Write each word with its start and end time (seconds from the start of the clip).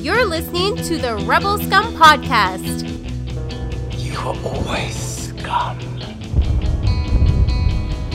You're 0.00 0.24
listening 0.24 0.76
to 0.76 0.96
the 0.96 1.16
Rebel 1.26 1.58
Scum 1.58 1.94
Podcast. 1.94 2.88
You 3.98 4.16
are 4.18 4.34
always 4.44 4.96
scum. 4.96 5.78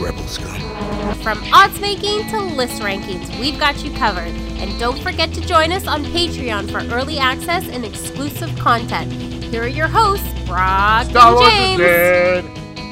Rebel 0.03 0.27
scum. 0.27 1.15
From 1.21 1.43
odds 1.53 1.79
making 1.79 2.27
to 2.29 2.39
list 2.41 2.81
rankings, 2.81 3.39
we've 3.39 3.59
got 3.59 3.83
you 3.83 3.91
covered. 3.97 4.33
And 4.57 4.79
don't 4.79 4.99
forget 4.99 5.31
to 5.35 5.41
join 5.41 5.71
us 5.71 5.85
on 5.87 6.03
Patreon 6.05 6.71
for 6.71 6.79
early 6.93 7.19
access 7.19 7.67
and 7.67 7.85
exclusive 7.85 8.55
content. 8.57 9.11
Here 9.11 9.63
are 9.63 9.67
your 9.67 9.87
hosts, 9.87 10.27
Brock 10.45 11.05
Star 11.05 11.27
and 11.27 11.35
Wars 11.35 11.49
James. 11.53 11.79
is 11.79 11.85
dead. 11.85 12.45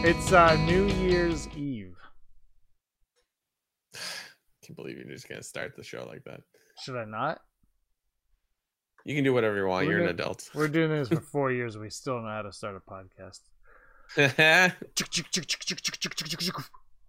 It's 0.06 0.32
uh, 0.32 0.56
New 0.66 0.86
Year's 1.04 1.48
Eve. 1.58 1.96
I 3.96 4.00
Can't 4.64 4.76
believe 4.76 4.98
you're 4.98 5.12
just 5.12 5.28
gonna 5.28 5.42
start 5.42 5.76
the 5.76 5.84
show 5.84 6.06
like 6.08 6.24
that. 6.26 6.42
Should 6.84 6.96
I 6.96 7.06
not? 7.06 7.42
You 9.06 9.16
can 9.16 9.24
do 9.24 9.34
whatever 9.34 9.58
you 9.58 9.66
want. 9.68 9.86
We're 9.88 9.94
You're 9.94 10.02
an 10.02 10.06
gonna- 10.16 10.24
adult. 10.24 10.50
We're 10.54 10.68
doing 10.68 10.90
this 10.90 11.10
for 11.10 11.20
four 11.32 11.52
years. 11.52 11.78
We 11.78 11.90
still 11.90 12.16
don't 12.16 12.24
know 12.26 12.30
how 12.32 12.42
to 12.44 12.54
start 12.54 12.76
a 12.76 12.80
podcast. 12.80 13.42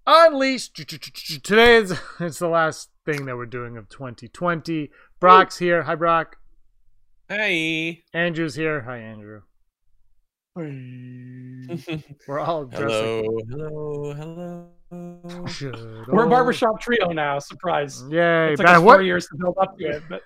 Unleashed. 0.06 0.74
Today 1.44 1.76
is 1.76 1.98
it's 2.20 2.38
the 2.38 2.48
last 2.48 2.90
thing 3.06 3.26
that 3.26 3.36
we're 3.36 3.46
doing 3.46 3.76
of 3.76 3.88
2020. 3.88 4.90
Brock's 5.20 5.58
here. 5.58 5.82
Hi, 5.84 5.94
Brock. 5.94 6.36
hey. 7.28 8.02
Andrew's 8.12 8.54
here. 8.54 8.80
Hi, 8.82 8.98
Andrew. 8.98 9.42
We're 10.56 12.38
all 12.38 12.64
dressed 12.66 12.82
hello. 12.84 13.38
Hello. 14.14 14.70
Hello. 14.88 15.46
Should 15.46 15.74
We're 16.06 16.22
a 16.22 16.26
oh. 16.26 16.30
barbershop 16.30 16.80
trio 16.80 17.08
now. 17.10 17.40
Surprise! 17.40 18.04
Yay! 18.08 18.52
It 18.52 18.56
took 18.58 18.66
That- 18.66 18.76
us 18.76 18.82
what- 18.82 18.96
four 18.98 19.02
years 19.02 19.26
to 19.26 19.36
build 19.36 19.56
up 19.60 19.76
to 19.78 19.84
it, 19.84 20.02
but 20.08 20.22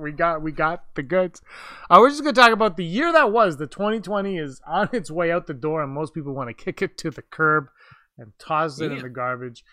we 0.00 0.12
got 0.12 0.42
we 0.42 0.52
got 0.52 0.84
the 0.94 1.02
goods. 1.02 1.42
Uh, 1.88 1.98
we're 2.00 2.10
just 2.10 2.22
gonna 2.22 2.32
talk 2.32 2.52
about 2.52 2.76
the 2.76 2.84
year 2.84 3.12
that 3.12 3.32
was. 3.32 3.56
The 3.56 3.66
2020 3.66 4.38
is 4.38 4.60
on 4.66 4.88
its 4.92 5.10
way 5.10 5.30
out 5.30 5.46
the 5.46 5.54
door, 5.54 5.82
and 5.82 5.92
most 5.92 6.14
people 6.14 6.34
want 6.34 6.48
to 6.48 6.64
kick 6.64 6.82
it 6.82 6.98
to 6.98 7.10
the 7.10 7.22
curb 7.22 7.68
and 8.18 8.32
toss 8.38 8.80
it 8.80 8.92
in 8.92 8.98
the 8.98 9.08
garbage 9.08 9.64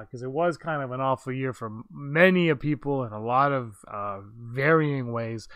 because 0.00 0.22
it 0.22 0.30
was 0.30 0.56
kind 0.56 0.82
of 0.82 0.90
an 0.90 1.00
awful 1.00 1.32
year 1.32 1.52
for 1.52 1.70
many 1.90 2.48
of 2.48 2.58
people 2.58 3.04
in 3.04 3.12
a 3.12 3.22
lot 3.22 3.52
of 3.52 3.76
uh, 3.86 4.20
varying 4.36 5.12
ways. 5.12 5.48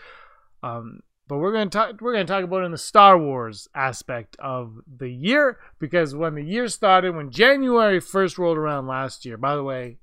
Um, 0.61 1.01
but 1.27 1.37
we're 1.39 1.51
gonna 1.51 1.69
talk. 1.69 1.99
We're 1.99 2.13
gonna 2.13 2.25
talk 2.25 2.43
about 2.43 2.61
it 2.61 2.67
in 2.67 2.71
the 2.71 2.77
Star 2.77 3.17
Wars 3.17 3.67
aspect 3.75 4.37
of 4.39 4.79
the 4.87 5.09
year 5.09 5.59
because 5.79 6.15
when 6.15 6.35
the 6.35 6.43
year 6.43 6.67
started, 6.67 7.15
when 7.15 7.31
January 7.31 7.99
first 7.99 8.37
rolled 8.37 8.57
around 8.57 8.87
last 8.87 9.25
year. 9.25 9.37
By 9.37 9.55
the 9.55 9.63
way, 9.63 9.97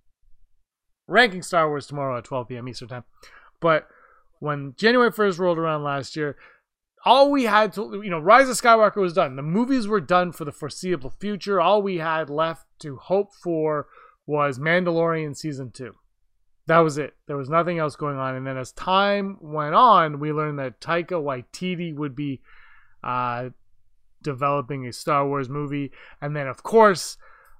ranking 1.06 1.42
Star 1.42 1.68
Wars 1.68 1.86
tomorrow 1.86 2.18
at 2.18 2.24
12 2.24 2.48
p.m. 2.48 2.68
Eastern 2.68 2.88
time. 2.88 3.04
But 3.60 3.88
when 4.44 4.74
January 4.76 5.10
1st 5.10 5.38
rolled 5.38 5.58
around 5.58 5.82
last 5.82 6.14
year, 6.14 6.36
all 7.04 7.30
we 7.30 7.44
had 7.44 7.72
to, 7.74 8.00
you 8.02 8.10
know, 8.10 8.18
Rise 8.18 8.48
of 8.48 8.56
Skywalker 8.56 8.96
was 8.96 9.12
done. 9.12 9.36
The 9.36 9.42
movies 9.42 9.86
were 9.86 10.00
done 10.00 10.32
for 10.32 10.44
the 10.44 10.52
foreseeable 10.52 11.10
future. 11.10 11.60
All 11.60 11.82
we 11.82 11.98
had 11.98 12.30
left 12.30 12.66
to 12.80 12.96
hope 12.96 13.34
for 13.34 13.86
was 14.26 14.58
Mandalorian 14.58 15.36
season 15.36 15.70
two. 15.70 15.94
That 16.66 16.78
was 16.78 16.96
it. 16.96 17.14
There 17.26 17.36
was 17.36 17.50
nothing 17.50 17.78
else 17.78 17.94
going 17.94 18.16
on. 18.16 18.34
And 18.34 18.46
then 18.46 18.56
as 18.56 18.72
time 18.72 19.36
went 19.40 19.74
on, 19.74 20.18
we 20.18 20.32
learned 20.32 20.58
that 20.58 20.80
Taika 20.80 21.12
Waititi 21.22 21.94
would 21.94 22.16
be 22.16 22.40
uh, 23.02 23.50
developing 24.22 24.86
a 24.86 24.92
Star 24.92 25.26
Wars 25.26 25.50
movie. 25.50 25.92
And 26.22 26.34
then, 26.34 26.46
of 26.46 26.62
course, 26.62 27.18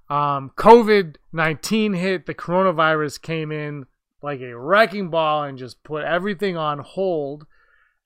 um, 0.09 0.51
COVID 0.57 1.17
19 1.33 1.93
hit, 1.93 2.25
the 2.25 2.33
coronavirus 2.33 3.21
came 3.21 3.51
in 3.51 3.85
like 4.21 4.41
a 4.41 4.57
wrecking 4.57 5.09
ball 5.09 5.43
and 5.43 5.57
just 5.57 5.83
put 5.83 6.03
everything 6.03 6.57
on 6.57 6.79
hold. 6.79 7.45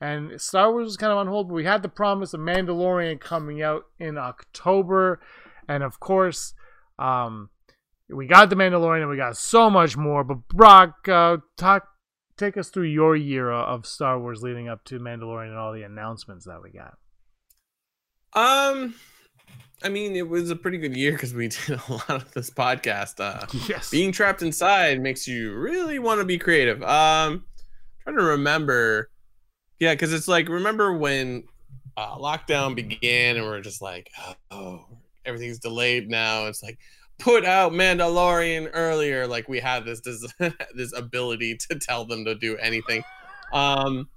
And 0.02 0.40
Star 0.40 0.72
Wars 0.72 0.86
was 0.86 0.98
kind 0.98 1.12
of 1.12 1.18
on 1.18 1.28
hold, 1.28 1.50
but 1.50 1.56
we 1.56 1.66
had 1.66 1.82
the 1.82 1.90
promise 1.90 2.34
of 2.34 2.40
Mandalorian 2.40 3.20
coming 3.20 3.62
out 3.62 3.84
in 4.00 4.18
October. 4.18 5.20
And 5.68 5.84
of 5.84 6.00
course, 6.00 6.54
um, 6.98 7.50
we 8.10 8.26
got 8.26 8.50
the 8.50 8.56
Mandalorian 8.56 9.02
and 9.02 9.10
we 9.10 9.18
got 9.18 9.38
so 9.38 9.70
much 9.70 9.98
more. 9.98 10.24
But 10.24 10.48
Brock, 10.48 11.08
uh, 11.08 11.38
talk, 11.58 11.88
take 12.38 12.58
us 12.58 12.70
through 12.70 12.88
your 12.88 13.16
year 13.16 13.52
of 13.52 13.86
Star 13.86 14.20
Wars 14.20 14.42
leading 14.42 14.70
up 14.70 14.84
to 14.86 15.00
Mandalorian 15.00 15.50
and 15.50 15.58
all 15.58 15.74
the 15.74 15.84
announcements 15.84 16.46
that 16.46 16.62
we 16.64 16.72
got. 16.72 16.98
Um, 18.34 18.96
I 19.82 19.90
mean, 19.90 20.16
it 20.16 20.28
was 20.28 20.50
a 20.50 20.56
pretty 20.56 20.78
good 20.78 20.96
year 20.96 21.14
because 21.14 21.34
we 21.34 21.48
did 21.68 21.80
a 21.88 21.92
lot 21.92 22.10
of 22.10 22.32
this 22.34 22.50
podcast. 22.50 23.20
Uh, 23.20 23.46
Yes. 23.70 23.90
being 23.90 24.12
trapped 24.12 24.42
inside 24.42 25.00
makes 25.02 25.28
you 25.28 25.54
really 25.56 26.00
want 26.00 26.20
to 26.20 26.26
be 26.26 26.38
creative. 26.38 26.82
Um, 26.84 27.46
trying 28.04 28.18
to 28.18 28.24
remember, 28.24 29.10
yeah, 29.80 29.94
because 29.94 30.12
it's 30.14 30.28
like 30.28 30.50
remember 30.50 30.94
when 30.98 31.44
uh, 31.96 32.18
lockdown 32.18 32.76
began 32.76 33.38
and 33.38 33.46
we're 33.46 33.62
just 33.62 33.82
like, 33.82 34.10
oh, 34.52 34.86
everything's 35.26 35.60
delayed 35.60 36.10
now. 36.10 36.48
It's 36.48 36.62
like 36.64 36.78
put 37.18 37.46
out 37.46 37.72
Mandalorian 37.72 38.70
earlier. 38.74 39.28
Like 39.28 39.48
we 39.48 39.60
had 39.60 39.86
this 39.86 40.02
this 40.02 40.26
this 40.76 40.94
ability 40.94 41.58
to 41.70 41.80
tell 41.80 42.06
them 42.06 42.26
to 42.26 42.36
do 42.36 42.58
anything. 42.58 43.04
Um, 43.54 44.10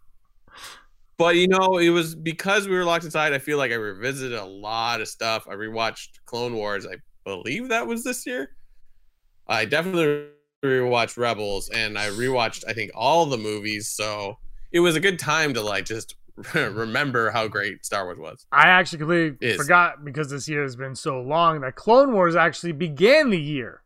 but 1.23 1.37
you 1.37 1.47
know, 1.47 1.79
it 1.79 1.91
was 1.91 2.17
because 2.17 2.67
we 2.67 2.75
were 2.75 2.85
locked 2.85 3.05
inside. 3.05 3.33
I 3.33 3.39
feel 3.39 3.59
like 3.59 3.71
I 3.71 3.77
revisited 3.77 4.37
a 4.37 4.45
lot 4.45 5.01
of 5.01 5.07
stuff. 5.07 5.47
I 5.49 5.55
rewatched 5.55 6.19
Clone 6.25 6.55
Wars. 6.55 6.85
I 6.85 6.97
believe 7.25 7.69
that 7.69 7.87
was 7.87 8.03
this 8.03 8.27
year. 8.27 8.51
I 9.47 9.65
definitely 9.65 10.27
rewatched 10.65 11.17
Rebels, 11.17 11.71
and 11.71 11.97
I 11.97 12.09
rewatched 12.09 12.65
I 12.67 12.73
think 12.73 12.91
all 12.95 13.27
the 13.27 13.39
movies. 13.39 13.89
So 13.89 14.39
it 14.73 14.81
was 14.81 14.97
a 14.97 15.01
good 15.01 15.21
time 15.21 15.55
to 15.55 15.63
like 15.63 15.85
just 15.85 16.17
remember 16.55 17.31
how 17.31 17.47
great 17.47 17.85
Star 17.85 18.05
Wars 18.05 18.19
was. 18.19 18.47
I 18.51 18.69
actually 18.69 18.99
completely 18.99 19.49
Is. 19.49 19.57
forgot 19.57 20.05
because 20.05 20.29
this 20.31 20.49
year 20.49 20.63
has 20.63 20.75
been 20.75 20.97
so 20.97 21.21
long 21.21 21.61
that 21.61 21.77
Clone 21.77 22.13
Wars 22.13 22.35
actually 22.35 22.73
began 22.73 23.31
the 23.31 23.41
year. 23.41 23.82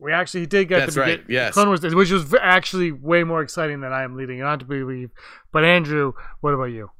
We 0.00 0.12
actually 0.12 0.46
did 0.46 0.68
get 0.68 0.78
That's 0.80 0.94
the 0.94 1.00
right, 1.00 1.24
yes. 1.28 1.54
Clone 1.54 1.68
Wars, 1.68 1.82
which 1.82 2.10
was 2.12 2.32
actually 2.40 2.92
way 2.92 3.24
more 3.24 3.42
exciting 3.42 3.80
than 3.80 3.92
I 3.92 4.04
am 4.04 4.16
leading 4.16 4.38
it 4.38 4.42
on 4.42 4.60
to 4.60 4.64
believe. 4.64 5.10
But 5.52 5.64
Andrew, 5.64 6.12
what 6.40 6.54
about 6.54 6.66
you? 6.66 6.90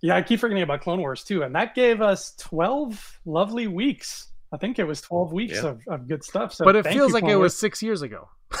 yeah, 0.00 0.16
I 0.16 0.22
keep 0.22 0.40
forgetting 0.40 0.62
about 0.62 0.80
Clone 0.82 1.00
Wars 1.00 1.24
too, 1.24 1.42
and 1.42 1.54
that 1.54 1.74
gave 1.74 2.00
us 2.02 2.34
twelve 2.36 3.18
lovely 3.24 3.66
weeks. 3.66 4.28
I 4.52 4.56
think 4.56 4.78
it 4.78 4.84
was 4.84 5.00
twelve 5.00 5.32
weeks 5.32 5.54
Yeah. 5.62 5.70
of, 5.70 5.80
of 5.88 6.08
good 6.08 6.22
stuff. 6.24 6.52
So 6.54 6.64
but 6.64 6.76
it 6.76 6.84
feels 6.86 7.08
you, 7.08 7.14
like 7.14 7.22
Clone 7.22 7.32
it 7.32 7.36
Wars. 7.36 7.52
was 7.52 7.58
six 7.58 7.82
years 7.82 8.02
ago. 8.02 8.28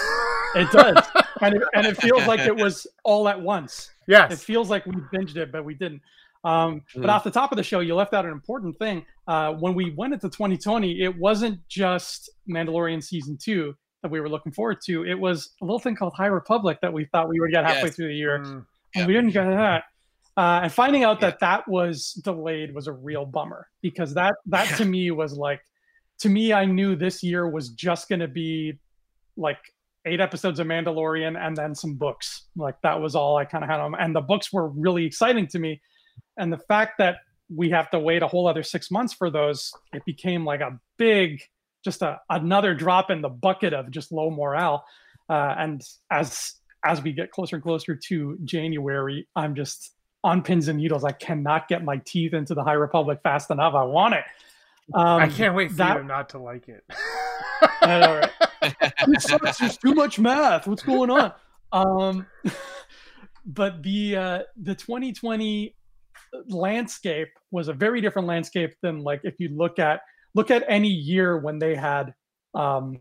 It 0.56 0.70
does, 0.70 1.04
and 1.40 1.56
it, 1.56 1.62
and 1.74 1.84
it 1.84 1.96
feels 2.00 2.28
like 2.28 2.38
it 2.46 2.54
was 2.54 2.86
all 3.02 3.26
at 3.28 3.40
once. 3.40 3.90
Yes, 4.06 4.32
it 4.34 4.38
feels 4.38 4.70
like 4.70 4.86
we 4.86 4.92
binged 5.12 5.34
it, 5.34 5.50
but 5.50 5.64
we 5.64 5.74
didn't. 5.74 6.00
Um, 6.44 6.82
But 6.94 7.04
Mm. 7.04 7.08
off 7.08 7.24
the 7.24 7.30
top 7.30 7.52
of 7.52 7.56
the 7.56 7.62
show, 7.62 7.80
you 7.80 7.94
left 7.94 8.12
out 8.12 8.24
an 8.26 8.30
important 8.32 8.78
thing. 8.78 9.04
Uh, 9.26 9.54
when 9.54 9.74
we 9.74 9.90
went 9.92 10.12
into 10.12 10.28
2020, 10.28 11.00
it 11.02 11.16
wasn't 11.16 11.58
just 11.68 12.28
Mandalorian 12.48 13.02
season 13.02 13.38
two 13.42 13.74
that 14.02 14.10
we 14.10 14.20
were 14.20 14.28
looking 14.28 14.52
forward 14.52 14.78
to. 14.84 15.04
It 15.06 15.18
was 15.18 15.54
a 15.62 15.64
little 15.64 15.78
thing 15.78 15.96
called 15.96 16.12
High 16.14 16.26
Republic 16.26 16.78
that 16.82 16.92
we 16.92 17.06
thought 17.06 17.28
we 17.28 17.40
would 17.40 17.50
get 17.50 17.64
halfway 17.64 17.84
Yes. 17.88 17.96
through 17.96 18.08
the 18.08 18.14
year, 18.14 18.40
Mm, 18.40 18.66
and 18.96 19.06
we 19.06 19.14
didn't 19.14 19.30
get 19.30 19.44
that. 19.48 19.84
Uh, 20.36 20.60
and 20.64 20.72
finding 20.72 21.04
out 21.04 21.20
that 21.20 21.38
that 21.38 21.66
was 21.68 22.12
delayed 22.24 22.74
was 22.74 22.88
a 22.88 22.92
real 22.92 23.24
bummer 23.24 23.68
because 23.80 24.12
that 24.14 24.34
that 24.46 24.66
to 24.76 24.84
me 24.84 25.10
was 25.12 25.32
like, 25.38 25.62
to 26.18 26.28
me, 26.28 26.52
I 26.52 26.64
knew 26.66 26.94
this 26.96 27.22
year 27.22 27.48
was 27.48 27.70
just 27.70 28.08
going 28.08 28.20
to 28.20 28.28
be 28.28 28.78
like 29.36 29.58
eight 30.04 30.20
episodes 30.20 30.58
of 30.60 30.66
Mandalorian 30.66 31.38
and 31.38 31.56
then 31.56 31.74
some 31.74 31.94
books. 31.94 32.48
Like 32.56 32.74
that 32.82 33.00
was 33.00 33.14
all 33.14 33.36
I 33.38 33.44
kind 33.46 33.64
of 33.64 33.70
had 33.70 33.80
on. 33.80 33.94
And 33.98 34.14
the 34.14 34.20
books 34.20 34.52
were 34.52 34.68
really 34.68 35.06
exciting 35.06 35.46
to 35.48 35.58
me. 35.58 35.80
And 36.36 36.52
the 36.52 36.58
fact 36.58 36.98
that 36.98 37.18
we 37.48 37.70
have 37.70 37.90
to 37.90 37.98
wait 37.98 38.22
a 38.22 38.26
whole 38.26 38.48
other 38.48 38.62
six 38.62 38.90
months 38.90 39.12
for 39.12 39.30
those, 39.30 39.72
it 39.92 40.04
became 40.04 40.44
like 40.44 40.60
a 40.60 40.78
big, 40.96 41.42
just 41.84 42.02
a, 42.02 42.20
another 42.30 42.74
drop 42.74 43.10
in 43.10 43.20
the 43.20 43.28
bucket 43.28 43.72
of 43.72 43.90
just 43.90 44.12
low 44.12 44.30
morale. 44.30 44.84
Uh, 45.28 45.54
and 45.58 45.82
as 46.10 46.54
as 46.84 47.00
we 47.02 47.12
get 47.12 47.30
closer 47.30 47.56
and 47.56 47.62
closer 47.62 47.96
to 47.96 48.38
January, 48.44 49.26
I'm 49.34 49.54
just 49.54 49.94
on 50.22 50.42
pins 50.42 50.68
and 50.68 50.78
needles. 50.78 51.04
I 51.04 51.12
cannot 51.12 51.66
get 51.68 51.82
my 51.82 51.98
teeth 52.04 52.34
into 52.34 52.54
the 52.54 52.62
High 52.62 52.74
Republic 52.74 53.20
fast 53.22 53.50
enough. 53.50 53.74
I 53.74 53.84
want 53.84 54.14
it. 54.14 54.24
Um, 54.92 55.22
I 55.22 55.28
can't 55.28 55.54
wait 55.54 55.70
for 55.70 55.76
that- 55.76 55.96
you 55.96 56.04
not 56.04 56.30
to 56.30 56.38
like 56.38 56.68
it. 56.68 56.84
Know, 57.82 58.22
it 58.62 59.22
sucks. 59.22 59.58
There's 59.58 59.76
too 59.78 59.94
much 59.94 60.18
math. 60.18 60.66
What's 60.66 60.82
going 60.82 61.10
on? 61.10 61.32
Um, 61.72 62.26
but 63.46 63.82
the 63.82 64.16
uh, 64.16 64.42
the 64.56 64.74
2020 64.74 65.74
landscape 66.48 67.28
was 67.50 67.68
a 67.68 67.72
very 67.72 68.00
different 68.00 68.28
landscape 68.28 68.74
than 68.82 69.00
like 69.00 69.20
if 69.24 69.34
you 69.38 69.48
look 69.48 69.78
at 69.78 70.00
look 70.34 70.50
at 70.50 70.64
any 70.68 70.88
year 70.88 71.38
when 71.38 71.58
they 71.58 71.74
had 71.74 72.14
um, 72.54 72.98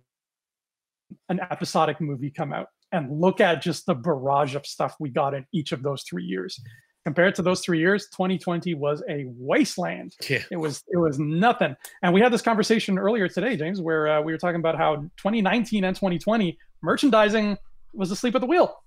an 1.30 1.40
episodic 1.52 2.00
movie 2.00 2.30
come 2.30 2.54
out 2.54 2.68
and 2.92 3.20
look 3.20 3.42
at 3.42 3.62
just 3.62 3.86
the 3.86 3.96
barrage 3.96 4.56
of 4.56 4.66
stuff 4.66 4.96
we 5.00 5.10
got 5.10 5.34
in 5.34 5.46
each 5.52 5.72
of 5.72 5.84
those 5.84 6.04
three 6.04 6.24
years. 6.24 6.62
Compared 7.06 7.36
to 7.36 7.42
those 7.42 7.60
three 7.60 7.80
years, 7.80 8.08
2020 8.12 8.76
was 8.76 9.04
a 9.10 9.26
wasteland. 9.28 10.16
Yeah. 10.30 10.44
It 10.50 10.56
was 10.56 10.84
it 10.88 10.98
was 10.98 11.20
nothing. 11.20 11.76
And 12.02 12.14
we 12.14 12.22
had 12.22 12.32
this 12.32 12.42
conversation 12.42 12.98
earlier 12.98 13.28
today, 13.28 13.58
James, 13.58 13.82
where 13.82 14.08
uh, 14.08 14.22
we 14.22 14.32
were 14.32 14.38
talking 14.38 14.60
about 14.60 14.78
how 14.78 14.96
2019 15.18 15.84
and 15.84 15.96
2020 15.96 16.58
merchandising 16.82 17.58
was 17.94 18.12
asleep 18.12 18.36
at 18.36 18.42
the 18.42 18.48
wheel. 18.48 18.82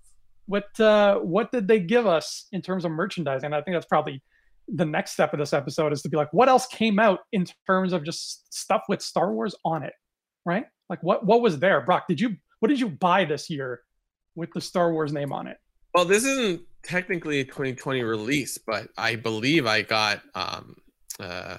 What 0.47 0.81
uh, 0.81 1.17
what 1.17 1.53
did 1.53 1.69
they 1.69 1.79
give 1.79 2.07
us 2.07 2.47
in 2.53 2.63
terms 2.63 2.87
of 2.87 2.93
merchandising? 2.93 3.45
And 3.45 3.55
I 3.55 3.61
think 3.61 3.75
that's 3.75 3.87
probably 3.87 4.23
the 4.69 4.85
next 4.85 5.13
step 5.13 5.33
of 5.33 5.39
this 5.39 5.53
episode 5.53 5.93
is 5.93 6.03
to 6.03 6.09
be 6.09 6.17
like, 6.17 6.33
what 6.33 6.49
else 6.49 6.67
came 6.67 6.99
out 6.99 7.21
in 7.33 7.47
terms 7.67 7.93
of 7.93 8.05
just 8.05 8.53
stuff 8.53 8.83
with 8.89 9.01
Star 9.01 9.33
Wars 9.33 9.55
on 9.65 9.83
it, 9.83 9.93
right? 10.45 10.67
Like 10.89 11.03
what 11.03 11.25
what 11.27 11.41
was 11.41 11.59
there, 11.59 11.81
Brock? 11.81 12.07
Did 12.09 12.21
you 12.21 12.37
what 12.61 12.69
did 12.69 12.81
you 12.81 12.89
buy 12.89 13.25
this 13.25 13.49
year 13.51 13.83
with 14.35 14.51
the 14.53 14.61
Star 14.61 14.93
Wars 14.93 15.13
name 15.13 15.33
on 15.33 15.47
it? 15.47 15.59
Well, 15.95 16.05
this 16.05 16.25
isn't 16.25 16.63
technically 16.83 17.41
a 17.41 17.45
2020 17.45 18.03
release, 18.03 18.59
but 18.59 18.89
I 18.97 19.17
believe 19.17 19.67
I 19.67 19.83
got 19.83 20.21
um 20.35 20.77
uh 21.21 21.59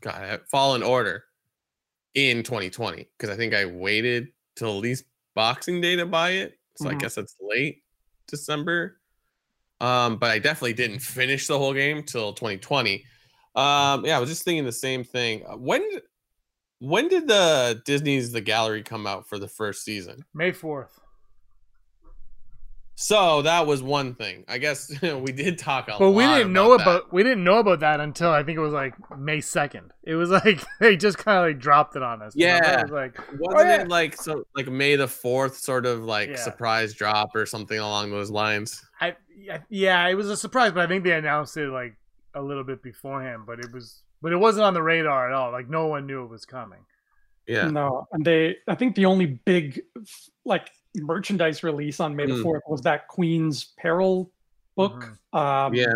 got 0.00 0.22
it 0.22 0.42
Fallen 0.50 0.82
Order 0.82 1.24
in 2.14 2.42
2020 2.42 3.08
because 3.18 3.34
I 3.34 3.36
think 3.36 3.54
I 3.54 3.64
waited 3.66 4.28
till 4.56 4.68
at 4.76 4.80
least 4.82 5.04
Boxing 5.34 5.80
Day 5.80 5.96
to 5.96 6.06
buy 6.06 6.30
it. 6.30 6.54
So 6.76 6.88
I 6.88 6.94
Mhm. 6.94 7.00
guess 7.00 7.18
it's 7.18 7.36
late 7.40 7.82
December. 8.28 9.00
Um, 9.80 10.16
but 10.16 10.30
I 10.30 10.38
definitely 10.38 10.72
didn't 10.74 11.00
finish 11.00 11.46
the 11.46 11.58
whole 11.58 11.74
game 11.74 12.02
till 12.02 12.32
2020. 12.32 13.04
Um, 13.54 14.04
yeah, 14.04 14.16
I 14.16 14.20
was 14.20 14.28
just 14.30 14.44
thinking 14.44 14.64
the 14.64 14.72
same 14.72 15.04
thing. 15.04 15.44
Uh, 15.46 15.56
When 15.56 15.82
when 16.78 17.08
did 17.08 17.26
the 17.26 17.80
Disney's 17.86 18.32
The 18.32 18.40
Gallery 18.42 18.82
come 18.82 19.06
out 19.06 19.28
for 19.28 19.38
the 19.38 19.48
first 19.48 19.82
season? 19.82 20.24
May 20.34 20.52
fourth. 20.52 20.98
So 22.98 23.42
that 23.42 23.66
was 23.66 23.82
one 23.82 24.14
thing. 24.14 24.44
I 24.48 24.56
guess 24.56 24.90
we 25.02 25.30
did 25.30 25.58
talk 25.58 25.88
a 25.88 25.96
But 25.98 26.12
we 26.12 26.26
didn't 26.26 26.52
know 26.54 26.76
that. 26.76 26.82
about 26.82 27.12
we 27.12 27.22
didn't 27.22 27.44
know 27.44 27.58
about 27.58 27.80
that 27.80 28.00
until 28.00 28.30
I 28.30 28.42
think 28.42 28.56
it 28.56 28.62
was 28.62 28.72
like 28.72 28.94
May 29.18 29.42
second. 29.42 29.92
It 30.02 30.14
was 30.14 30.30
like 30.44 30.64
they 30.80 30.96
just 30.96 31.18
kind 31.18 31.38
of 31.38 31.44
like 31.44 31.60
dropped 31.60 31.94
it 31.94 32.02
on 32.02 32.22
us. 32.22 32.32
Yeah. 32.34 32.82
Was 32.82 32.90
like 32.90 33.18
Wasn't 33.38 33.60
oh, 33.60 33.62
yeah. 33.62 33.82
it 33.82 33.88
like 33.88 34.16
so 34.16 34.44
like 34.56 34.68
May 34.68 34.96
the 34.96 35.06
fourth 35.06 35.58
sort 35.58 35.84
of 35.84 36.04
like 36.04 36.30
Yeah. 36.30 36.36
surprise 36.36 36.94
drop 36.94 37.36
or 37.36 37.44
something 37.44 37.78
along 37.78 38.10
those 38.12 38.30
lines? 38.30 38.82
I 38.98 39.14
yeah, 39.38 39.58
yeah, 39.68 40.08
it 40.08 40.14
was 40.14 40.30
a 40.30 40.36
surprise, 40.36 40.72
but 40.72 40.80
I 40.82 40.86
think 40.88 41.04
they 41.04 41.12
announced 41.12 41.56
it 41.58 41.68
like 41.68 41.94
a 42.34 42.40
little 42.40 42.64
bit 42.64 42.82
beforehand. 42.82 43.42
But 43.46 43.58
it 43.60 43.70
was 43.72 44.02
but 44.22 44.32
it 44.32 44.36
wasn't 44.38 44.64
on 44.64 44.72
the 44.72 44.82
radar 44.82 45.28
at 45.28 45.34
all. 45.34 45.52
Like 45.52 45.68
no 45.68 45.86
one 45.88 46.06
knew 46.06 46.24
it 46.24 46.30
was 46.30 46.46
coming. 46.46 46.80
Yeah. 47.46 47.68
No, 47.68 48.08
and 48.12 48.24
they 48.24 48.56
I 48.66 48.74
think 48.74 48.96
the 48.96 49.04
only 49.04 49.26
big 49.26 49.82
like 50.46 50.70
merchandise 51.02 51.62
release 51.62 52.00
on 52.00 52.14
May 52.16 52.26
the 52.26 52.34
Mm. 52.34 52.42
fourth 52.42 52.62
was 52.68 52.80
that 52.82 53.08
Queen's 53.08 53.72
Peril 53.78 54.30
book. 54.76 55.16
Mhm. 55.32 55.38
Um, 55.38 55.74
Yeah. 55.74 55.86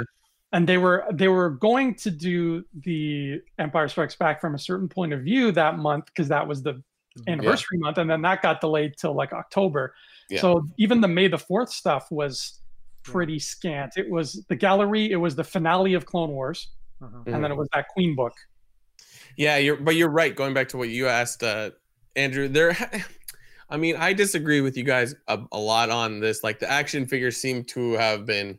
and 0.52 0.68
they 0.68 0.78
were 0.78 1.04
they 1.12 1.28
were 1.28 1.50
going 1.50 1.94
to 1.96 2.10
do 2.10 2.64
the 2.82 3.40
Empire 3.58 3.88
Strikes 3.88 4.16
Back 4.16 4.40
from 4.40 4.54
a 4.54 4.58
certain 4.58 4.88
point 4.88 5.12
of 5.12 5.20
view 5.22 5.52
that 5.52 5.78
month 5.78 6.06
because 6.06 6.28
that 6.28 6.46
was 6.46 6.62
the 6.62 6.82
anniversary 7.26 7.78
month, 7.78 7.98
and 7.98 8.08
then 8.08 8.22
that 8.22 8.40
got 8.42 8.60
delayed 8.60 8.96
till 8.96 9.12
like 9.14 9.32
October. 9.32 9.94
Yeah. 10.28 10.40
So 10.40 10.64
even 10.78 11.00
the 11.00 11.08
May 11.08 11.28
the 11.28 11.38
Fourth 11.38 11.70
stuff 11.70 12.10
was 12.10 12.60
pretty 13.02 13.38
scant. 13.38 13.96
It 13.96 14.08
was 14.10 14.44
the 14.48 14.56
gallery, 14.56 15.10
it 15.10 15.16
was 15.16 15.34
the 15.34 15.44
finale 15.44 15.94
of 15.94 16.06
Clone 16.06 16.30
Wars, 16.30 16.68
Mhm. 17.02 17.26
and 17.26 17.42
then 17.44 17.50
it 17.50 17.56
was 17.56 17.68
that 17.72 17.88
Queen 17.88 18.14
book. 18.14 18.34
Yeah, 19.36 19.56
you're 19.56 19.76
but 19.76 19.96
you're 19.96 20.08
right. 20.10 20.34
Going 20.34 20.54
back 20.54 20.68
to 20.70 20.76
what 20.76 20.88
you 20.88 21.06
asked, 21.08 21.42
uh, 21.42 21.70
Andrew, 22.16 22.48
there. 22.48 22.76
I 23.70 23.76
mean, 23.76 23.96
I 23.96 24.12
disagree 24.12 24.60
with 24.60 24.76
you 24.76 24.84
guys 24.84 25.14
a, 25.28 25.38
a 25.52 25.58
lot 25.58 25.90
on 25.90 26.20
this. 26.20 26.42
Like 26.42 26.58
the 26.58 26.70
action 26.70 27.06
figures 27.06 27.36
seem 27.36 27.64
to 27.66 27.92
have 27.92 28.26
been 28.26 28.58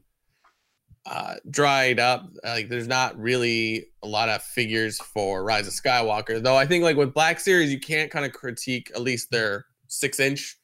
uh, 1.05 1.35
dried 1.49 1.99
up. 1.99 2.27
Like 2.43 2.69
there's 2.69 2.87
not 2.87 3.19
really 3.19 3.87
a 4.03 4.07
lot 4.07 4.29
of 4.29 4.41
figures 4.43 4.99
for 4.99 5.43
Rise 5.43 5.67
of 5.67 5.73
Skywalker, 5.73 6.41
though. 6.41 6.55
I 6.55 6.65
think 6.65 6.83
like 6.83 6.95
with 6.97 7.13
Black 7.13 7.39
Series, 7.39 7.71
you 7.71 7.79
can't 7.79 8.11
kind 8.11 8.25
of 8.25 8.31
critique 8.33 8.91
at 8.95 9.01
least 9.01 9.31
their 9.31 9.65
six 9.87 10.19
inch, 10.19 10.57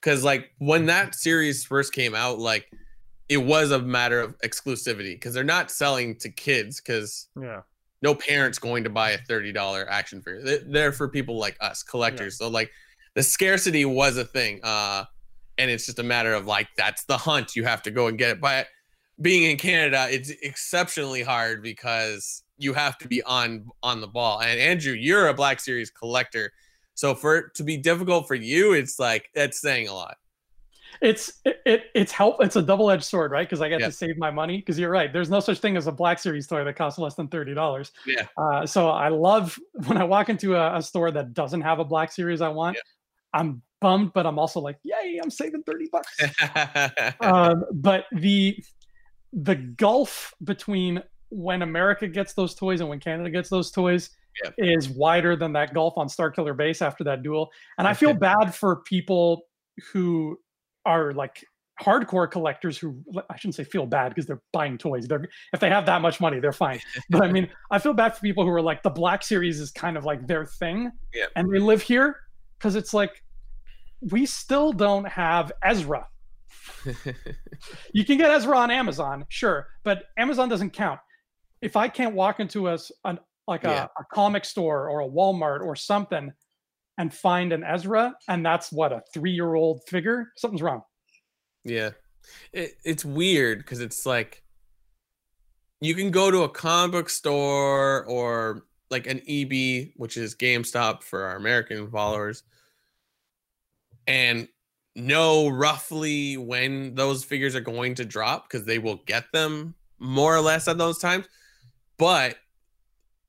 because 0.00 0.24
like 0.24 0.50
when 0.58 0.86
that 0.86 1.14
series 1.14 1.64
first 1.64 1.92
came 1.92 2.14
out, 2.14 2.38
like 2.38 2.66
it 3.28 3.36
was 3.36 3.70
a 3.70 3.78
matter 3.78 4.20
of 4.20 4.36
exclusivity 4.40 5.14
because 5.14 5.32
they're 5.32 5.44
not 5.44 5.70
selling 5.70 6.16
to 6.18 6.28
kids 6.28 6.80
because 6.80 7.28
Yeah. 7.40 7.60
no 8.02 8.14
parent's 8.14 8.58
going 8.58 8.82
to 8.84 8.90
buy 8.90 9.10
a 9.12 9.18
$30 9.18 9.86
action 9.88 10.20
figure. 10.22 10.42
They- 10.42 10.64
They're 10.66 10.92
for 10.92 11.08
people 11.08 11.38
like 11.38 11.56
us, 11.60 11.82
collectors. 11.82 12.38
So 12.38 12.48
like 12.48 12.70
the 13.14 13.22
scarcity 13.22 13.84
was 13.84 14.16
a 14.16 14.24
thing. 14.24 14.60
Uh 14.62 15.04
and 15.58 15.70
it's 15.70 15.86
just 15.86 15.98
a 15.98 16.02
matter 16.02 16.32
of 16.34 16.46
like 16.46 16.68
that's 16.76 17.04
the 17.04 17.16
hunt. 17.16 17.54
You 17.56 17.64
have 17.64 17.82
to 17.82 17.90
go 17.90 18.06
and 18.06 18.16
get 18.18 18.30
it. 18.30 18.40
But 18.40 18.66
being 19.20 19.50
in 19.50 19.56
Canada, 19.58 20.06
it's 20.10 20.30
exceptionally 20.42 21.22
hard 21.22 21.62
because 21.62 22.42
you 22.58 22.72
have 22.72 22.96
to 22.98 23.08
be 23.08 23.22
on 23.24 23.66
on 23.82 24.00
the 24.00 24.06
ball. 24.06 24.40
And 24.40 24.58
Andrew, 24.58 24.94
you're 24.94 25.28
a 25.28 25.34
Black 25.34 25.60
Series 25.60 25.90
collector. 25.90 26.52
So 26.94 27.14
for 27.14 27.36
it 27.38 27.54
to 27.56 27.64
be 27.64 27.76
difficult 27.76 28.26
for 28.28 28.34
you, 28.34 28.72
it's 28.72 28.98
like 28.98 29.28
that's 29.34 29.60
saying 29.60 29.88
a 29.88 29.94
lot. 29.94 30.16
It's 31.00 31.40
it, 31.44 31.60
it 31.66 31.84
it's 31.94 32.12
help. 32.12 32.42
It's 32.42 32.54
a 32.56 32.62
double 32.62 32.90
edged 32.90 33.04
sword, 33.04 33.32
right? 33.32 33.46
Because 33.46 33.60
I 33.60 33.68
get 33.68 33.80
Yeah. 33.80 33.86
to 33.86 33.92
save 33.92 34.16
my 34.18 34.30
money. 34.30 34.58
Because 34.58 34.78
you're 34.78 34.90
right. 34.90 35.12
There's 35.12 35.30
no 35.30 35.40
such 35.40 35.58
thing 35.58 35.76
as 35.76 35.86
a 35.86 35.92
Black 35.92 36.18
Series 36.18 36.46
toy 36.46 36.62
that 36.64 36.76
costs 36.76 36.98
less 36.98 37.14
than 37.14 37.28
thirty 37.28 37.54
dollars. 37.54 37.92
Yeah. 38.06 38.26
Uh, 38.36 38.64
so 38.66 38.88
I 38.88 39.08
love 39.08 39.58
when 39.86 39.98
I 39.98 40.04
walk 40.04 40.28
into 40.28 40.54
a, 40.54 40.76
a 40.78 40.82
store 40.82 41.10
that 41.10 41.34
doesn't 41.34 41.62
have 41.62 41.78
a 41.80 41.84
Black 41.84 42.12
Series 42.12 42.40
I 42.40 42.48
want. 42.48 42.76
I'm 43.34 43.62
bummed, 43.80 44.12
but 44.14 44.26
I'm 44.26 44.38
also 44.38 44.60
like, 44.60 44.78
yay! 44.82 45.18
I'm 45.22 45.30
saving 45.30 45.62
thirty 45.64 45.88
bucks. 45.90 46.16
um, 47.20 47.64
but 47.72 48.04
the 48.12 48.62
the 49.32 49.54
gulf 49.56 50.34
between 50.44 51.02
when 51.30 51.62
America 51.62 52.06
gets 52.06 52.34
those 52.34 52.54
toys 52.54 52.80
and 52.80 52.88
when 52.88 53.00
Canada 53.00 53.30
gets 53.30 53.48
those 53.48 53.70
toys 53.70 54.10
Yep. 54.44 54.54
is 54.56 54.88
wider 54.88 55.36
than 55.36 55.52
that 55.52 55.74
gulf 55.74 55.98
on 55.98 56.06
Starkiller 56.08 56.56
Base 56.56 56.80
after 56.80 57.04
that 57.04 57.22
duel. 57.22 57.50
And 57.76 57.86
I 57.86 57.92
feel 57.92 58.14
bad 58.14 58.54
for 58.54 58.76
people 58.76 59.42
who 59.92 60.38
are 60.86 61.12
like 61.12 61.44
hardcore 61.82 62.30
collectors 62.30 62.78
who 62.78 63.02
I 63.28 63.36
shouldn't 63.36 63.56
say 63.56 63.64
feel 63.64 63.84
bad 63.84 64.08
because 64.08 64.24
they're 64.24 64.40
buying 64.52 64.78
toys. 64.78 65.06
They're 65.06 65.28
if 65.52 65.60
they 65.60 65.68
have 65.68 65.84
that 65.84 66.00
much 66.00 66.18
money, 66.18 66.40
they're 66.40 66.52
fine. 66.54 66.80
But 67.10 67.24
I 67.24 67.30
mean, 67.32 67.46
I 67.70 67.78
feel 67.78 67.92
bad 67.92 68.14
for 68.14 68.20
people 68.22 68.42
who 68.44 68.50
are 68.50 68.62
like 68.62 68.82
the 68.82 68.88
Black 68.90 69.22
Series 69.22 69.60
is 69.60 69.70
kind 69.70 69.98
of 69.98 70.06
like 70.06 70.26
their 70.26 70.46
thing, 70.46 70.90
Yeah. 71.12 71.26
and 71.36 71.52
they 71.52 71.58
live 71.58 71.82
here 71.82 72.16
because 72.62 72.76
it's 72.76 72.94
like 72.94 73.22
we 74.00 74.24
still 74.24 74.72
don't 74.72 75.08
have 75.08 75.52
Ezra. 75.62 76.06
You 77.92 78.04
can 78.04 78.18
get 78.18 78.28
Ezra 78.32 78.56
on 78.58 78.72
Amazon, 78.72 79.24
sure, 79.28 79.68
but 79.84 80.04
Amazon 80.18 80.48
doesn't 80.48 80.70
count. 80.70 80.98
If 81.60 81.76
I 81.76 81.86
can't 81.86 82.12
walk 82.12 82.40
into 82.40 82.68
a 82.68 82.78
an, 83.04 83.20
like 83.46 83.62
a, 83.64 83.68
Yeah. 83.68 83.86
a 83.98 84.04
comic 84.12 84.44
store 84.44 84.88
or 84.88 85.00
a 85.00 85.08
Walmart 85.08 85.60
or 85.60 85.76
something 85.76 86.32
and 86.98 87.14
find 87.14 87.52
an 87.52 87.62
Ezra, 87.62 88.14
and 88.28 88.44
that's 88.44 88.72
what 88.72 88.92
a 88.92 89.02
three-year-old 89.14 89.82
figure, 89.86 90.32
something's 90.36 90.62
wrong. 90.62 90.82
Yeah. 91.64 91.90
It, 92.52 92.72
it's 92.84 93.04
weird 93.04 93.58
because 93.58 93.80
it's 93.80 94.04
like 94.04 94.42
you 95.80 95.94
can 95.94 96.10
go 96.10 96.32
to 96.32 96.42
a 96.42 96.48
comic 96.48 96.92
book 96.92 97.10
store 97.10 98.04
or 98.06 98.64
like 98.92 99.08
an 99.08 99.20
EB, 99.26 99.92
which 99.96 100.16
is 100.16 100.36
GameStop 100.36 101.02
for 101.02 101.24
our 101.24 101.36
American 101.36 101.90
followers, 101.90 102.44
and 104.06 104.46
know 104.94 105.48
roughly 105.48 106.36
when 106.36 106.94
those 106.94 107.24
figures 107.24 107.56
are 107.56 107.60
going 107.60 107.94
to 107.96 108.04
drop 108.04 108.48
because 108.48 108.66
they 108.66 108.78
will 108.78 109.00
get 109.06 109.24
them 109.32 109.74
more 109.98 110.36
or 110.36 110.40
less 110.40 110.68
at 110.68 110.78
those 110.78 110.98
times. 110.98 111.26
But 111.98 112.36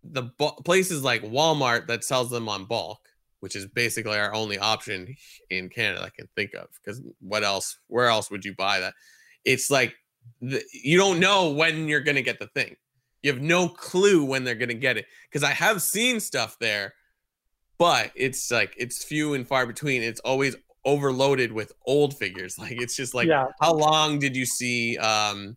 the 0.04 0.24
places 0.66 1.04
like 1.04 1.24
Walmart 1.24 1.88
that 1.88 2.04
sells 2.04 2.30
them 2.30 2.50
on 2.50 2.66
bulk, 2.66 3.00
which 3.40 3.56
is 3.56 3.66
basically 3.66 4.18
our 4.18 4.34
only 4.34 4.58
option 4.58 5.16
in 5.50 5.70
Canada 5.70 6.04
I 6.04 6.10
can 6.10 6.28
think 6.36 6.54
of. 6.54 6.68
Because 6.84 7.02
what 7.20 7.44
else? 7.44 7.78
Where 7.88 8.08
else 8.08 8.30
would 8.30 8.44
you 8.44 8.54
buy 8.56 8.80
that? 8.82 8.94
It's 9.46 9.72
like 9.72 9.96
the, 10.42 10.62
you 10.74 10.98
don't 10.98 11.20
know 11.20 11.52
when 11.52 11.88
you're 11.88 12.02
gonna 12.02 12.22
get 12.22 12.40
the 12.40 12.48
thing. 12.48 12.76
You 13.24 13.32
have 13.34 13.42
no 13.42 13.68
clue 13.70 14.24
when 14.24 14.44
they're 14.44 14.54
gonna 14.56 14.74
get 14.74 14.98
it. 14.98 15.06
Because 15.30 15.44
I 15.44 15.52
have 15.52 15.82
seen 15.82 16.20
stuff 16.20 16.58
there, 16.60 16.94
but 17.78 18.12
it's 18.16 18.52
like 18.52 18.76
it's 18.78 19.04
few 19.04 19.34
and 19.34 19.48
far 19.48 19.66
between. 19.66 20.04
It's 20.04 20.20
always 20.22 20.56
overloaded 20.86 21.52
with 21.52 21.72
old 21.86 22.18
figures. 22.18 22.58
Like 22.60 22.74
it's 22.82 22.96
just 22.96 23.14
like 23.14 23.28
yeah, 23.28 23.48
how 23.62 23.74
long 23.74 24.20
did 24.20 24.36
you 24.36 24.46
see 24.46 24.98
um 24.98 25.56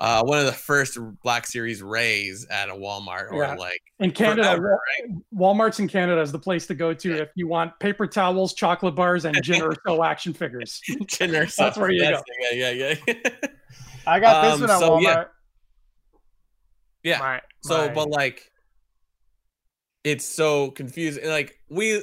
uh 0.00 0.22
one 0.22 0.38
of 0.38 0.46
the 0.46 0.52
first 0.52 0.98
black 1.22 1.46
series 1.46 1.82
Reys 1.82 2.46
at 2.50 2.68
a 2.68 2.72
walmart 2.72 3.32
or 3.32 3.42
Yeah. 3.42 3.54
like 3.54 3.80
in 4.00 4.10
Canada, 4.12 4.42
forever, 4.56 4.80
Walmart's 5.34 5.78
in 5.80 5.88
Canada 5.88 6.20
is 6.20 6.30
the 6.32 6.38
place 6.38 6.66
to 6.68 6.74
go 6.74 6.92
to 6.94 7.12
if 7.22 7.28
you 7.36 7.48
want 7.48 7.76
paper 7.80 8.06
towels, 8.06 8.54
chocolate 8.54 8.94
bars, 8.94 9.24
and 9.24 9.36
Jyn 9.36 9.60
Erso 9.60 10.04
action 10.06 10.32
figures. 10.32 10.80
Chin 11.08 11.34
or 11.34 11.46
something. 11.48 11.80
where 11.80 11.90
you 11.92 12.02
That's- 12.02 12.22
yeah 12.52 12.70
yeah 12.70 12.94
yeah 13.06 13.14
I 14.06 14.18
got 14.20 14.42
this 14.42 14.54
Um, 14.54 14.60
one 14.62 14.70
at 14.70 14.78
so, 14.78 14.90
Walmart. 14.90 15.26
Yeah. 17.08 17.18
My- 17.18 17.40
so 17.62 17.88
my- 17.88 17.94
but 17.94 18.10
like 18.10 18.50
it's 20.04 20.24
so 20.24 20.70
confusing 20.70 21.26
like 21.28 21.58
we 21.68 22.02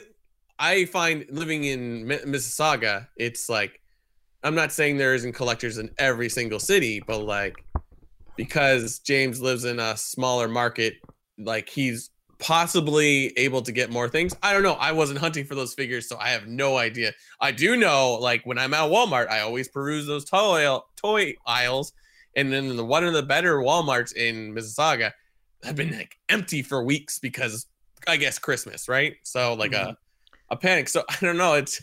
i 0.59 0.85
find 0.85 1.25
living 1.29 1.63
in 1.63 2.05
mississauga 2.05 3.07
it's 3.15 3.47
like 3.50 3.79
i'm 4.43 4.53
not 4.53 4.71
saying 4.71 4.97
there 4.97 5.15
isn't 5.15 5.33
collectors 5.33 5.77
in 5.77 5.89
every 5.97 6.29
single 6.29 6.59
city 6.59 7.01
but 7.07 7.19
like 7.19 7.55
because 8.35 9.00
james 9.00 9.41
lives 9.41 9.63
in 9.63 9.79
a 9.79 9.95
smaller 9.95 10.47
market 10.50 10.95
like 11.38 11.69
he's 11.69 12.09
possibly 12.39 13.27
able 13.38 13.62
to 13.62 13.71
get 13.71 13.89
more 13.89 14.09
things. 14.09 14.35
I 14.43 14.53
don't 14.53 14.62
know. 14.63 14.74
I 14.74 14.91
wasn't 14.91 15.19
hunting 15.19 15.45
for 15.45 15.55
those 15.55 15.74
figures, 15.74 16.07
so 16.07 16.17
I 16.17 16.29
have 16.29 16.47
no 16.47 16.77
idea. 16.77 17.13
I 17.39 17.51
do 17.51 17.77
know, 17.77 18.17
like 18.21 18.45
when 18.45 18.57
I'm 18.57 18.74
at 18.74 18.89
Walmart, 18.89 19.29
I 19.29 19.39
always 19.39 19.67
peruse 19.69 20.05
those 20.05 20.25
toy 20.25 20.79
toy 20.95 21.35
aisles, 21.47 21.93
and 22.35 22.51
then 22.51 22.75
the 22.75 22.85
one 22.85 23.03
of 23.03 23.13
the 23.13 23.23
better 23.23 23.57
WalMarts 23.57 24.13
in 24.13 24.53
Mississauga 24.53 25.11
have 25.63 25.75
been 25.75 25.95
like 25.95 26.15
empty 26.29 26.61
for 26.61 26.83
weeks 26.83 27.19
because 27.19 27.65
I 28.07 28.17
guess 28.17 28.39
Christmas, 28.39 28.87
right? 28.87 29.15
So 29.23 29.53
like 29.53 29.71
mm-hmm. 29.71 29.91
a 29.91 29.97
a 30.49 30.57
panic. 30.57 30.89
So 30.89 31.03
I 31.09 31.17
don't 31.21 31.37
know. 31.37 31.53
It's 31.53 31.81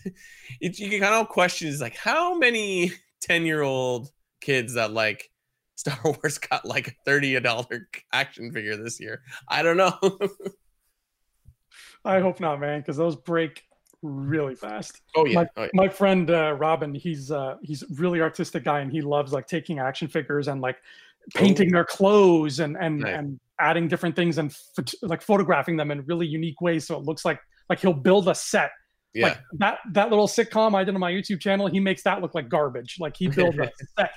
it, 0.61 0.79
you 0.79 0.91
can 0.91 1.01
kind 1.01 1.15
of 1.15 1.29
question 1.29 1.69
is 1.69 1.81
like 1.81 1.97
how 1.97 2.37
many 2.37 2.93
ten 3.21 3.47
year 3.47 3.63
old 3.63 4.11
kids 4.41 4.75
that 4.75 4.93
like 4.93 5.31
Star 5.77 5.99
Wars 6.05 6.39
got 6.39 6.65
like 6.65 6.89
a 6.89 6.93
thirty 7.05 7.39
dollar 7.41 7.89
action 8.13 8.53
figure 8.53 8.77
this 8.77 9.01
year. 9.01 9.23
I 9.49 9.63
don't 9.63 9.77
know. 9.77 9.99
I 12.05 12.21
hope 12.21 12.41
not, 12.41 12.61
man, 12.61 12.81
because 12.81 12.97
those 12.97 13.17
break 13.17 13.63
really 14.03 14.55
fast. 14.55 15.01
Oh 15.17 15.27
yeah. 15.27 15.35
My, 15.35 15.49
oh, 15.57 15.63
yeah. 15.63 15.69
my 15.75 15.89
friend 15.89 16.31
uh, 16.31 16.57
Robin, 16.59 16.95
he's 16.95 17.31
uh, 17.31 17.57
he's 17.63 17.85
really 17.97 18.21
artistic 18.21 18.65
guy, 18.65 18.81
and 18.81 18.91
he 18.91 19.01
loves 19.01 19.33
like 19.33 19.47
taking 19.47 19.79
action 19.79 20.09
figures 20.09 20.49
and 20.49 20.61
like 20.61 20.77
painting 21.35 21.69
oh. 21.73 21.79
their 21.79 21.85
clothes 21.85 22.61
and 22.61 22.77
and 22.79 23.01
nice. 23.01 23.15
and 23.17 23.41
adding 23.61 23.89
different 23.89 24.17
things 24.17 24.39
and 24.39 24.55
like 25.03 25.23
photographing 25.23 25.77
them 25.77 25.91
in 25.91 26.03
really 26.03 26.27
unique 26.27 26.61
ways, 26.61 26.87
so 26.87 26.97
it 26.97 27.05
looks 27.05 27.25
like 27.25 27.41
like 27.69 27.81
he'll 27.81 27.93
build 27.93 28.29
a 28.29 28.35
set. 28.35 28.71
Yeah. 29.15 29.29
Like 29.29 29.39
that 29.59 29.79
that 29.93 30.11
little 30.11 30.29
sitcom 30.29 30.75
I 30.75 30.85
did 30.85 30.95
on 30.95 31.01
my 31.01 31.13
YouTube 31.13 31.41
channel, 31.41 31.67
he 31.67 31.81
makes 31.81 32.03
that 32.03 32.21
look 32.21 32.35
like 32.35 32.49
garbage. 32.49 32.97
Like 32.99 33.17
he 33.17 33.29
builds 33.37 33.59
a 33.59 33.71
set. 33.99 34.11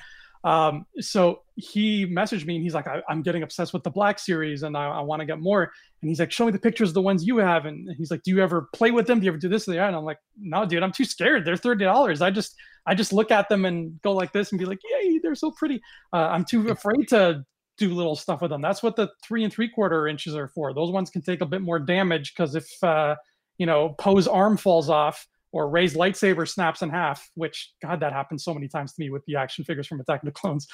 Um, 0.45 0.85
so 0.99 1.41
he 1.55 2.05
messaged 2.05 2.45
me 2.45 2.55
and 2.55 2.63
he's 2.63 2.75
like, 2.75 2.87
I, 2.87 3.01
am 3.09 3.23
getting 3.23 3.41
obsessed 3.41 3.73
with 3.73 3.83
the 3.83 3.89
Black 3.89 4.19
series 4.19 4.61
and 4.61 4.77
I, 4.77 4.85
I 4.85 5.01
want 5.01 5.21
to 5.21 5.25
get 5.25 5.39
more. 5.39 5.63
And 6.01 6.09
he's 6.09 6.19
like, 6.19 6.31
show 6.31 6.45
me 6.45 6.51
the 6.51 6.59
pictures 6.59 6.89
of 6.89 6.93
the 6.93 7.01
ones 7.01 7.25
you 7.25 7.37
have. 7.37 7.65
And 7.65 7.89
he's 7.97 8.11
like, 8.11 8.21
do 8.21 8.29
you 8.29 8.43
ever 8.43 8.69
play 8.71 8.91
with 8.91 9.07
them? 9.07 9.19
Do 9.19 9.25
you 9.25 9.31
ever 9.31 9.39
do 9.39 9.49
this 9.49 9.67
or 9.67 9.73
that? 9.73 9.87
And 9.87 9.95
I'm 9.95 10.05
like, 10.05 10.19
no, 10.39 10.63
dude, 10.63 10.83
I'm 10.83 10.91
too 10.91 11.03
scared. 11.03 11.45
They're 11.45 11.57
thirty 11.57 11.83
dollars. 11.83 12.21
I 12.21 12.29
just 12.29 12.55
I 12.85 12.93
just 12.93 13.11
look 13.11 13.31
at 13.31 13.49
them 13.49 13.65
and 13.65 13.99
go 14.03 14.13
like 14.13 14.31
this 14.33 14.51
and 14.51 14.59
be 14.59 14.65
like, 14.65 14.79
yay, 14.83 15.17
they're 15.17 15.33
so 15.33 15.49
pretty. 15.49 15.81
Uh, 16.13 16.27
I'm 16.27 16.45
too 16.45 16.69
afraid 16.69 17.07
to 17.09 17.43
do 17.79 17.93
little 17.93 18.15
stuff 18.15 18.41
with 18.41 18.51
them. 18.51 18.61
That's 18.61 18.83
what 18.83 18.95
the 18.95 19.09
three 19.23 19.43
and 19.43 19.51
three 19.51 19.67
quarter 19.67 20.07
inches 20.07 20.35
are 20.35 20.47
for. 20.49 20.75
Those 20.75 20.91
ones 20.91 21.09
can 21.09 21.23
take 21.23 21.41
a 21.41 21.45
bit 21.45 21.63
more 21.63 21.79
damage 21.79 22.35
because 22.35 22.53
if 22.53 22.67
uh, 22.83 23.15
you 23.57 23.65
know 23.65 23.95
Poe's 23.97 24.27
arm 24.27 24.57
falls 24.57 24.91
off 24.91 25.25
or 25.55 25.69
Rey's 25.69 25.95
lightsaber 25.95 26.45
snaps 26.45 26.81
in 26.81 26.89
half, 26.89 27.29
which 27.35 27.71
God, 27.81 28.01
that 28.01 28.11
happens 28.11 28.43
so 28.43 28.53
many 28.53 28.67
times 28.67 28.91
to 28.93 29.01
me 29.01 29.09
with 29.09 29.23
the 29.25 29.37
action 29.37 29.63
figures 29.63 29.87
from 29.87 30.01
Attack 30.01 30.21
of 30.21 30.25
the 30.25 30.33
Clones, 30.33 30.67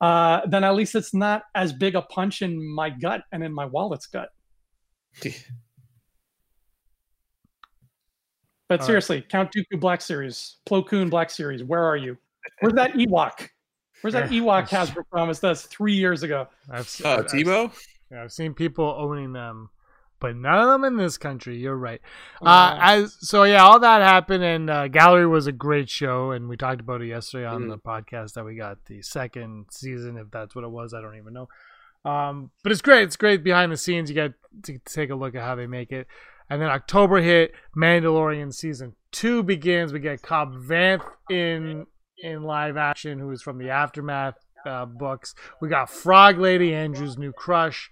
uh, 0.00 0.42
then 0.46 0.62
at 0.62 0.76
least 0.76 0.94
it's 0.94 1.12
not 1.12 1.42
as 1.56 1.72
big 1.72 1.96
a 1.96 2.02
punch 2.02 2.40
in 2.42 2.64
my 2.64 2.88
gut 2.88 3.22
and 3.32 3.42
in 3.42 3.52
my 3.52 3.64
wallet's 3.64 4.06
gut. 4.06 4.28
but 8.68 8.78
All 8.80 8.86
seriously, 8.86 9.16
right. 9.16 9.28
Count 9.28 9.50
Dooku 9.52 9.80
Black 9.80 10.00
Series, 10.00 10.58
Plo 10.70 10.86
Koon 10.86 11.10
Black 11.10 11.30
Series, 11.30 11.64
where 11.64 11.82
are 11.82 11.96
you? 11.96 12.16
Where's 12.60 12.74
that 12.74 12.92
Ewok? 12.94 13.48
Where's 14.02 14.14
that 14.14 14.30
Ewok 14.30 14.68
Hasbro 14.68 15.02
promised 15.10 15.44
us 15.44 15.62
three 15.64 15.94
years 15.94 16.22
ago? 16.22 16.46
I've, 16.70 16.82
uh, 17.04 17.24
Teebo? 17.24 17.72
Yeah, 18.12 18.22
I've 18.22 18.30
seen 18.30 18.54
people 18.54 18.94
owning 18.96 19.32
them 19.32 19.68
but 20.20 20.36
none 20.36 20.58
of 20.58 20.68
them 20.68 20.84
in 20.84 20.96
this 20.96 21.16
country. 21.16 21.58
You're 21.58 21.76
right. 21.76 22.00
Uh, 22.40 22.76
as 22.80 23.16
so, 23.20 23.44
yeah, 23.44 23.62
all 23.62 23.80
that 23.80 24.02
happened, 24.02 24.44
and 24.44 24.70
uh, 24.70 24.88
Gallery 24.88 25.26
was 25.26 25.46
a 25.46 25.52
great 25.52 25.88
show, 25.88 26.30
and 26.30 26.48
we 26.48 26.56
talked 26.56 26.80
about 26.80 27.02
it 27.02 27.08
yesterday 27.08 27.46
on 27.46 27.64
mm. 27.64 27.68
the 27.70 27.78
podcast 27.78 28.34
that 28.34 28.44
we 28.44 28.56
got 28.56 28.84
the 28.86 29.02
second 29.02 29.66
season, 29.70 30.16
if 30.16 30.30
that's 30.30 30.54
what 30.54 30.64
it 30.64 30.70
was. 30.70 30.94
I 30.94 31.00
don't 31.00 31.16
even 31.16 31.34
know. 31.34 31.48
Um, 32.04 32.50
but 32.62 32.72
it's 32.72 32.80
great. 32.82 33.02
It's 33.02 33.16
great 33.16 33.42
behind 33.42 33.72
the 33.72 33.76
scenes. 33.76 34.08
You 34.08 34.14
get 34.14 34.32
to 34.64 34.78
take 34.84 35.10
a 35.10 35.14
look 35.14 35.34
at 35.34 35.42
how 35.42 35.54
they 35.54 35.66
make 35.66 35.92
it. 35.92 36.06
And 36.50 36.62
then 36.62 36.70
October 36.70 37.20
hit. 37.20 37.52
Mandalorian 37.76 38.54
season 38.54 38.94
two 39.12 39.42
begins. 39.42 39.92
We 39.92 40.00
get 40.00 40.22
Cobb 40.22 40.54
Vanth 40.54 41.04
in 41.30 41.86
in 42.18 42.42
live 42.42 42.76
action, 42.76 43.18
who 43.18 43.30
is 43.30 43.42
from 43.42 43.58
the 43.58 43.70
Aftermath 43.70 44.34
uh, 44.66 44.86
books. 44.86 45.34
We 45.60 45.68
got 45.68 45.90
Frog 45.90 46.38
Lady, 46.38 46.74
Andrew's 46.74 47.16
new 47.18 47.32
crush. 47.32 47.90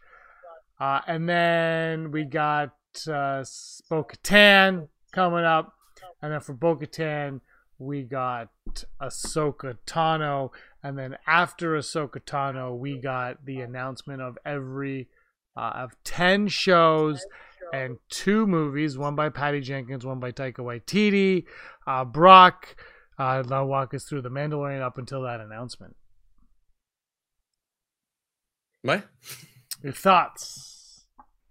Uh, 0.79 1.01
and 1.07 1.29
then 1.29 2.11
we 2.11 2.25
got 2.25 2.75
uh, 3.09 3.45
Bo 3.89 4.05
Katan 4.05 4.89
coming 5.13 5.45
up. 5.45 5.75
And 6.23 6.33
then 6.33 6.41
for 6.41 6.55
Bo 6.55 6.77
Katan, 6.77 7.41
we 7.79 8.03
got 8.03 8.49
Ahsoka 9.01 9.77
Tano. 9.87 10.51
And 10.83 10.99
then 10.99 11.17
after 11.27 11.77
Ahsoka 11.77 12.21
Tano, 12.21 12.77
we 12.77 12.99
got 12.99 13.45
the 13.45 13.61
announcement 13.61 14.23
of 14.23 14.39
every 14.45 15.09
uh, 15.57 15.73
of 15.75 15.97
10 16.05 16.49
shows 16.49 17.25
and 17.73 17.99
two 18.09 18.47
movies 18.47 18.97
one 18.97 19.17
by 19.17 19.29
Patty 19.29 19.61
Jenkins, 19.61 20.05
one 20.05 20.21
by 20.21 20.33
Taika 20.33 20.59
Waititi. 20.59 21.45
Uh, 21.87 22.05
Brock, 22.05 22.77
uh, 23.19 23.43
they'll 23.43 23.67
walk 23.67 23.95
us 23.95 24.05
through 24.05 24.23
The 24.23 24.31
Mandalorian 24.31 24.83
up 24.83 24.99
until 24.99 25.23
that 25.23 25.41
announcement. 25.41 25.97
What? 28.83 29.05
Your 29.87 29.93
thoughts? 29.93 31.07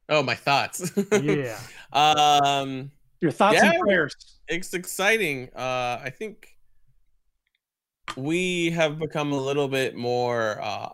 Oh, 0.10 0.22
my 0.22 0.36
thoughts. 0.36 0.92
yeah. 1.22 1.58
Um, 1.94 2.92
your 3.22 3.32
thoughts 3.32 3.56
yeah, 3.56 3.72
and 3.72 3.80
prayers. 3.80 4.14
It's 4.50 4.74
exciting. 4.74 5.48
Uh, 5.56 6.02
I 6.04 6.12
think 6.14 6.50
we 8.18 8.72
have 8.72 9.00
become 9.00 9.32
a 9.32 9.38
little 9.38 9.70
bit 9.70 9.96
more 9.96 10.62
uh, 10.62 10.90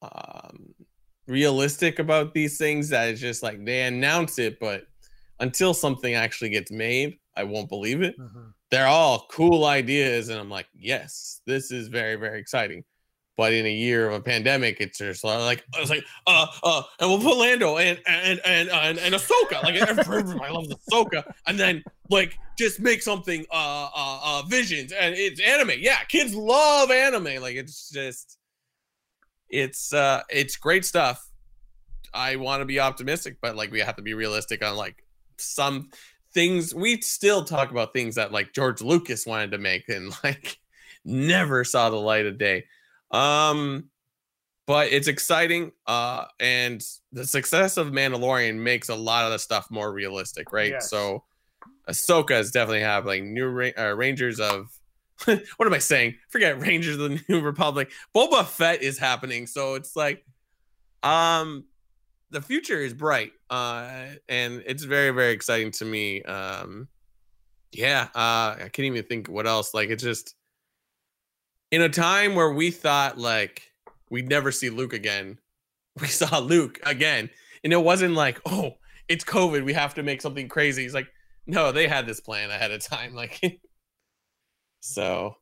um, 0.00 0.74
realistic 1.26 1.98
about 1.98 2.32
these 2.32 2.56
things. 2.56 2.88
That 2.88 3.10
it's 3.10 3.20
just 3.20 3.42
like 3.42 3.62
they 3.66 3.82
announce 3.82 4.38
it, 4.38 4.58
but 4.58 4.86
until 5.40 5.74
something 5.74 6.14
actually 6.14 6.48
gets 6.48 6.70
made, 6.70 7.18
I 7.36 7.44
won't 7.44 7.68
believe 7.68 8.00
it. 8.00 8.18
Mm-hmm. 8.18 8.46
They're 8.70 8.86
all 8.86 9.26
cool 9.30 9.66
ideas, 9.66 10.30
and 10.30 10.40
I'm 10.40 10.48
like, 10.48 10.68
yes, 10.74 11.42
this 11.44 11.70
is 11.70 11.88
very, 11.88 12.16
very 12.16 12.40
exciting. 12.40 12.84
But 13.36 13.52
in 13.52 13.66
a 13.66 13.72
year 13.72 14.08
of 14.08 14.14
a 14.14 14.20
pandemic, 14.20 14.78
it's 14.80 14.98
just 14.98 15.22
like 15.22 15.62
I 15.74 15.80
was 15.80 15.90
like, 15.90 16.04
uh, 16.26 16.46
uh, 16.62 16.82
and 17.00 17.10
we'll 17.10 17.20
put 17.20 17.36
Lando 17.36 17.76
and 17.76 18.00
and 18.06 18.40
and 18.44 18.70
and, 18.70 18.98
and 18.98 19.14
Ahsoka. 19.14 19.62
Like 19.62 19.76
I 19.76 20.50
love 20.50 20.66
Ahsoka, 20.90 21.22
and 21.46 21.58
then 21.58 21.84
like 22.10 22.38
just 22.58 22.80
make 22.80 23.02
something 23.02 23.44
uh, 23.52 23.88
uh 23.94 24.20
uh 24.22 24.42
visions 24.48 24.92
and 24.92 25.14
it's 25.14 25.40
anime. 25.40 25.72
Yeah, 25.78 26.02
kids 26.04 26.34
love 26.34 26.90
anime. 26.90 27.42
Like 27.42 27.56
it's 27.56 27.90
just 27.90 28.38
it's 29.50 29.92
uh 29.92 30.22
it's 30.30 30.56
great 30.56 30.84
stuff. 30.84 31.28
I 32.14 32.36
want 32.36 32.62
to 32.62 32.64
be 32.64 32.80
optimistic, 32.80 33.36
but 33.42 33.56
like 33.56 33.70
we 33.70 33.80
have 33.80 33.96
to 33.96 34.02
be 34.02 34.14
realistic 34.14 34.64
on 34.64 34.76
like 34.76 35.04
some 35.36 35.90
things. 36.32 36.74
We 36.74 37.00
still 37.02 37.44
talk 37.44 37.70
about 37.70 37.92
things 37.92 38.14
that 38.14 38.32
like 38.32 38.52
George 38.52 38.80
Lucas 38.80 39.26
wanted 39.26 39.52
to 39.52 39.58
make 39.58 39.88
and 39.88 40.12
like 40.24 40.58
never 41.04 41.64
saw 41.64 41.90
the 41.90 41.96
light 41.96 42.26
of 42.26 42.38
day. 42.38 42.64
Um, 43.10 43.90
but 44.66 44.92
it's 44.92 45.08
exciting. 45.08 45.72
Uh, 45.86 46.26
and 46.40 46.82
the 47.12 47.24
success 47.24 47.76
of 47.76 47.88
Mandalorian 47.88 48.56
makes 48.56 48.88
a 48.88 48.94
lot 48.94 49.24
of 49.24 49.32
the 49.32 49.38
stuff 49.38 49.68
more 49.70 49.92
realistic, 49.92 50.52
right? 50.52 50.72
Yes. 50.72 50.90
So 50.90 51.24
Ahsoka 51.88 52.38
is 52.38 52.50
definitely 52.50 52.80
having 52.80 53.32
new 53.32 53.48
ra- 53.48 53.70
uh, 53.78 53.94
Rangers 53.94 54.40
of 54.40 54.68
what 55.24 55.66
am 55.66 55.72
I 55.72 55.78
saying? 55.78 56.14
Forget 56.28 56.60
Rangers 56.60 56.98
of 56.98 57.10
the 57.10 57.20
New 57.28 57.40
Republic. 57.40 57.90
Boba 58.14 58.44
Fett 58.44 58.82
is 58.82 58.98
happening, 58.98 59.46
so 59.46 59.74
it's 59.74 59.96
like, 59.96 60.24
um, 61.02 61.64
the 62.30 62.42
future 62.42 62.78
is 62.78 62.92
bright, 62.92 63.32
uh, 63.48 64.06
and 64.28 64.62
it's 64.66 64.82
very 64.82 65.10
very 65.10 65.32
exciting 65.32 65.70
to 65.72 65.84
me. 65.84 66.22
Um, 66.22 66.88
yeah, 67.72 68.08
uh, 68.14 68.56
I 68.64 68.70
can't 68.72 68.86
even 68.86 69.04
think 69.04 69.28
what 69.28 69.46
else. 69.46 69.72
Like 69.72 69.90
it's 69.90 70.02
just 70.02 70.34
in 71.70 71.82
a 71.82 71.88
time 71.88 72.34
where 72.34 72.52
we 72.52 72.70
thought 72.70 73.18
like 73.18 73.72
we'd 74.10 74.28
never 74.28 74.52
see 74.52 74.70
Luke 74.70 74.92
again, 74.92 75.38
we 76.00 76.06
saw 76.08 76.38
Luke 76.38 76.80
again. 76.84 77.30
And 77.64 77.72
it 77.72 77.82
wasn't 77.82 78.14
like, 78.14 78.40
oh, 78.46 78.74
it's 79.08 79.24
COVID. 79.24 79.64
We 79.64 79.72
have 79.72 79.94
to 79.94 80.02
make 80.02 80.20
something 80.20 80.48
crazy. 80.48 80.82
He's 80.82 80.94
like, 80.94 81.08
no, 81.46 81.72
they 81.72 81.88
had 81.88 82.06
this 82.06 82.20
plan 82.20 82.50
ahead 82.50 82.70
of 82.70 82.84
time. 82.84 83.14
Like, 83.14 83.60
so 84.80 85.36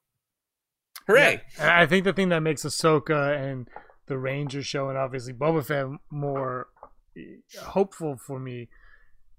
hooray. 1.06 1.42
Yeah. 1.58 1.80
I 1.80 1.86
think 1.86 2.04
the 2.04 2.12
thing 2.12 2.30
that 2.30 2.40
makes 2.40 2.64
Ahsoka 2.64 3.36
and 3.36 3.68
the 4.06 4.16
Rangers 4.16 4.66
show 4.66 4.88
and 4.88 4.96
obviously 4.96 5.32
Boba 5.32 5.64
Fett 5.64 5.86
more 6.10 6.68
eh, 7.16 7.36
hopeful 7.60 8.16
for 8.16 8.38
me 8.38 8.68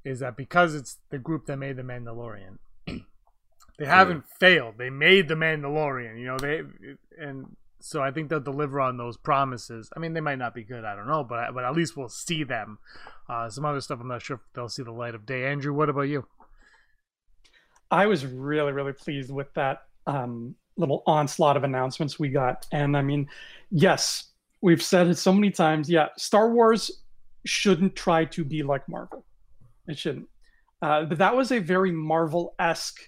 is 0.04 0.20
that 0.20 0.38
because 0.38 0.76
it's 0.76 0.98
the 1.10 1.18
group 1.18 1.46
that 1.48 1.58
made 1.58 1.78
the 1.78 1.82
Mandalorian, 1.82 2.58
they 3.78 3.86
haven't 3.86 4.24
yeah. 4.28 4.38
failed. 4.40 4.76
They 4.78 4.90
made 4.90 5.28
the 5.28 5.36
Mandalorian, 5.36 6.20
you 6.20 6.26
know. 6.26 6.38
They 6.38 6.62
and 7.18 7.56
so 7.82 8.02
I 8.02 8.12
think 8.12 8.30
they'll 8.30 8.40
deliver 8.40 8.80
on 8.80 8.98
those 8.98 9.18
promises. 9.18 9.90
I 9.96 10.00
mean, 10.00 10.14
they 10.14 10.22
might 10.22 10.40
not 10.40 10.56
be 10.56 10.64
good. 10.64 10.86
I 10.86 10.96
don't 10.96 11.08
know, 11.08 11.24
but 11.24 11.54
but 11.54 11.64
at 11.64 11.76
least 11.76 11.98
we'll 11.98 12.10
see 12.10 12.44
them. 12.44 12.80
Uh, 13.30 13.50
some 13.50 13.66
other 13.66 13.82
stuff, 13.82 14.00
I'm 14.02 14.08
not 14.08 14.22
sure 14.22 14.38
if 14.38 14.42
they'll 14.54 14.70
see 14.70 14.84
the 14.84 14.92
light 14.92 15.16
of 15.16 15.26
day. 15.26 15.46
Andrew, 15.46 15.74
what 15.74 15.90
about 15.90 16.04
you? 16.04 16.26
I 17.92 18.08
was 18.08 18.26
really 18.26 18.72
really 18.72 18.94
pleased 18.94 19.32
with 19.32 19.54
that 19.56 19.84
um, 20.08 20.56
little 20.78 21.04
onslaught 21.06 21.58
of 21.58 21.64
announcements 21.64 22.18
we 22.18 22.30
got, 22.30 22.66
and 22.72 22.96
I 22.96 23.02
mean, 23.02 23.28
yes, 23.72 24.32
we've 24.62 24.82
said 24.82 25.08
it 25.08 25.18
so 25.18 25.34
many 25.34 25.52
times. 25.52 25.90
Yeah, 25.90 26.08
Star 26.18 26.52
Wars 26.52 27.04
shouldn't 27.46 27.96
try 27.96 28.26
to 28.26 28.44
be 28.44 28.64
like 28.64 28.88
Marvel. 28.90 29.26
It 29.88 30.00
shouldn't. 30.00 30.28
Uh, 30.82 31.06
but 31.06 31.20
that 31.20 31.36
was 31.36 31.52
a 31.52 31.60
very 31.60 31.92
Marvel 31.92 32.56
esque 32.60 33.02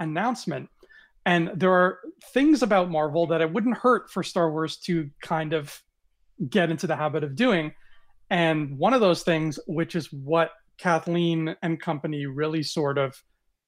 announcement. 0.00 0.68
And 1.26 1.50
there 1.54 1.72
are 1.72 2.00
things 2.32 2.62
about 2.62 2.90
Marvel 2.90 3.26
that 3.28 3.40
it 3.40 3.52
wouldn't 3.52 3.76
hurt 3.76 4.10
for 4.10 4.22
Star 4.22 4.50
Wars 4.50 4.76
to 4.78 5.08
kind 5.20 5.52
of 5.52 5.80
get 6.48 6.70
into 6.70 6.86
the 6.86 6.96
habit 6.96 7.22
of 7.22 7.36
doing. 7.36 7.72
And 8.30 8.78
one 8.78 8.94
of 8.94 9.00
those 9.00 9.22
things, 9.22 9.58
which 9.66 9.94
is 9.94 10.12
what 10.12 10.52
Kathleen 10.78 11.54
and 11.62 11.80
company 11.80 12.26
really 12.26 12.62
sort 12.62 12.96
of 12.96 13.22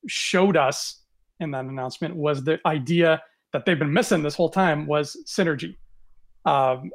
showed 0.06 0.56
us 0.56 1.02
in 1.40 1.50
that 1.50 1.66
announcement, 1.66 2.16
was 2.16 2.42
the 2.42 2.58
idea 2.64 3.22
that 3.52 3.66
they've 3.66 3.78
been 3.78 3.92
missing 3.92 4.22
this 4.22 4.34
whole 4.34 4.48
time 4.48 4.86
was 4.86 5.16
synergy. 5.26 5.76
Um, 6.46 6.90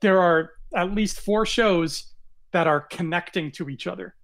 there 0.00 0.20
are 0.20 0.50
at 0.76 0.92
least 0.92 1.20
four 1.20 1.46
shows 1.46 2.12
that 2.52 2.66
are 2.66 2.80
connecting 2.80 3.50
to 3.52 3.70
each 3.70 3.86
other. 3.86 4.14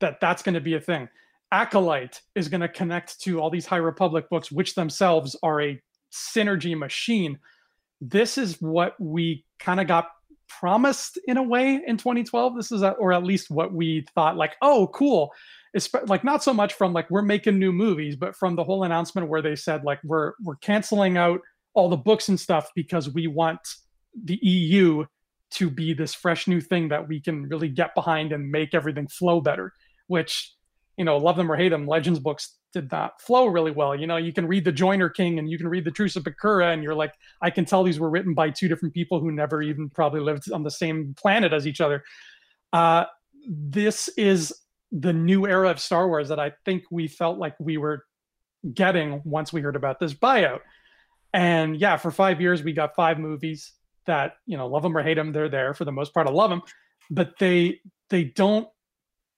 That 0.00 0.20
that's 0.20 0.42
going 0.42 0.54
to 0.54 0.60
be 0.60 0.74
a 0.74 0.80
thing. 0.80 1.08
Acolyte 1.52 2.20
is 2.34 2.48
going 2.48 2.62
to 2.62 2.68
connect 2.68 3.20
to 3.20 3.40
all 3.40 3.50
these 3.50 3.66
High 3.66 3.76
Republic 3.76 4.28
books, 4.30 4.50
which 4.50 4.74
themselves 4.74 5.36
are 5.42 5.60
a 5.60 5.80
synergy 6.10 6.76
machine. 6.76 7.38
This 8.00 8.38
is 8.38 8.60
what 8.60 8.98
we 8.98 9.44
kind 9.58 9.78
of 9.78 9.86
got 9.86 10.08
promised 10.48 11.18
in 11.26 11.36
a 11.36 11.42
way 11.42 11.82
in 11.86 11.96
2012. 11.96 12.56
This 12.56 12.72
is, 12.72 12.82
a, 12.82 12.90
or 12.92 13.12
at 13.12 13.22
least 13.22 13.50
what 13.50 13.72
we 13.72 14.06
thought, 14.14 14.36
like, 14.36 14.56
oh, 14.62 14.88
cool. 14.88 15.32
It's 15.74 15.88
like 16.06 16.24
not 16.24 16.42
so 16.42 16.52
much 16.52 16.74
from 16.74 16.92
like 16.92 17.10
we're 17.10 17.22
making 17.22 17.58
new 17.58 17.72
movies, 17.72 18.16
but 18.16 18.36
from 18.36 18.56
the 18.56 18.64
whole 18.64 18.84
announcement 18.84 19.28
where 19.28 19.40
they 19.40 19.56
said 19.56 19.84
like 19.84 20.00
we're 20.04 20.34
we're 20.42 20.56
canceling 20.56 21.16
out 21.16 21.40
all 21.72 21.88
the 21.88 21.96
books 21.96 22.28
and 22.28 22.38
stuff 22.38 22.70
because 22.74 23.08
we 23.08 23.26
want 23.26 23.60
the 24.22 24.38
EU 24.42 25.06
to 25.52 25.70
be 25.70 25.94
this 25.94 26.14
fresh 26.14 26.46
new 26.46 26.60
thing 26.60 26.88
that 26.88 27.08
we 27.08 27.20
can 27.20 27.48
really 27.48 27.68
get 27.68 27.94
behind 27.94 28.32
and 28.32 28.50
make 28.50 28.74
everything 28.74 29.08
flow 29.08 29.40
better. 29.40 29.72
Which, 30.08 30.54
you 30.96 31.04
know, 31.04 31.16
love 31.16 31.36
them 31.36 31.50
or 31.50 31.56
hate 31.56 31.70
them, 31.70 31.86
Legends 31.86 32.18
books 32.18 32.56
did 32.72 32.90
not 32.90 33.20
flow 33.20 33.46
really 33.46 33.70
well. 33.70 33.94
You 33.94 34.06
know, 34.06 34.16
you 34.16 34.32
can 34.32 34.46
read 34.46 34.64
the 34.64 34.72
Joiner 34.72 35.08
King 35.08 35.38
and 35.38 35.50
you 35.50 35.58
can 35.58 35.68
read 35.68 35.84
the 35.84 35.90
Truce 35.90 36.16
of 36.16 36.24
Bakura, 36.24 36.72
and 36.72 36.82
you're 36.82 36.94
like, 36.94 37.12
I 37.40 37.50
can 37.50 37.64
tell 37.64 37.82
these 37.82 38.00
were 38.00 38.10
written 38.10 38.34
by 38.34 38.50
two 38.50 38.68
different 38.68 38.94
people 38.94 39.20
who 39.20 39.30
never 39.30 39.62
even 39.62 39.90
probably 39.90 40.20
lived 40.20 40.50
on 40.50 40.62
the 40.62 40.70
same 40.70 41.14
planet 41.16 41.52
as 41.52 41.66
each 41.66 41.80
other. 41.80 42.02
Uh, 42.72 43.04
this 43.46 44.08
is 44.16 44.52
the 44.90 45.12
new 45.12 45.46
era 45.46 45.70
of 45.70 45.80
Star 45.80 46.06
Wars 46.08 46.28
that 46.28 46.40
I 46.40 46.52
think 46.64 46.84
we 46.90 47.08
felt 47.08 47.38
like 47.38 47.54
we 47.58 47.76
were 47.76 48.04
getting 48.72 49.20
once 49.24 49.52
we 49.52 49.60
heard 49.60 49.76
about 49.76 49.98
this 49.98 50.14
buyout. 50.14 50.60
And 51.34 51.76
yeah, 51.76 51.96
for 51.96 52.10
five 52.10 52.40
years 52.40 52.62
we 52.62 52.72
got 52.72 52.94
five 52.94 53.18
movies 53.18 53.72
that 54.06 54.34
you 54.46 54.56
know 54.56 54.66
love 54.66 54.82
them 54.82 54.96
or 54.96 55.02
hate 55.02 55.14
them 55.14 55.32
they're 55.32 55.48
there 55.48 55.74
for 55.74 55.84
the 55.84 55.92
most 55.92 56.12
part 56.12 56.26
i 56.26 56.30
love 56.30 56.50
them 56.50 56.62
but 57.10 57.38
they 57.38 57.80
they 58.10 58.24
don't 58.24 58.68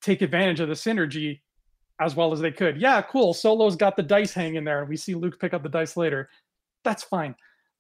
take 0.02 0.22
advantage 0.22 0.60
of 0.60 0.68
the 0.68 0.74
synergy 0.74 1.40
as 2.00 2.16
well 2.16 2.32
as 2.32 2.40
they 2.40 2.50
could. 2.50 2.80
Yeah 2.80 3.02
cool. 3.02 3.34
Solo's 3.34 3.76
got 3.76 3.96
the 3.96 4.02
dice 4.02 4.32
hanging 4.32 4.64
there 4.64 4.80
and 4.80 4.88
we 4.88 4.96
see 4.96 5.14
luke 5.14 5.38
pick 5.40 5.54
up 5.54 5.62
the 5.62 5.68
dice 5.68 5.96
later. 5.96 6.28
That's 6.82 7.02
fine. 7.02 7.34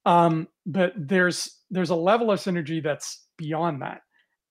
Um, 0.06 0.48
but 0.66 0.92
there's 0.96 1.60
there's 1.70 1.90
a 1.90 1.96
level 1.96 2.30
of 2.30 2.40
synergy 2.40 2.82
that's 2.82 3.26
beyond 3.36 3.82
that 3.82 4.02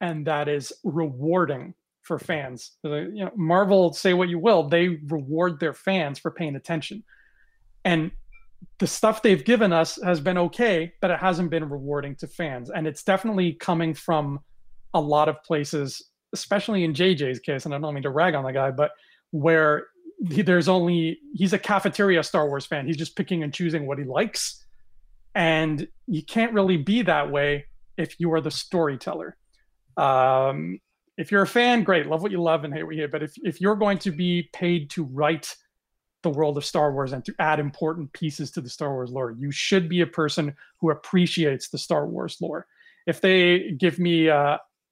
and 0.02 0.28
that 0.28 0.48
is 0.48 0.74
rewarding 0.84 1.74
for 2.02 2.20
fans. 2.20 2.72
You 2.84 3.12
know 3.12 3.32
marvel 3.36 3.94
say 3.94 4.14
what 4.14 4.30
you 4.30 4.40
will 4.40 4.68
they 4.68 5.00
reward 5.08 5.60
their 5.60 5.74
fans 5.74 6.20
for 6.20 6.32
paying 6.32 6.56
attention. 6.56 7.04
And 7.86 8.12
the 8.80 8.88
stuff 8.88 9.22
they've 9.22 9.44
given 9.44 9.74
us 9.74 10.00
has 10.04 10.20
been 10.20 10.38
okay, 10.38 10.94
but 11.02 11.12
it 11.12 11.20
hasn't 11.20 11.50
been 11.50 11.70
rewarding 11.70 12.16
to 12.18 12.28
fans. 12.28 12.70
And 12.70 12.88
it's 12.88 13.04
definitely 13.04 13.54
coming 13.54 13.94
from 13.94 14.40
a 14.94 15.02
lot 15.02 15.30
of 15.30 15.42
places, 15.44 16.10
especially 16.34 16.84
in 16.84 16.94
JJ's 16.94 17.40
case. 17.40 17.66
And 17.66 17.74
I 17.74 17.80
don't 17.80 17.94
mean 17.94 18.04
to 18.04 18.10
rag 18.10 18.36
on 18.36 18.44
the 18.44 18.52
guy, 18.52 18.72
but 18.72 18.92
where 19.34 19.88
there's 20.20 20.70
only, 20.70 21.20
he's 21.34 21.54
a 21.54 21.60
cafeteria 21.60 22.24
Star 22.24 22.48
Wars 22.48 22.68
fan. 22.68 22.86
He's 22.86 22.98
just 22.98 23.16
picking 23.16 23.42
and 23.42 23.52
choosing 23.52 23.88
what 23.88 23.98
he 23.98 24.06
likes. 24.06 24.64
And 25.34 25.88
you 26.08 26.24
can't 26.24 26.54
really 26.54 26.78
be 26.78 27.02
that 27.02 27.32
way 27.32 27.66
if 27.98 28.20
you 28.20 28.32
are 28.34 28.42
the 28.42 28.52
storyteller. 28.52 29.36
Um, 29.98 30.80
if 31.18 31.32
you're 31.32 31.42
a 31.42 31.48
fan, 31.48 31.84
great, 31.84 32.06
love 32.06 32.22
what 32.22 32.32
you 32.32 32.42
love 32.42 32.64
and 32.64 32.74
hate 32.74 32.84
what 32.84 32.96
you 32.96 33.02
hate. 33.02 33.12
But 33.12 33.24
if, 33.24 33.34
if 33.38 33.60
you're 33.60 33.76
going 33.76 33.98
to 34.00 34.12
be 34.12 34.50
paid 34.54 34.92
to 34.92 35.04
write 35.04 35.56
the 36.22 36.30
world 36.30 36.58
of 36.58 36.64
Star 36.64 36.94
Wars 36.94 37.12
and 37.12 37.26
to 37.26 37.36
add 37.40 37.60
important 37.60 38.14
pieces 38.14 38.50
to 38.52 38.62
the 38.62 38.70
Star 38.70 38.94
Wars 38.94 39.12
lore. 39.12 39.36
You 39.38 39.52
should 39.52 39.90
be 39.90 40.02
a 40.02 40.08
person 40.08 40.56
who 40.80 40.90
appreciates 40.90 41.70
the 41.70 41.78
Star 41.78 42.08
Wars 42.08 42.38
lore. 42.40 42.66
If 43.06 43.20
they 43.20 43.72
give 43.72 44.00
me 44.00 44.30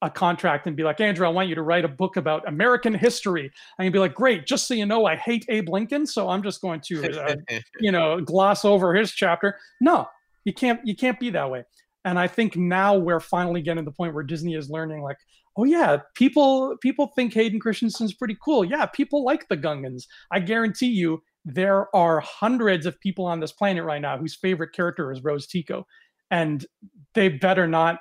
a 0.01 0.09
contract 0.09 0.67
and 0.67 0.75
be 0.75 0.83
like, 0.83 0.99
Andrew, 0.99 1.27
I 1.27 1.29
want 1.29 1.47
you 1.47 1.55
to 1.55 1.61
write 1.61 1.85
a 1.85 1.89
book 1.89 2.17
about 2.17 2.47
American 2.47 2.93
history, 2.93 3.51
I 3.77 3.83
can 3.83 3.91
be 3.91 3.99
like, 3.99 4.15
great. 4.15 4.47
Just 4.47 4.67
so 4.67 4.73
you 4.73 4.85
know, 4.85 5.05
I 5.05 5.15
hate 5.15 5.45
Abe 5.49 5.69
Lincoln, 5.69 6.07
so 6.07 6.29
I'm 6.29 6.41
just 6.41 6.61
going 6.61 6.81
to, 6.87 7.23
uh, 7.23 7.35
you 7.79 7.91
know, 7.91 8.19
gloss 8.19 8.65
over 8.65 8.95
his 8.95 9.11
chapter. 9.11 9.57
No, 9.79 10.07
you 10.43 10.53
can't. 10.53 10.79
You 10.83 10.95
can't 10.95 11.19
be 11.19 11.29
that 11.31 11.49
way. 11.49 11.63
And 12.03 12.17
I 12.17 12.27
think 12.27 12.55
now 12.55 12.95
we're 12.95 13.19
finally 13.19 13.61
getting 13.61 13.85
to 13.85 13.89
the 13.89 13.95
point 13.95 14.15
where 14.15 14.23
Disney 14.23 14.55
is 14.55 14.71
learning, 14.71 15.03
like, 15.03 15.17
oh 15.57 15.65
yeah, 15.65 15.97
people 16.15 16.75
people 16.81 17.07
think 17.15 17.33
Hayden 17.33 17.59
Christensen's 17.59 18.13
pretty 18.13 18.37
cool. 18.43 18.65
Yeah, 18.65 18.85
people 18.87 19.23
like 19.23 19.47
the 19.47 19.57
Gungans. 19.57 20.03
I 20.31 20.39
guarantee 20.39 20.87
you, 20.87 21.21
there 21.45 21.95
are 21.95 22.19
hundreds 22.21 22.85
of 22.85 22.99
people 22.99 23.25
on 23.25 23.39
this 23.39 23.51
planet 23.51 23.83
right 23.83 24.01
now 24.01 24.17
whose 24.17 24.35
favorite 24.35 24.73
character 24.73 25.11
is 25.11 25.23
Rose 25.23 25.47
Tico, 25.47 25.85
and 26.31 26.65
they 27.13 27.29
better 27.29 27.67
not, 27.67 27.99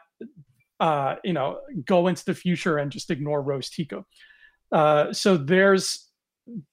uh, 0.80 1.16
you 1.22 1.32
know, 1.32 1.60
go 1.84 2.08
into 2.08 2.24
the 2.24 2.34
future 2.34 2.78
and 2.78 2.90
just 2.90 3.10
ignore 3.10 3.42
Rose 3.42 3.70
Tico. 3.70 4.06
Uh, 4.72 5.12
so 5.12 5.36
there's 5.36 6.08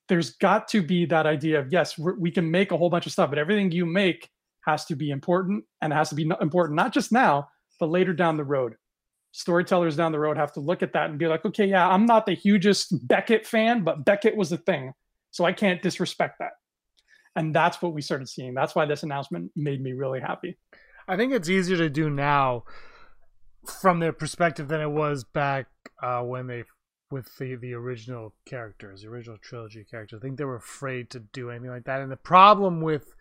there's 0.08 0.32
got 0.38 0.68
to 0.70 0.82
be 0.82 1.06
that 1.06 1.28
idea 1.28 1.60
of 1.60 1.72
yes, 1.72 1.98
we 1.98 2.32
can 2.32 2.50
make 2.50 2.72
a 2.72 2.78
whole 2.78 2.90
bunch 2.90 3.06
of 3.06 3.12
stuff, 3.12 3.30
but 3.30 3.38
everything 3.38 3.72
you 3.72 3.86
make 3.86 4.30
has 4.66 4.86
to 4.86 4.96
be 4.96 5.12
important 5.12 5.64
and 5.82 5.94
has 5.94 6.10
to 6.10 6.16
be 6.16 6.30
important 6.42 6.76
not 6.76 6.94
just 6.94 7.12
now, 7.12 7.48
but 7.80 7.90
later 7.90 8.14
down 8.14 8.38
the 8.38 8.44
road 8.44 8.76
storytellers 9.38 9.96
down 9.96 10.12
the 10.12 10.20
road 10.20 10.36
have 10.36 10.52
to 10.52 10.60
look 10.60 10.82
at 10.82 10.94
that 10.94 11.12
and 11.12 11.20
be 11.20 11.28
like, 11.28 11.46
okay, 11.46 11.68
yeah, 11.68 11.88
I'm 11.88 12.08
not 12.08 12.26
the 12.26 12.34
hugest 12.34 13.08
Beckett 13.08 13.46
fan, 13.46 13.84
but 13.84 14.04
Beckett 14.04 14.36
was 14.36 14.52
a 14.52 14.58
thing. 14.58 14.94
So 15.30 15.46
I 15.46 15.54
can't 15.54 15.80
disrespect 15.80 16.38
that. 16.40 16.54
And 17.36 17.54
that's 17.54 17.80
what 17.80 17.94
we 17.94 18.02
started 18.02 18.28
seeing. 18.28 18.56
That's 18.56 18.74
why 18.74 18.86
this 18.86 19.04
announcement 19.04 19.52
made 19.56 19.80
me 19.80 19.94
really 19.94 20.20
happy. 20.20 20.58
I 21.08 21.18
think 21.18 21.34
it's 21.34 21.50
easier 21.50 21.78
to 21.78 21.90
do 21.90 22.10
now 22.10 22.64
from 23.70 24.00
their 24.00 24.14
perspective 24.14 24.68
than 24.68 24.82
it 24.82 24.92
was 24.92 25.24
back 25.24 25.68
uh, 26.02 26.22
when 26.22 26.48
they 26.48 26.64
with 27.10 27.38
the 27.38 27.56
the 27.56 27.74
original 27.74 28.34
characters, 28.46 29.02
the 29.02 29.08
original 29.08 29.38
trilogy 29.42 29.86
characters. 29.90 30.20
I 30.20 30.22
think 30.22 30.38
they 30.38 30.44
were 30.46 30.56
afraid 30.56 31.10
to 31.12 31.20
do 31.20 31.50
anything 31.50 31.70
like 31.70 31.86
that. 31.86 32.02
And 32.02 32.12
the 32.12 32.18
problem 32.18 32.82
with 32.82 33.14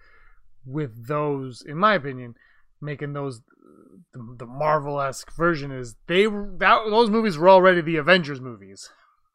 with 0.64 1.06
those, 1.06 1.62
in 1.62 1.78
my 1.78 1.94
opinion, 1.94 2.34
making 2.80 3.12
those 3.12 3.42
the, 4.12 4.36
the 4.38 4.46
Marvel 4.46 5.00
esque 5.00 5.34
version 5.34 5.70
is 5.70 5.96
they 6.06 6.24
that 6.24 6.80
those 6.90 7.10
movies 7.10 7.38
were 7.38 7.48
already 7.48 7.80
the 7.80 7.96
Avengers 7.96 8.40
movies, 8.40 8.90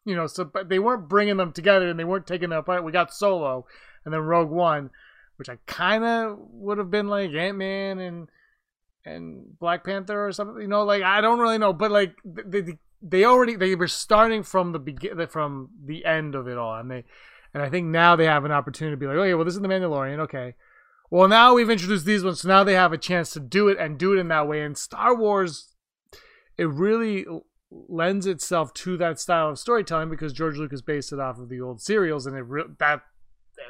you 0.05 0.15
know. 0.15 0.27
So 0.27 0.43
but 0.43 0.69
they 0.69 0.79
weren't 0.79 1.07
bringing 1.09 1.37
them 1.37 1.53
together 1.53 1.89
and 1.89 1.99
they 1.99 2.03
weren't 2.03 2.27
taking 2.27 2.49
them 2.49 2.59
apart. 2.59 2.83
We 2.83 2.91
got 2.91 3.13
Solo 3.13 3.65
and 4.03 4.13
then 4.13 4.21
Rogue 4.21 4.49
One, 4.51 4.89
which 5.37 5.49
I 5.49 5.57
kind 5.65 6.03
of 6.03 6.37
would 6.39 6.77
have 6.77 6.91
been 6.91 7.07
like 7.07 7.31
Ant 7.31 7.57
Man 7.57 7.99
and 7.99 8.29
and 9.05 9.57
Black 9.59 9.83
Panther 9.83 10.25
or 10.25 10.31
something. 10.31 10.61
You 10.61 10.67
know, 10.67 10.83
like 10.83 11.03
I 11.03 11.21
don't 11.21 11.39
really 11.39 11.57
know, 11.57 11.73
but 11.73 11.91
like 11.91 12.15
they 12.25 12.77
they 13.01 13.25
already 13.25 13.55
they 13.55 13.75
were 13.75 13.87
starting 13.87 14.43
from 14.43 14.71
the 14.71 14.79
begin 14.79 15.27
from 15.27 15.69
the 15.85 16.05
end 16.05 16.35
of 16.35 16.47
it 16.47 16.57
all, 16.57 16.75
and 16.75 16.89
they 16.89 17.03
and 17.53 17.61
I 17.61 17.69
think 17.69 17.87
now 17.87 18.15
they 18.15 18.25
have 18.25 18.45
an 18.45 18.51
opportunity 18.51 18.93
to 18.93 18.99
be 18.99 19.07
like, 19.07 19.17
okay, 19.17 19.33
well, 19.33 19.45
this 19.45 19.55
is 19.55 19.61
the 19.61 19.67
Mandalorian, 19.67 20.19
okay 20.19 20.55
well, 21.11 21.27
now 21.27 21.53
we've 21.53 21.69
introduced 21.69 22.05
these 22.05 22.23
ones, 22.23 22.41
so 22.41 22.47
now 22.47 22.63
they 22.63 22.73
have 22.73 22.93
a 22.93 22.97
chance 22.97 23.31
to 23.31 23.41
do 23.41 23.67
it 23.67 23.77
and 23.77 23.99
do 23.99 24.13
it 24.13 24.17
in 24.17 24.29
that 24.29 24.47
way. 24.47 24.61
And 24.61 24.77
Star 24.77 25.13
Wars, 25.13 25.75
it 26.57 26.69
really 26.69 27.25
lends 27.69 28.25
itself 28.25 28.73
to 28.73 28.95
that 28.97 29.19
style 29.19 29.49
of 29.49 29.59
storytelling 29.59 30.09
because 30.09 30.31
George 30.31 30.57
Lucas 30.57 30.81
based 30.81 31.11
it 31.11 31.19
off 31.19 31.37
of 31.37 31.49
the 31.49 31.59
old 31.59 31.81
serials, 31.81 32.25
and 32.25 32.37
it 32.37 32.43
re- 32.43 32.63
that 32.79 33.01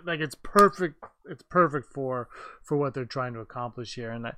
like 0.05 0.19
it's 0.19 0.35
perfect. 0.35 1.03
It's 1.25 1.43
perfect 1.49 1.91
for 1.91 2.29
for 2.63 2.77
what 2.77 2.93
they're 2.93 3.05
trying 3.05 3.33
to 3.33 3.39
accomplish 3.39 3.95
here. 3.95 4.11
And 4.11 4.23
that, 4.25 4.37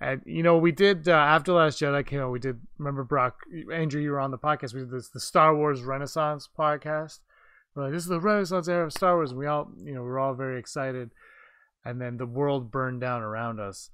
and 0.00 0.22
you 0.24 0.42
know, 0.42 0.58
we 0.58 0.72
did 0.72 1.08
uh, 1.08 1.12
after 1.12 1.52
Last 1.52 1.80
Jedi 1.80 2.06
came 2.06 2.20
out. 2.20 2.30
We 2.30 2.38
did 2.38 2.60
remember 2.78 3.04
Brock 3.04 3.40
Andrew. 3.72 4.00
You 4.00 4.12
were 4.12 4.20
on 4.20 4.30
the 4.30 4.38
podcast. 4.38 4.74
We 4.74 4.80
did 4.80 4.90
this 4.90 5.08
the 5.08 5.20
Star 5.20 5.54
Wars 5.54 5.82
Renaissance 5.82 6.48
podcast. 6.58 7.20
We're 7.74 7.84
like, 7.84 7.92
this 7.92 8.02
is 8.02 8.08
the 8.08 8.20
Renaissance 8.20 8.68
era 8.68 8.86
of 8.86 8.92
Star 8.92 9.14
Wars. 9.14 9.30
And 9.30 9.38
we 9.38 9.46
all, 9.46 9.70
you 9.78 9.94
know, 9.94 10.02
we're 10.02 10.18
all 10.18 10.34
very 10.34 10.58
excited 10.58 11.10
and 11.84 12.00
then 12.00 12.16
the 12.16 12.26
world 12.26 12.70
burned 12.70 13.00
down 13.00 13.22
around 13.22 13.60
us 13.60 13.90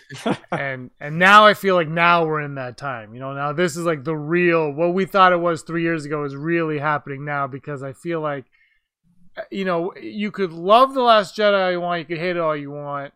and 0.50 0.90
and 1.00 1.18
now 1.18 1.46
i 1.46 1.54
feel 1.54 1.74
like 1.74 1.88
now 1.88 2.24
we're 2.24 2.40
in 2.40 2.56
that 2.56 2.76
time 2.76 3.14
you 3.14 3.20
know 3.20 3.32
now 3.32 3.52
this 3.52 3.76
is 3.76 3.84
like 3.84 4.04
the 4.04 4.16
real 4.16 4.70
what 4.72 4.92
we 4.92 5.04
thought 5.04 5.32
it 5.32 5.40
was 5.40 5.62
three 5.62 5.82
years 5.82 6.04
ago 6.04 6.24
is 6.24 6.34
really 6.34 6.78
happening 6.78 7.24
now 7.24 7.46
because 7.46 7.82
i 7.82 7.92
feel 7.92 8.20
like 8.20 8.44
you 9.50 9.64
know 9.64 9.94
you 10.00 10.30
could 10.30 10.52
love 10.52 10.94
the 10.94 11.00
last 11.00 11.36
jedi 11.36 11.64
all 11.64 11.70
you 11.70 11.80
want 11.80 12.00
you 12.00 12.04
could 12.04 12.18
hate 12.18 12.36
it 12.36 12.40
all 12.40 12.56
you 12.56 12.70
want 12.70 13.12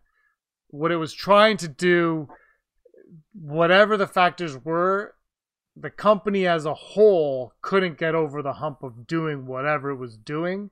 what 0.69 0.93
it 0.93 0.97
was 0.97 1.13
trying 1.13 1.57
to 1.59 1.69
do 1.69 2.29
whatever 3.33 3.97
the 3.97 4.07
factors 4.07 4.57
were 4.65 5.15
the 5.77 5.91
company 5.91 6.47
as 6.47 6.65
a 6.65 6.75
whole 6.75 7.53
couldn't 7.61 7.99
get 7.99 8.15
over 8.15 8.43
the 8.43 8.55
hump 8.55 8.83
of 8.83 9.07
doing 9.07 9.47
whatever 9.47 9.91
it 9.91 9.97
was 9.97 10.17
doing. 10.17 10.71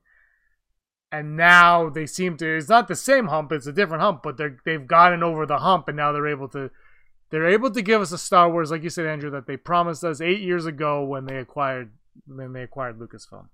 And 1.12 1.36
now 1.36 1.90
they 1.90 2.06
seem 2.06 2.36
to 2.38 2.56
it's 2.56 2.68
not 2.68 2.88
the 2.88 2.96
same 2.96 3.26
hump, 3.26 3.52
it's 3.52 3.66
a 3.66 3.72
different 3.72 4.02
hump, 4.02 4.22
but 4.22 4.36
they're 4.36 4.56
they've 4.64 4.86
gotten 4.86 5.22
over 5.22 5.46
the 5.46 5.58
hump 5.58 5.88
and 5.88 5.96
now 5.96 6.10
they're 6.10 6.26
able 6.26 6.48
to 6.48 6.70
they're 7.30 7.48
able 7.48 7.70
to 7.70 7.82
give 7.82 8.00
us 8.00 8.12
a 8.12 8.18
Star 8.18 8.50
Wars, 8.50 8.70
like 8.70 8.82
you 8.82 8.90
said, 8.90 9.06
Andrew, 9.06 9.30
that 9.30 9.46
they 9.46 9.56
promised 9.56 10.02
us 10.04 10.20
eight 10.20 10.40
years 10.40 10.66
ago 10.66 11.04
when 11.04 11.26
they 11.26 11.36
acquired 11.36 11.92
when 12.26 12.52
they 12.52 12.62
acquired 12.62 12.98
Lucasfilm. 12.98 13.48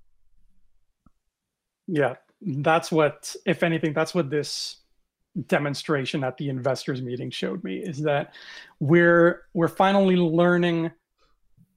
Yeah, 1.87 2.15
that's 2.41 2.93
what, 2.93 3.35
if 3.45 3.63
anything, 3.63 3.93
that's 3.93 4.15
what 4.15 4.31
this 4.31 4.77
demonstration 5.47 6.25
at 6.25 6.37
the 6.37 6.49
investors 6.49 7.03
meeting 7.03 7.31
showed 7.31 7.63
me 7.63 7.79
is 7.79 8.01
that 8.03 8.35
we're 8.81 9.43
we're 9.55 9.69
finally 9.69 10.17
learning 10.17 10.91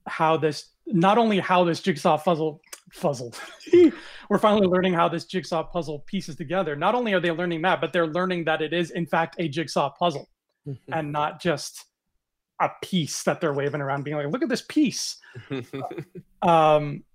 how 0.07 0.37
this 0.37 0.69
not 0.87 1.17
only 1.17 1.39
how 1.39 1.63
this 1.63 1.79
jigsaw 1.79 2.17
puzzle 2.17 2.61
puzzle. 2.99 3.33
We're 4.29 4.37
finally 4.37 4.67
learning 4.67 4.93
how 4.93 5.09
this 5.09 5.25
jigsaw 5.25 5.63
puzzle 5.63 5.99
pieces 6.05 6.35
together. 6.35 6.75
Not 6.75 6.93
only 6.93 7.13
are 7.13 7.19
they 7.19 7.31
learning 7.31 7.61
that 7.63 7.81
but 7.81 7.93
they're 7.93 8.07
learning 8.07 8.45
that 8.45 8.61
it 8.61 8.73
is 8.73 8.91
in 8.91 9.05
fact 9.05 9.35
a 9.39 9.47
jigsaw 9.47 9.89
puzzle 9.89 10.29
and 10.91 11.11
not 11.11 11.41
just 11.41 11.85
a 12.61 12.69
piece 12.83 13.23
that 13.23 13.41
they're 13.41 13.53
waving 13.53 13.81
around 13.81 14.03
being 14.03 14.17
like 14.17 14.27
look 14.27 14.43
at 14.43 14.49
this 14.49 14.63
piece. 14.67 15.17
Um, 16.41 17.05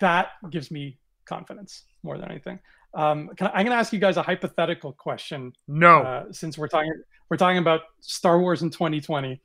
that 0.00 0.28
gives 0.48 0.70
me 0.70 0.98
confidence 1.26 1.84
more 2.02 2.16
than 2.16 2.30
anything 2.30 2.58
um, 2.94 3.30
I, 3.40 3.46
i'm 3.46 3.52
going 3.64 3.70
to 3.70 3.74
ask 3.76 3.92
you 3.92 3.98
guys 3.98 4.16
a 4.16 4.22
hypothetical 4.22 4.92
question 4.92 5.52
No. 5.68 6.02
uh, 6.02 6.24
since 6.32 6.56
we're 6.58 6.68
talking 6.68 6.92
we're 7.30 7.36
talking 7.38 7.58
about 7.58 7.80
Star 8.00 8.38
Wars 8.38 8.62
in 8.62 8.70
2020, 8.70 9.40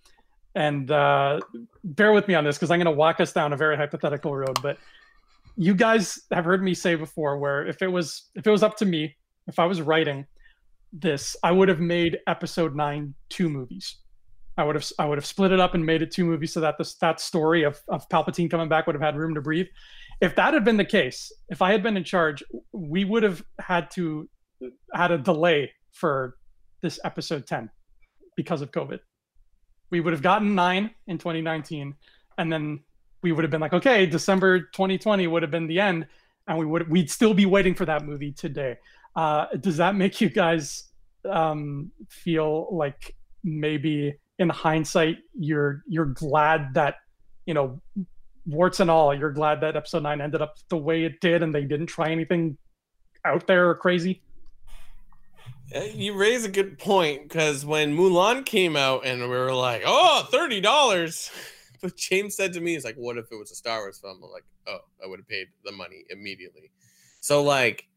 and 0.55 0.91
uh, 0.91 1.39
bear 1.83 2.11
with 2.11 2.27
me 2.27 2.35
on 2.35 2.43
this 2.43 2.57
because 2.57 2.71
I'm 2.71 2.77
going 2.77 2.93
to 2.93 2.97
walk 2.97 3.19
us 3.19 3.31
down 3.31 3.53
a 3.53 3.57
very 3.57 3.77
hypothetical 3.77 4.35
road. 4.35 4.61
But 4.61 4.77
you 5.55 5.73
guys 5.73 6.19
have 6.31 6.43
heard 6.45 6.61
me 6.61 6.73
say 6.73 6.95
before, 6.95 7.37
where 7.37 7.65
if 7.65 7.81
it 7.81 7.87
was 7.87 8.29
if 8.35 8.45
it 8.45 8.51
was 8.51 8.63
up 8.63 8.75
to 8.77 8.85
me, 8.85 9.15
if 9.47 9.59
I 9.59 9.65
was 9.65 9.81
writing 9.81 10.27
this, 10.91 11.35
I 11.41 11.51
would 11.51 11.69
have 11.69 11.79
made 11.79 12.19
Episode 12.27 12.75
Nine 12.75 13.13
two 13.29 13.49
movies. 13.49 13.95
I 14.57 14.65
would 14.65 14.75
have 14.75 14.85
I 14.99 15.05
would 15.05 15.17
have 15.17 15.25
split 15.25 15.53
it 15.53 15.59
up 15.61 15.73
and 15.73 15.85
made 15.85 16.01
it 16.01 16.11
two 16.11 16.25
movies 16.25 16.51
so 16.51 16.59
that 16.59 16.77
this 16.77 16.95
that 16.95 17.21
story 17.21 17.63
of 17.63 17.79
of 17.87 18.07
Palpatine 18.09 18.51
coming 18.51 18.67
back 18.67 18.87
would 18.87 18.95
have 18.95 19.01
had 19.01 19.15
room 19.15 19.33
to 19.35 19.41
breathe. 19.41 19.67
If 20.21 20.35
that 20.35 20.53
had 20.53 20.65
been 20.65 20.77
the 20.77 20.85
case, 20.85 21.31
if 21.49 21.61
I 21.61 21.71
had 21.71 21.81
been 21.81 21.95
in 21.95 22.03
charge, 22.03 22.43
we 22.73 23.05
would 23.05 23.23
have 23.23 23.41
had 23.59 23.89
to 23.91 24.29
had 24.93 25.11
a 25.11 25.17
delay 25.17 25.71
for 25.91 26.35
this 26.81 26.99
episode 27.03 27.47
10 27.47 27.69
because 28.35 28.61
of 28.61 28.71
COVID. 28.71 28.99
We 29.91 30.01
would 30.01 30.13
have 30.13 30.21
gotten 30.21 30.55
nine 30.55 30.91
in 31.07 31.17
2019, 31.17 31.95
and 32.37 32.51
then 32.51 32.81
we 33.21 33.31
would 33.31 33.43
have 33.43 33.51
been 33.51 33.61
like, 33.61 33.73
okay, 33.73 34.05
December 34.05 34.61
2020 34.61 35.27
would 35.27 35.41
have 35.41 35.51
been 35.51 35.67
the 35.67 35.79
end, 35.79 36.07
and 36.47 36.57
we 36.57 36.65
would 36.65 36.89
we'd 36.89 37.09
still 37.09 37.33
be 37.33 37.45
waiting 37.45 37.73
for 37.73 37.85
that 37.85 38.05
movie 38.05 38.31
today. 38.31 38.77
Uh, 39.15 39.47
does 39.59 39.77
that 39.77 39.95
make 39.95 40.21
you 40.21 40.29
guys 40.29 40.89
um, 41.29 41.91
feel 42.09 42.67
like 42.71 43.15
maybe 43.43 44.13
in 44.37 44.49
hindsight 44.49 45.17
you're 45.37 45.83
you're 45.87 46.05
glad 46.05 46.73
that 46.73 46.95
you 47.45 47.53
know 47.53 47.81
warts 48.49 48.79
and 48.79 48.89
all 48.89 49.13
you're 49.13 49.31
glad 49.31 49.61
that 49.61 49.75
episode 49.75 50.03
9 50.03 50.21
ended 50.21 50.41
up 50.41 50.55
the 50.69 50.77
way 50.77 51.03
it 51.03 51.21
did 51.21 51.43
and 51.43 51.53
they 51.53 51.63
didn't 51.63 51.87
try 51.87 52.09
anything 52.09 52.57
out 53.25 53.47
there 53.47 53.69
or 53.69 53.75
crazy 53.75 54.21
You 55.93 56.15
raise 56.15 56.45
a 56.45 56.49
good 56.49 56.79
point 56.79 57.23
because 57.23 57.63
when 57.63 57.95
Mulan 57.95 58.45
came 58.45 58.75
out 58.75 59.05
and 59.05 59.21
we 59.21 59.27
were 59.27 59.53
like, 59.53 59.83
"Oh, 59.85 60.27
thirty 60.31 60.61
dollars," 60.61 61.29
but 61.81 61.95
James 61.95 62.35
said 62.35 62.53
to 62.53 62.61
me, 62.61 62.75
"It's 62.75 62.85
like, 62.85 62.95
what 62.95 63.17
if 63.17 63.31
it 63.31 63.35
was 63.35 63.51
a 63.51 63.55
Star 63.55 63.79
Wars 63.79 63.99
film?" 63.99 64.19
I'm 64.23 64.31
like, 64.31 64.45
"Oh, 64.67 64.79
I 65.03 65.07
would 65.07 65.19
have 65.19 65.27
paid 65.27 65.47
the 65.63 65.71
money 65.71 66.05
immediately." 66.09 66.71
So 67.21 67.43
like, 67.43 67.87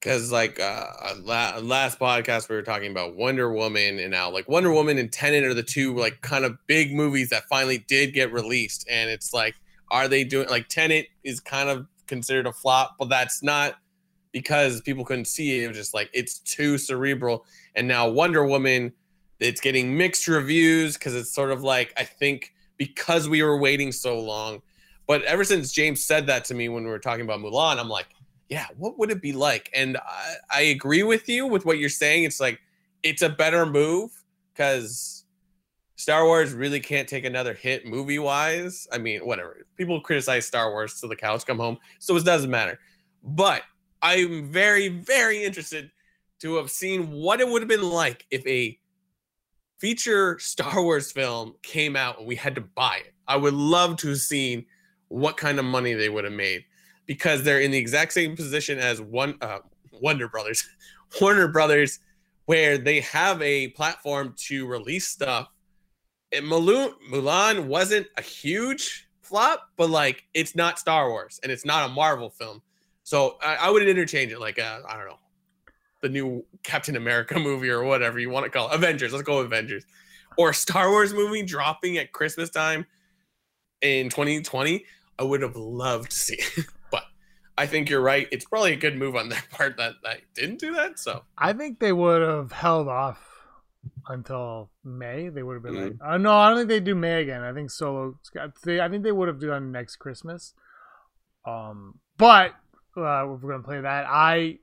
because 0.00 0.30
like 0.30 0.60
uh, 0.60 0.86
la- 1.22 1.58
last 1.58 1.98
podcast 1.98 2.48
we 2.48 2.56
were 2.56 2.62
talking 2.62 2.90
about 2.90 3.16
Wonder 3.16 3.52
Woman 3.52 3.98
and 3.98 4.10
now 4.10 4.30
like 4.30 4.48
Wonder 4.48 4.72
Woman 4.72 4.98
and 4.98 5.12
Tenet 5.12 5.44
are 5.44 5.54
the 5.54 5.62
two 5.62 5.94
like 5.94 6.20
kind 6.20 6.44
of 6.44 6.56
big 6.66 6.94
movies 6.94 7.30
that 7.30 7.44
finally 7.44 7.84
did 7.88 8.14
get 8.14 8.32
released, 8.32 8.86
and 8.88 9.10
it's 9.10 9.32
like, 9.32 9.54
are 9.90 10.08
they 10.08 10.24
doing 10.24 10.48
like 10.48 10.68
Tenet 10.68 11.08
is 11.24 11.40
kind 11.40 11.68
of 11.68 11.86
considered 12.06 12.46
a 12.46 12.52
flop, 12.52 12.96
but 12.98 13.08
that's 13.08 13.42
not 13.42 13.76
because 14.32 14.80
people 14.82 15.04
couldn't 15.04 15.26
see 15.26 15.58
it. 15.58 15.64
It 15.64 15.68
was 15.68 15.76
just 15.76 15.94
like 15.94 16.10
it's 16.12 16.38
too 16.38 16.78
cerebral. 16.78 17.44
And 17.74 17.88
now 17.88 18.08
Wonder 18.08 18.44
Woman, 18.44 18.92
it's 19.40 19.60
getting 19.60 19.96
mixed 19.96 20.28
reviews 20.28 20.94
because 20.94 21.14
it's 21.14 21.32
sort 21.32 21.50
of 21.50 21.62
like 21.62 21.92
I 21.96 22.04
think 22.04 22.54
because 22.76 23.28
we 23.28 23.42
were 23.42 23.58
waiting 23.58 23.92
so 23.92 24.20
long. 24.20 24.62
But 25.06 25.22
ever 25.24 25.42
since 25.42 25.72
James 25.72 26.04
said 26.04 26.26
that 26.26 26.44
to 26.46 26.54
me 26.54 26.68
when 26.68 26.84
we 26.84 26.90
were 26.90 26.98
talking 26.98 27.24
about 27.24 27.40
Mulan, 27.40 27.78
I'm 27.78 27.88
like, 27.88 28.08
yeah, 28.48 28.66
what 28.76 28.98
would 28.98 29.10
it 29.10 29.20
be 29.20 29.32
like? 29.32 29.70
And 29.74 29.96
I, 29.98 30.34
I 30.50 30.60
agree 30.62 31.02
with 31.02 31.28
you 31.28 31.46
with 31.46 31.64
what 31.64 31.78
you're 31.78 31.88
saying. 31.88 32.24
It's 32.24 32.40
like 32.40 32.60
it's 33.02 33.22
a 33.22 33.28
better 33.28 33.66
move 33.66 34.10
because 34.52 35.24
Star 35.96 36.24
Wars 36.24 36.52
really 36.52 36.80
can't 36.80 37.08
take 37.08 37.24
another 37.24 37.52
hit 37.52 37.86
movie 37.86 38.18
wise. 38.18 38.88
I 38.92 38.98
mean, 38.98 39.20
whatever. 39.20 39.66
People 39.76 40.00
criticize 40.00 40.46
Star 40.46 40.70
Wars 40.70 40.98
till 40.98 41.08
the 41.08 41.16
cows 41.16 41.44
come 41.44 41.58
home, 41.58 41.78
so 41.98 42.16
it 42.16 42.24
doesn't 42.24 42.50
matter. 42.50 42.78
But 43.22 43.62
I'm 44.00 44.50
very, 44.50 44.88
very 44.88 45.44
interested 45.44 45.90
to 46.40 46.56
have 46.56 46.70
seen 46.70 47.10
what 47.10 47.40
it 47.40 47.48
would 47.48 47.62
have 47.62 47.68
been 47.68 47.90
like 47.90 48.24
if 48.30 48.46
a 48.46 48.78
feature 49.78 50.38
Star 50.38 50.82
Wars 50.82 51.12
film 51.12 51.54
came 51.62 51.96
out 51.96 52.18
and 52.18 52.26
we 52.26 52.36
had 52.36 52.54
to 52.54 52.60
buy 52.60 53.02
it. 53.04 53.12
I 53.26 53.36
would 53.36 53.54
love 53.54 53.96
to 53.98 54.08
have 54.08 54.18
seen 54.18 54.66
what 55.08 55.36
kind 55.36 55.58
of 55.58 55.64
money 55.64 55.94
they 55.94 56.08
would 56.08 56.24
have 56.24 56.32
made 56.32 56.64
because 57.08 57.42
they're 57.42 57.60
in 57.60 57.72
the 57.72 57.78
exact 57.78 58.12
same 58.12 58.36
position 58.36 58.78
as 58.78 59.00
one 59.00 59.36
uh, 59.40 59.58
Wonder 59.90 60.28
Brothers, 60.28 60.68
Warner 61.20 61.48
Brothers, 61.48 61.98
where 62.44 62.78
they 62.78 63.00
have 63.00 63.42
a 63.42 63.68
platform 63.68 64.34
to 64.36 64.66
release 64.66 65.08
stuff. 65.08 65.48
And 66.30 66.44
Mulan, 66.44 66.92
Mulan 67.10 67.64
wasn't 67.66 68.06
a 68.16 68.22
huge 68.22 69.08
flop, 69.22 69.70
but 69.76 69.90
like 69.90 70.24
it's 70.34 70.54
not 70.54 70.78
Star 70.78 71.08
Wars 71.08 71.40
and 71.42 71.50
it's 71.50 71.64
not 71.64 71.90
a 71.90 71.92
Marvel 71.92 72.30
film. 72.30 72.62
So 73.02 73.38
I, 73.42 73.56
I 73.56 73.70
would 73.70 73.86
interchange 73.88 74.30
it 74.30 74.38
like 74.38 74.58
uh, 74.58 74.80
I 74.86 74.96
don't 74.96 75.08
know, 75.08 75.18
the 76.02 76.10
new 76.10 76.44
Captain 76.62 76.96
America 76.96 77.38
movie 77.38 77.70
or 77.70 77.84
whatever 77.84 78.18
you 78.18 78.28
want 78.28 78.44
to 78.44 78.50
call 78.50 78.70
it. 78.70 78.74
Avengers. 78.74 79.12
Let's 79.12 79.24
go 79.24 79.38
Avengers. 79.38 79.84
Or 80.36 80.52
Star 80.52 80.90
Wars 80.90 81.14
movie 81.14 81.42
dropping 81.42 81.96
at 81.96 82.12
Christmas 82.12 82.50
time 82.50 82.86
in 83.80 84.10
2020. 84.10 84.84
I 85.18 85.22
would 85.24 85.42
have 85.42 85.56
loved 85.56 86.10
to 86.10 86.16
see. 86.16 86.38
I 87.58 87.66
think 87.66 87.90
you're 87.90 88.00
right. 88.00 88.28
It's 88.30 88.44
probably 88.44 88.72
a 88.72 88.76
good 88.76 88.96
move 88.96 89.16
on 89.16 89.28
their 89.28 89.42
part 89.50 89.76
that 89.78 89.94
I 90.04 90.18
didn't 90.34 90.60
do 90.60 90.72
that. 90.74 90.98
So 90.98 91.24
I 91.36 91.52
think 91.52 91.80
they 91.80 91.92
would 91.92 92.22
have 92.22 92.52
held 92.52 92.86
off 92.86 93.18
until 94.08 94.70
May. 94.84 95.28
They 95.28 95.42
would 95.42 95.54
have 95.54 95.62
been 95.64 95.84
like, 95.84 95.94
uh, 96.00 96.18
no, 96.18 96.32
I 96.32 96.48
don't 96.48 96.58
think 96.58 96.68
they 96.68 96.80
do 96.80 96.94
May 96.94 97.20
again. 97.20 97.42
I 97.42 97.52
think 97.52 97.70
Solo. 97.72 98.16
They, 98.64 98.80
I 98.80 98.88
think 98.88 99.02
they 99.02 99.10
would 99.10 99.26
have 99.26 99.40
done 99.40 99.72
next 99.72 99.96
Christmas. 99.96 100.54
Um, 101.44 101.98
but 102.16 102.54
uh, 102.96 103.34
if 103.34 103.42
we're 103.42 103.50
gonna 103.50 103.64
play 103.64 103.80
that, 103.80 104.06
I 104.08 104.58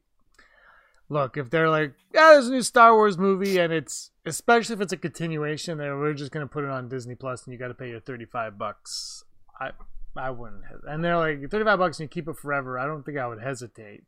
look 1.10 1.36
if 1.36 1.50
they're 1.50 1.70
like, 1.70 1.94
yeah, 2.14 2.32
there's 2.32 2.48
a 2.48 2.52
new 2.52 2.62
Star 2.62 2.96
Wars 2.96 3.18
movie, 3.18 3.58
and 3.58 3.74
it's 3.74 4.12
especially 4.26 4.76
if 4.76 4.82
it's 4.82 4.94
a 4.94 4.98
continuation, 4.98 5.80
then 5.80 6.00
we're 6.00 6.14
just 6.14 6.32
gonna 6.32 6.48
put 6.48 6.64
it 6.64 6.70
on 6.70 6.88
Disney 6.88 7.16
Plus, 7.16 7.44
and 7.46 7.52
you 7.52 7.60
got 7.60 7.68
to 7.68 7.74
pay 7.74 7.90
your 7.90 8.00
thirty 8.00 8.26
five 8.26 8.58
bucks. 8.58 9.26
I 9.60 9.72
I 10.18 10.30
wouldn't. 10.30 10.64
And 10.88 11.04
they're 11.04 11.18
like 11.18 11.50
thirty 11.50 11.66
five 11.66 11.80
bucks, 11.80 12.00
and 12.00 12.06
you 12.06 12.10
keep 12.10 12.28
it 12.28 12.38
forever. 12.38 12.80
I 12.80 12.86
don't 12.86 13.04
think 13.04 13.18
I 13.18 13.28
would 13.28 13.42
hesitate. 13.42 14.04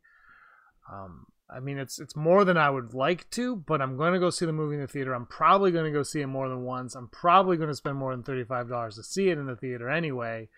Um, 0.90 1.26
I 1.50 1.60
mean, 1.60 1.78
it's 1.78 1.98
it's 1.98 2.16
more 2.16 2.44
than 2.44 2.56
I 2.56 2.70
would 2.70 2.94
like 2.94 3.28
to, 3.30 3.56
but 3.56 3.80
I'm 3.80 3.96
going 3.96 4.12
to 4.12 4.18
go 4.18 4.30
see 4.30 4.46
the 4.46 4.52
movie 4.52 4.74
in 4.74 4.82
the 4.82 4.86
theater. 4.86 5.14
I'm 5.14 5.26
probably 5.26 5.70
going 5.70 5.86
to 5.86 5.96
go 5.96 6.02
see 6.02 6.20
it 6.20 6.26
more 6.26 6.48
than 6.48 6.62
once. 6.62 6.94
I'm 6.94 7.08
probably 7.08 7.56
going 7.56 7.70
to 7.70 7.74
spend 7.74 7.96
more 7.96 8.12
than 8.12 8.22
thirty 8.22 8.44
five 8.44 8.68
dollars 8.68 8.96
to 8.96 9.02
see 9.02 9.30
it 9.30 9.38
in 9.38 9.46
the 9.46 9.56
theater 9.56 9.88
anyway. 9.88 10.48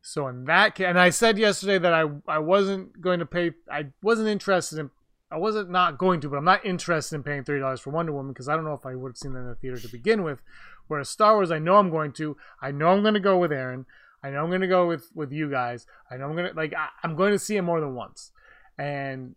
So 0.00 0.28
in 0.28 0.44
that 0.44 0.74
case, 0.74 0.86
and 0.86 0.98
I 0.98 1.10
said 1.10 1.38
yesterday 1.38 1.78
that 1.78 1.92
I 1.92 2.04
I 2.26 2.38
wasn't 2.38 3.00
going 3.00 3.20
to 3.20 3.26
pay. 3.26 3.52
I 3.70 3.86
wasn't 4.02 4.28
interested 4.28 4.78
in. 4.78 4.90
I 5.30 5.38
wasn't 5.38 5.70
not 5.70 5.98
going 5.98 6.20
to, 6.20 6.28
but 6.28 6.36
I'm 6.36 6.44
not 6.44 6.64
interested 6.64 7.16
in 7.16 7.22
paying 7.22 7.44
thirty 7.44 7.60
dollars 7.60 7.80
for 7.80 7.90
Wonder 7.90 8.12
Woman 8.12 8.32
because 8.32 8.48
I 8.48 8.54
don't 8.54 8.64
know 8.64 8.74
if 8.74 8.86
I 8.86 8.94
would 8.94 9.10
have 9.10 9.16
seen 9.18 9.34
that 9.34 9.40
in 9.40 9.48
the 9.48 9.54
theater 9.56 9.78
to 9.78 9.88
begin 9.88 10.22
with. 10.22 10.40
Whereas 10.86 11.08
Star 11.08 11.34
Wars, 11.34 11.50
I 11.50 11.58
know 11.58 11.76
I'm 11.76 11.90
going 11.90 12.12
to. 12.12 12.36
I 12.62 12.70
know 12.70 12.88
I'm 12.88 13.02
going 13.02 13.14
to 13.14 13.20
go 13.20 13.38
with 13.38 13.52
Aaron. 13.52 13.86
I 14.24 14.30
know 14.30 14.42
I'm 14.42 14.48
going 14.48 14.62
to 14.62 14.66
go 14.66 14.86
with 14.88 15.10
with 15.14 15.32
you 15.32 15.50
guys. 15.50 15.86
I 16.10 16.16
know 16.16 16.24
I'm 16.24 16.34
going 16.34 16.48
to 16.50 16.56
like. 16.56 16.72
I, 16.72 16.88
I'm 17.02 17.14
going 17.14 17.32
to 17.32 17.38
see 17.38 17.56
it 17.56 17.62
more 17.62 17.80
than 17.80 17.94
once, 17.94 18.32
and 18.78 19.36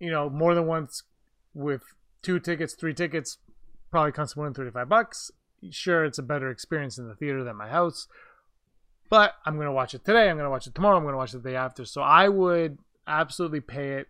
you 0.00 0.10
know 0.10 0.28
more 0.28 0.54
than 0.56 0.66
once 0.66 1.04
with 1.54 1.82
two 2.20 2.40
tickets, 2.40 2.74
three 2.74 2.94
tickets, 2.94 3.38
probably 3.92 4.10
costs 4.10 4.36
more 4.36 4.46
than 4.46 4.54
thirty 4.54 4.72
five 4.72 4.88
bucks. 4.88 5.30
Sure, 5.70 6.04
it's 6.04 6.18
a 6.18 6.22
better 6.22 6.50
experience 6.50 6.98
in 6.98 7.06
the 7.08 7.14
theater 7.14 7.44
than 7.44 7.56
my 7.56 7.68
house, 7.68 8.08
but 9.08 9.34
I'm 9.46 9.56
gonna 9.56 9.72
watch 9.72 9.94
it 9.94 10.04
today. 10.04 10.28
I'm 10.28 10.36
gonna 10.36 10.50
watch 10.50 10.66
it 10.66 10.74
tomorrow. 10.74 10.96
I'm 10.96 11.04
gonna 11.04 11.16
watch 11.16 11.32
it 11.32 11.42
the 11.44 11.50
day 11.50 11.56
after. 11.56 11.84
So 11.84 12.02
I 12.02 12.28
would 12.28 12.78
absolutely 13.06 13.60
pay 13.60 13.92
it. 13.94 14.08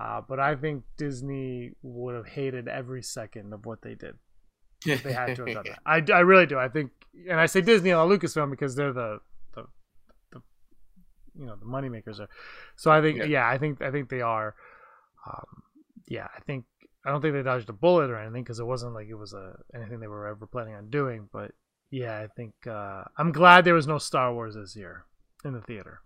Uh, 0.00 0.22
but 0.26 0.40
I 0.40 0.54
think 0.54 0.84
Disney 0.96 1.72
would 1.82 2.14
have 2.14 2.26
hated 2.26 2.68
every 2.68 3.02
second 3.02 3.52
of 3.52 3.66
what 3.66 3.82
they 3.82 3.94
did. 3.94 4.14
if 4.86 5.02
They 5.02 5.12
had 5.12 5.36
to 5.36 5.44
have 5.44 5.54
done 5.54 5.64
that. 5.66 5.78
I, 6.12 6.16
I 6.16 6.20
really 6.20 6.46
do. 6.46 6.56
I 6.58 6.68
think 6.68 6.92
and 7.28 7.38
I 7.38 7.46
say 7.46 7.60
Disney 7.60 7.90
and 7.90 8.10
Lucasfilm 8.10 8.50
because 8.50 8.76
they're 8.76 8.92
the 8.92 9.18
the, 9.18 9.18
the 9.18 9.29
you 11.38 11.46
know 11.46 11.56
the 11.56 11.66
money 11.66 11.88
makers 11.88 12.20
are. 12.20 12.28
So 12.76 12.90
I 12.90 13.00
think 13.00 13.18
Yeah. 13.18 13.24
yeah, 13.24 13.48
I 13.48 13.58
think 13.58 13.82
I 13.82 13.90
think 13.90 14.08
they 14.08 14.20
are. 14.20 14.54
Um, 15.26 15.62
yeah, 16.08 16.28
I 16.36 16.40
think 16.40 16.64
I 17.04 17.10
don't 17.10 17.20
think 17.22 17.34
they 17.34 17.42
dodged 17.42 17.68
a 17.68 17.72
bullet 17.72 18.10
or 18.10 18.16
anything 18.18 18.42
because 18.42 18.60
it 18.60 18.66
wasn't 18.66 18.94
like 18.94 19.08
it 19.08 19.14
was 19.14 19.32
a 19.32 19.54
anything 19.74 20.00
they 20.00 20.06
were 20.08 20.26
ever 20.26 20.46
planning 20.46 20.74
on 20.74 20.90
doing. 20.90 21.28
But 21.32 21.52
yeah, 21.90 22.18
I 22.18 22.26
think 22.28 22.54
uh, 22.66 23.04
I'm 23.18 23.32
glad 23.32 23.64
there 23.64 23.74
was 23.74 23.86
no 23.86 23.98
Star 23.98 24.32
Wars 24.32 24.54
this 24.54 24.76
year 24.76 25.04
in 25.44 25.52
the 25.52 25.60
theater. 25.62 26.00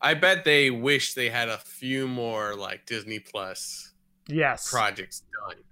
I 0.00 0.14
bet 0.14 0.44
they 0.44 0.70
wish 0.70 1.14
they 1.14 1.30
had 1.30 1.48
a 1.48 1.58
few 1.58 2.06
more 2.08 2.54
like 2.54 2.86
Disney 2.86 3.18
Plus 3.18 3.92
Yes, 4.28 4.70
projects 4.70 5.22
done, 5.48 5.62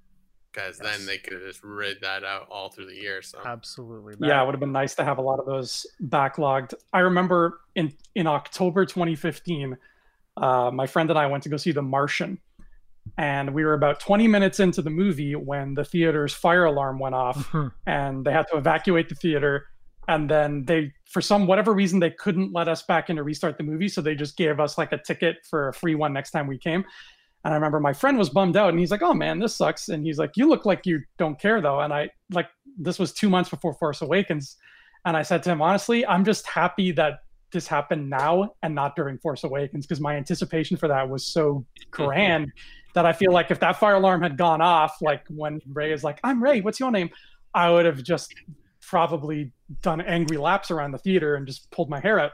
because 0.54 0.80
Yes. 0.82 0.96
then 0.98 1.06
they 1.06 1.18
could 1.18 1.32
have 1.34 1.42
just 1.42 1.62
rid 1.62 2.00
that 2.02 2.24
out 2.24 2.46
all 2.50 2.70
through 2.70 2.86
the 2.86 2.94
year. 2.94 3.22
So 3.22 3.40
absolutely. 3.44 4.14
Yeah, 4.26 4.42
it 4.42 4.46
would 4.46 4.54
have 4.54 4.60
been 4.60 4.72
nice 4.72 4.94
to 4.96 5.04
have 5.04 5.18
a 5.18 5.22
lot 5.22 5.40
of 5.40 5.46
those 5.46 5.86
backlogged. 6.08 6.74
I 6.92 7.00
remember 7.00 7.60
in 7.74 7.92
in 8.14 8.26
October 8.26 8.84
2015, 8.86 9.76
uh, 10.36 10.70
my 10.72 10.86
friend 10.86 11.10
and 11.10 11.18
I 11.18 11.26
went 11.26 11.42
to 11.44 11.48
go 11.48 11.56
see 11.56 11.72
The 11.72 11.82
Martian, 11.82 12.38
and 13.18 13.52
we 13.54 13.64
were 13.64 13.74
about 13.74 14.00
20 14.00 14.28
minutes 14.28 14.60
into 14.60 14.82
the 14.82 14.90
movie 14.90 15.34
when 15.34 15.74
the 15.74 15.84
theater's 15.84 16.32
fire 16.34 16.64
alarm 16.64 16.98
went 16.98 17.14
off, 17.14 17.52
and 17.86 18.24
they 18.24 18.32
had 18.32 18.46
to 18.48 18.56
evacuate 18.56 19.08
the 19.08 19.14
theater. 19.14 19.66
And 20.06 20.28
then 20.28 20.64
they, 20.66 20.92
for 21.06 21.22
some 21.22 21.46
whatever 21.46 21.72
reason, 21.72 21.98
they 21.98 22.10
couldn't 22.10 22.52
let 22.52 22.68
us 22.68 22.82
back 22.82 23.08
in 23.08 23.16
to 23.16 23.22
restart 23.22 23.56
the 23.56 23.64
movie, 23.64 23.88
so 23.88 24.02
they 24.02 24.14
just 24.14 24.36
gave 24.36 24.60
us 24.60 24.76
like 24.76 24.92
a 24.92 24.98
ticket 24.98 25.38
for 25.48 25.68
a 25.68 25.72
free 25.72 25.94
one 25.94 26.12
next 26.12 26.30
time 26.30 26.46
we 26.46 26.58
came. 26.58 26.84
And 27.44 27.52
I 27.52 27.56
remember 27.56 27.78
my 27.78 27.92
friend 27.92 28.16
was 28.16 28.30
bummed 28.30 28.56
out, 28.56 28.70
and 28.70 28.78
he's 28.78 28.90
like, 28.90 29.02
"Oh 29.02 29.14
man, 29.14 29.38
this 29.38 29.56
sucks." 29.56 29.88
And 29.88 30.04
he's 30.04 30.18
like, 30.18 30.32
"You 30.36 30.48
look 30.48 30.64
like 30.64 30.86
you 30.86 31.02
don't 31.18 31.38
care 31.38 31.60
though." 31.60 31.80
And 31.80 31.92
I 31.92 32.10
like 32.30 32.48
this 32.78 32.98
was 32.98 33.12
two 33.12 33.28
months 33.28 33.50
before 33.50 33.74
Force 33.74 34.02
Awakens, 34.02 34.56
and 35.04 35.16
I 35.16 35.22
said 35.22 35.42
to 35.44 35.50
him, 35.50 35.60
honestly, 35.60 36.06
I'm 36.06 36.24
just 36.24 36.46
happy 36.46 36.90
that 36.92 37.20
this 37.52 37.66
happened 37.66 38.10
now 38.10 38.54
and 38.62 38.74
not 38.74 38.96
during 38.96 39.18
Force 39.18 39.44
Awakens 39.44 39.86
because 39.86 40.00
my 40.00 40.16
anticipation 40.16 40.76
for 40.76 40.88
that 40.88 41.08
was 41.08 41.24
so 41.24 41.64
grand 41.90 42.50
that 42.94 43.06
I 43.06 43.12
feel 43.12 43.32
like 43.32 43.50
if 43.50 43.60
that 43.60 43.78
fire 43.78 43.94
alarm 43.94 44.22
had 44.22 44.36
gone 44.36 44.60
off, 44.60 44.96
like 45.02 45.22
when 45.28 45.60
Rey 45.72 45.92
is 45.92 46.02
like, 46.02 46.18
"I'm 46.24 46.42
Rey, 46.42 46.60
what's 46.60 46.80
your 46.80 46.90
name?" 46.90 47.10
I 47.54 47.70
would 47.70 47.84
have 47.84 48.02
just 48.02 48.34
probably 48.80 49.52
done 49.82 50.00
angry 50.00 50.36
laps 50.36 50.70
around 50.70 50.90
the 50.90 50.98
theater 50.98 51.36
and 51.36 51.46
just 51.46 51.70
pulled 51.70 51.88
my 51.88 52.00
hair 52.00 52.18
out. 52.18 52.32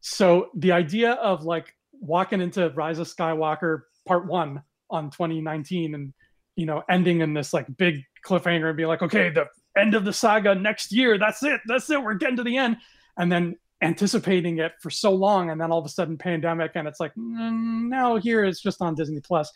So 0.00 0.50
the 0.56 0.72
idea 0.72 1.12
of 1.12 1.44
like 1.44 1.74
walking 1.92 2.40
into 2.40 2.70
Rise 2.70 2.98
of 2.98 3.06
Skywalker 3.06 3.82
Part 4.06 4.26
One 4.26 4.62
on 4.88 5.10
2019 5.10 5.94
and 5.94 6.14
you 6.54 6.66
know 6.66 6.82
ending 6.88 7.20
in 7.20 7.34
this 7.34 7.52
like 7.52 7.66
big 7.76 8.02
cliffhanger 8.24 8.68
and 8.68 8.76
be 8.76 8.86
like, 8.86 9.02
okay, 9.02 9.30
the 9.30 9.46
end 9.76 9.94
of 9.94 10.04
the 10.04 10.12
saga 10.12 10.54
next 10.54 10.92
year. 10.92 11.18
That's 11.18 11.42
it. 11.42 11.60
That's 11.66 11.88
it. 11.90 12.02
We're 12.02 12.14
getting 12.14 12.36
to 12.36 12.44
the 12.44 12.56
end. 12.56 12.78
And 13.18 13.30
then 13.30 13.56
anticipating 13.82 14.58
it 14.58 14.72
for 14.80 14.90
so 14.90 15.12
long, 15.12 15.50
and 15.50 15.60
then 15.60 15.70
all 15.70 15.78
of 15.78 15.84
a 15.84 15.90
sudden 15.90 16.16
pandemic, 16.16 16.72
and 16.74 16.88
it's 16.88 17.00
like 17.00 17.14
mm, 17.14 17.88
now 17.88 18.16
here 18.16 18.44
it's 18.44 18.60
just 18.60 18.80
on 18.80 18.94
Disney 18.94 19.20
Plus. 19.20 19.50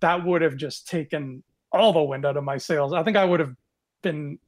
That 0.00 0.24
would 0.24 0.42
have 0.42 0.56
just 0.56 0.88
taken 0.88 1.42
all 1.70 1.92
the 1.92 2.02
wind 2.02 2.26
out 2.26 2.36
of 2.36 2.44
my 2.44 2.58
sails. 2.58 2.92
I 2.92 3.02
think 3.02 3.16
I 3.16 3.24
would 3.24 3.40
have 3.40 3.54
been. 4.02 4.38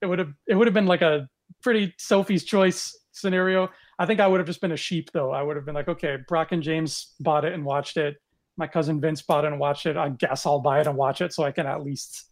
It 0.00 0.06
would 0.06 0.18
have. 0.18 0.32
It 0.46 0.54
would 0.54 0.66
have 0.66 0.74
been 0.74 0.86
like 0.86 1.02
a 1.02 1.28
pretty 1.62 1.94
Sophie's 1.98 2.44
choice 2.44 2.96
scenario. 3.12 3.68
I 3.98 4.06
think 4.06 4.20
I 4.20 4.26
would 4.26 4.40
have 4.40 4.46
just 4.46 4.60
been 4.60 4.72
a 4.72 4.76
sheep 4.76 5.10
though. 5.12 5.30
I 5.30 5.42
would 5.42 5.56
have 5.56 5.66
been 5.66 5.74
like, 5.74 5.88
okay, 5.88 6.18
Brock 6.28 6.52
and 6.52 6.62
James 6.62 7.14
bought 7.20 7.44
it 7.44 7.52
and 7.52 7.64
watched 7.64 7.96
it. 7.96 8.16
My 8.60 8.66
cousin 8.66 9.00
Vince 9.00 9.22
bought 9.22 9.46
it 9.46 9.48
and 9.48 9.58
watched 9.58 9.86
it. 9.86 9.96
I 9.96 10.10
guess 10.10 10.44
I'll 10.44 10.60
buy 10.60 10.82
it 10.82 10.86
and 10.86 10.94
watch 10.94 11.22
it 11.22 11.32
so 11.32 11.44
I 11.44 11.50
can 11.50 11.66
at 11.66 11.82
least 11.82 12.26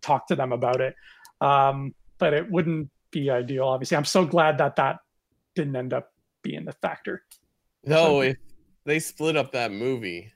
talk 0.00 0.26
to 0.26 0.34
them 0.34 0.50
about 0.50 0.80
it. 0.80 0.96
Um, 1.40 1.94
but 2.18 2.34
it 2.34 2.50
wouldn't 2.50 2.90
be 3.12 3.30
ideal, 3.30 3.68
obviously. 3.68 3.96
I'm 3.96 4.04
so 4.04 4.26
glad 4.26 4.58
that 4.58 4.74
that 4.74 4.98
didn't 5.54 5.76
end 5.76 5.92
up 5.92 6.12
being 6.42 6.64
the 6.64 6.72
factor. 6.72 7.22
no, 7.84 8.22
if 8.22 8.36
they 8.84 8.98
split 8.98 9.36
up 9.36 9.52
that 9.52 9.70
movie, 9.70 10.32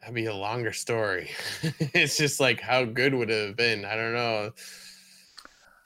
that'd 0.00 0.14
be 0.14 0.26
a 0.26 0.34
longer 0.34 0.72
story. 0.72 1.30
it's 1.62 2.16
just 2.16 2.38
like 2.38 2.60
how 2.60 2.84
good 2.84 3.14
would 3.14 3.30
it 3.30 3.48
have 3.48 3.56
been? 3.56 3.84
I 3.84 3.96
don't 3.96 4.14
know. 4.14 4.52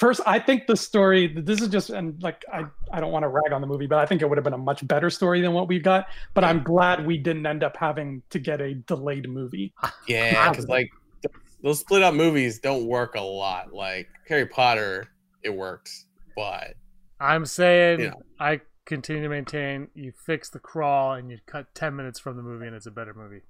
First, 0.00 0.20
I 0.26 0.38
think 0.38 0.66
the 0.66 0.76
story. 0.76 1.28
This 1.28 1.62
is 1.62 1.68
just 1.68 1.90
and 1.90 2.20
like 2.22 2.44
I 2.52 2.64
I 2.92 3.00
don't 3.00 3.12
want 3.12 3.22
to 3.22 3.28
rag 3.28 3.52
on 3.52 3.60
the 3.60 3.66
movie, 3.66 3.86
but 3.86 3.98
I 3.98 4.06
think 4.06 4.22
it 4.22 4.28
would 4.28 4.38
have 4.38 4.44
been 4.44 4.52
a 4.52 4.58
much 4.58 4.86
better 4.86 5.08
story 5.08 5.40
than 5.40 5.52
what 5.52 5.68
we've 5.68 5.82
got. 5.82 6.06
But 6.34 6.44
I'm 6.44 6.62
glad 6.62 7.06
we 7.06 7.16
didn't 7.16 7.46
end 7.46 7.62
up 7.62 7.76
having 7.76 8.22
to 8.30 8.38
get 8.38 8.60
a 8.60 8.74
delayed 8.74 9.28
movie. 9.28 9.72
Yeah, 10.08 10.50
because 10.50 10.68
like 10.68 10.90
th- 11.22 11.34
those 11.62 11.80
split 11.80 12.02
up 12.02 12.14
movies 12.14 12.58
don't 12.58 12.86
work 12.86 13.14
a 13.14 13.20
lot. 13.20 13.72
Like 13.72 14.08
Harry 14.28 14.46
Potter, 14.46 15.08
it 15.42 15.50
worked 15.50 15.88
but 16.36 16.74
I'm 17.20 17.46
saying 17.46 18.00
Yeah. 18.00 18.12
I 18.38 18.60
continue 18.84 19.22
to 19.22 19.28
maintain 19.28 19.88
you 19.94 20.12
fix 20.12 20.50
the 20.50 20.58
crawl 20.58 21.12
and 21.14 21.30
you 21.30 21.38
cut 21.46 21.74
10 21.74 21.96
minutes 21.96 22.18
from 22.18 22.36
the 22.36 22.42
movie 22.42 22.66
and 22.66 22.76
it's 22.76 22.86
a 22.86 22.90
better 22.90 23.14
movie. 23.14 23.42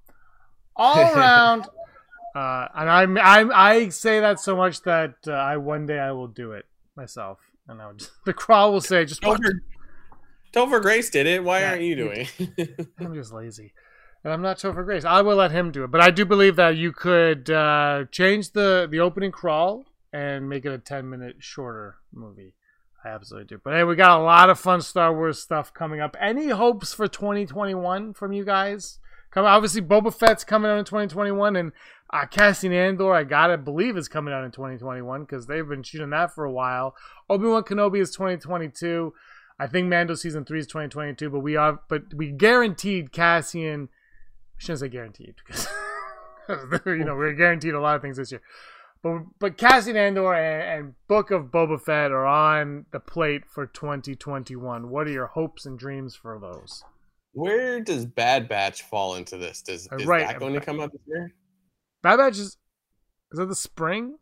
All 0.76 0.96
around. 1.14 1.66
Uh, 2.35 2.68
and 2.75 2.90
I'm, 2.90 3.18
I'm, 3.18 3.53
I 3.55 3.88
say 3.90 4.20
that 4.20 4.40
so 4.40 4.57
much 4.57 4.83
that 4.83 5.14
uh, 5.27 5.33
I 5.33 5.57
one 5.57 5.87
day 5.87 5.99
I 5.99 6.12
will 6.12 6.27
do 6.27 6.53
it 6.53 6.66
myself. 6.97 7.38
And 7.68 7.81
I 7.81 7.87
would 7.87 7.99
just, 7.99 8.12
the 8.25 8.33
crawl 8.33 8.73
will 8.73 8.81
say, 8.81 9.05
just. 9.05 9.23
Topher, 9.23 9.61
Topher 10.53 10.83
Grace 10.83 11.11
did 11.11 11.27
it. 11.27 11.44
Why 11.44 11.61
Yeah, 11.61 11.70
aren't 11.70 11.83
you 11.83 11.97
doing? 11.97 12.29
I'm 12.99 13.14
just 13.14 13.33
lazy. 13.33 13.73
And 14.25 14.33
I'm 14.33 14.42
not 14.42 14.59
Topher 14.59 14.85
Grace. 14.85 15.05
I 15.05 15.23
will 15.23 15.37
let 15.37 15.51
him 15.51 15.70
do 15.70 15.85
it. 15.85 15.90
But 15.90 16.01
I 16.01 16.11
do 16.11 16.25
believe 16.25 16.57
that 16.57 16.77
you 16.77 16.92
could 16.92 17.51
uh, 17.51 18.05
change 18.11 18.53
the, 18.53 18.88
the 18.90 19.01
opening 19.01 19.31
crawl 19.31 19.85
and 20.12 20.49
make 20.49 20.64
it 20.64 20.73
a 20.73 20.79
10 20.79 21.09
minute 21.09 21.37
shorter 21.40 21.97
movie. 22.12 22.55
I 23.05 23.11
absolutely 23.11 23.49
do. 23.49 23.61
But 23.62 23.75
hey, 23.75 23.85
we 23.85 23.97
got 23.97 24.18
a 24.18 24.23
lot 24.23 24.49
of 24.49 24.59
fun 24.59 24.81
Star 24.81 25.14
Wars 25.14 25.40
stuff 25.40 25.75
coming 25.75 26.01
up. 26.01 26.16
Any 26.18 26.49
hopes 26.49 26.94
for 26.94 27.07
2021 27.07 28.14
from 28.14 28.33
you 28.33 28.44
guys? 28.44 28.99
Come, 29.31 29.44
obviously, 29.44 29.83
Boba 29.83 30.14
Fett's 30.14 30.44
coming 30.44 30.70
out 30.70 30.79
in 30.79 30.85
2021, 30.85 31.57
and 31.57 31.73
uh, 32.14 32.27
Cassian 32.27 32.72
Andor, 32.72 33.12
I 33.12 33.24
gotta 33.24 33.59
believe, 33.59 33.96
is 33.96 34.07
coming 34.07 34.33
out 34.33 34.44
in 34.44 34.53
2021 34.53 35.22
because 35.22 35.46
they've 35.46 35.66
been 35.66 35.83
shooting 35.83 36.11
that 36.11 36.33
for 36.33 36.44
a 36.44 36.53
while. 36.53 36.94
Obi 37.29 37.46
Wan 37.46 37.64
Kenobi 37.64 38.00
is 38.00 38.12
2022. 38.12 39.12
I 39.59 39.66
think 39.66 39.88
Mando 39.88 40.14
season 40.14 40.44
three 40.44 40.61
is 40.61 40.68
2022, 40.68 41.29
but 41.29 41.40
we 41.40 41.57
are, 41.57 41.81
but 41.88 42.14
we 42.14 42.31
guaranteed 42.31 43.11
Cassian. 43.11 43.88
I 44.57 44.59
shouldn't 44.59 44.81
say 44.81 44.88
guaranteed 44.88 45.35
because 45.44 45.66
you 46.87 47.05
know 47.05 47.16
we're 47.16 47.33
guaranteed 47.33 47.74
a 47.74 47.81
lot 47.81 47.96
of 47.96 48.03
things 48.03 48.16
this 48.16 48.31
year. 48.31 48.42
But 49.03 49.22
but 49.40 49.59
Cassian 49.59 49.96
Andor 49.96 50.35
and, 50.35 50.85
and 50.85 50.94
Book 51.09 51.33
of 51.33 51.46
Boba 51.46 51.83
Fett 51.83 52.12
are 52.12 52.27
on 52.27 52.87
the 52.92 53.00
plate 53.00 53.42
for 53.44 53.66
2021. 53.66 54.88
What 54.88 55.09
are 55.09 55.11
your 55.11 55.27
hopes 55.27 55.66
and 55.66 55.77
dreams 55.77 56.14
for 56.14 56.38
those? 56.38 56.85
Where 57.33 57.81
does 57.81 58.07
Bad 58.07 58.48
Batch 58.48 58.83
fall 58.83 59.16
into 59.16 59.37
this? 59.37 59.62
Does 59.62 59.88
Uh, 59.90 59.96
is 59.96 60.07
right, 60.07 60.29
that 60.29 60.38
going 60.38 60.55
to 60.55 60.61
come 60.61 60.79
out 60.79 60.92
this 60.92 61.00
year? 61.07 61.35
Bad 62.04 62.18
Batch 62.18 62.38
is 62.38 62.58
is 63.32 63.38
that 63.38 63.46
the 63.46 63.56
spring? 63.56 64.18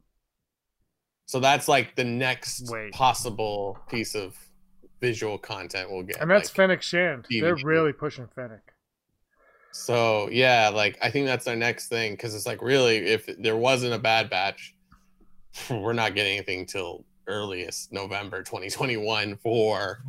So 1.27 1.41
that's 1.41 1.67
like 1.69 1.97
the 1.97 2.05
next 2.05 2.71
Wait. 2.71 2.93
possible 2.93 3.79
piece 3.91 4.15
of 4.15 4.37
visual 5.01 5.37
content 5.37 5.91
we'll 5.91 6.05
get. 6.05 6.21
And 6.21 6.31
that's 6.31 6.49
like- 6.49 6.57
Fennec 6.57 6.81
Shand. 6.83 7.27
TV 7.31 7.43
They're 7.43 7.57
really 7.57 7.93
pushing 7.93 8.29
Fennec. 8.35 8.61
So 9.73 10.29
yeah, 10.31 10.69
like 10.69 10.97
I 11.03 11.11
think 11.11 11.27
that's 11.27 11.49
our 11.49 11.57
next 11.57 11.89
thing 11.89 12.13
because 12.13 12.35
it's 12.37 12.47
like 12.47 12.63
really, 12.63 12.99
if 12.99 13.29
there 13.39 13.57
wasn't 13.57 13.95
a 13.95 13.99
Bad 13.99 14.31
Batch, 14.31 14.75
we're 15.71 15.93
not 15.93 16.15
getting 16.15 16.37
anything 16.37 16.67
till 16.67 17.05
earliest 17.27 17.93
November 17.93 18.43
2021 18.43 19.39
for 19.43 20.03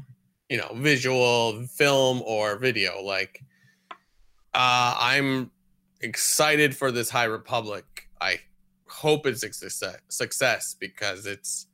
you 0.47 0.57
know 0.57 0.71
visual 0.75 1.65
film 1.67 2.21
or 2.23 2.57
video. 2.57 3.01
Like 3.01 3.41
uh, 4.53 4.95
I'm 4.99 5.49
excited 6.03 6.75
for 6.75 6.91
this 6.91 7.09
High 7.09 7.23
Republic. 7.25 7.85
I 8.21 8.39
hope 8.87 9.25
it's 9.25 9.43
a 9.43 9.53
success, 9.53 9.97
success 10.09 10.75
because 10.79 11.25
it's 11.25 11.67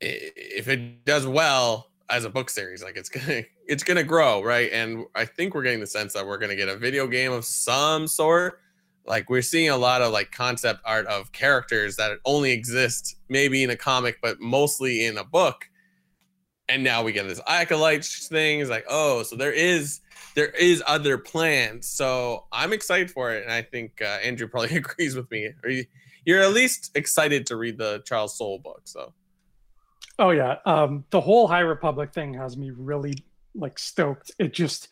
if 0.00 0.68
it 0.68 1.04
does 1.04 1.26
well 1.26 1.90
as 2.10 2.24
a 2.24 2.30
book 2.30 2.50
series, 2.50 2.82
like 2.82 2.96
it's 2.96 3.08
gonna 3.08 3.42
it's 3.66 3.82
gonna 3.82 4.04
grow, 4.04 4.42
right? 4.42 4.70
And 4.72 5.06
I 5.14 5.24
think 5.24 5.54
we're 5.54 5.62
getting 5.62 5.80
the 5.80 5.86
sense 5.86 6.12
that 6.12 6.26
we're 6.26 6.38
gonna 6.38 6.56
get 6.56 6.68
a 6.68 6.76
video 6.76 7.06
game 7.06 7.32
of 7.32 7.44
some 7.44 8.06
sort. 8.06 8.60
Like 9.06 9.28
we're 9.28 9.42
seeing 9.42 9.68
a 9.68 9.76
lot 9.76 10.00
of 10.00 10.12
like 10.12 10.30
concept 10.30 10.80
art 10.84 11.06
of 11.06 11.32
characters 11.32 11.96
that 11.96 12.18
only 12.24 12.52
exist 12.52 13.16
maybe 13.28 13.62
in 13.62 13.70
a 13.70 13.76
comic, 13.76 14.18
but 14.22 14.40
mostly 14.40 15.04
in 15.04 15.18
a 15.18 15.24
book. 15.24 15.68
And 16.70 16.82
now 16.82 17.02
we 17.02 17.12
get 17.12 17.28
this 17.28 17.40
acolyte 17.46 18.04
thing. 18.04 18.60
It's 18.60 18.70
like, 18.70 18.86
oh, 18.88 19.22
so 19.22 19.36
there 19.36 19.52
is 19.52 20.00
there 20.34 20.48
is 20.48 20.82
other 20.86 21.18
plans. 21.18 21.88
So 21.88 22.46
I'm 22.52 22.72
excited 22.72 23.10
for 23.10 23.32
it, 23.32 23.44
and 23.44 23.52
I 23.52 23.62
think 23.62 24.00
uh, 24.02 24.18
Andrew 24.22 24.48
probably 24.48 24.76
agrees 24.76 25.14
with 25.14 25.30
me. 25.30 25.50
Or 25.62 25.70
you, 25.70 25.84
you're 26.24 26.42
at 26.42 26.52
least 26.52 26.90
excited 26.94 27.46
to 27.46 27.56
read 27.56 27.78
the 27.78 28.02
Charles 28.04 28.36
Soule 28.36 28.58
book. 28.58 28.82
So 28.84 29.12
Oh 30.18 30.30
yeah, 30.30 30.56
um, 30.64 31.04
the 31.10 31.20
whole 31.20 31.48
High 31.48 31.60
Republic 31.60 32.12
thing 32.12 32.34
has 32.34 32.56
me 32.56 32.70
really 32.70 33.14
like 33.54 33.78
stoked. 33.78 34.30
It 34.38 34.52
just 34.52 34.88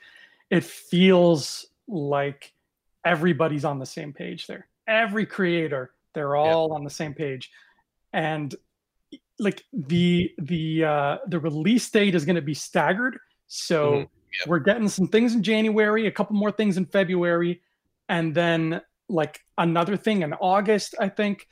it 0.51 0.65
feels 0.65 1.67
like 1.87 2.53
everybody's 3.05 3.65
on 3.65 3.79
the 3.79 3.87
same 3.87 4.13
page 4.13 4.47
there. 4.47 4.67
Every 4.89 5.25
creator, 5.25 5.93
they're 6.15 6.35
all 6.37 6.73
on 6.73 6.83
the 6.83 6.91
same 6.91 7.15
page, 7.15 7.51
and 8.13 8.55
like 9.39 9.63
the 9.73 10.33
the 10.39 10.85
uh 10.85 11.19
the 11.29 11.39
release 11.39 11.89
date 11.91 12.15
is 12.15 12.25
going 12.25 12.37
to 12.37 12.43
be 12.43 12.55
staggered 12.55 13.19
so 13.47 13.93
Mhm. 13.93 14.09
Yep. 14.41 14.49
we're 14.49 14.59
getting 14.61 14.89
some 14.89 15.07
things 15.09 15.35
in 15.35 15.43
january 15.43 16.07
a 16.07 16.11
couple 16.11 16.35
more 16.37 16.51
things 16.53 16.77
in 16.77 16.87
february 16.87 17.61
and 18.09 18.35
then 18.35 18.81
like 19.09 19.41
another 19.59 19.97
thing 19.97 20.23
in 20.23 20.33
august 20.35 20.95
i 21.01 21.09
think 21.09 21.47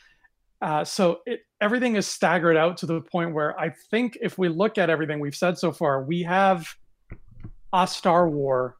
uh 0.62 0.84
so 0.84 1.20
it 1.26 1.40
everything 1.60 1.96
is 1.96 2.06
staggered 2.06 2.56
out 2.56 2.76
to 2.78 2.86
the 2.86 3.00
point 3.00 3.34
where 3.34 3.58
i 3.60 3.70
think 3.90 4.16
if 4.22 4.38
we 4.38 4.48
look 4.48 4.78
at 4.78 4.88
everything 4.88 5.20
we've 5.20 5.36
said 5.36 5.58
so 5.58 5.70
far 5.72 6.02
we 6.02 6.22
have 6.22 6.66
a 7.72 7.86
star 7.86 8.28
war 8.28 8.76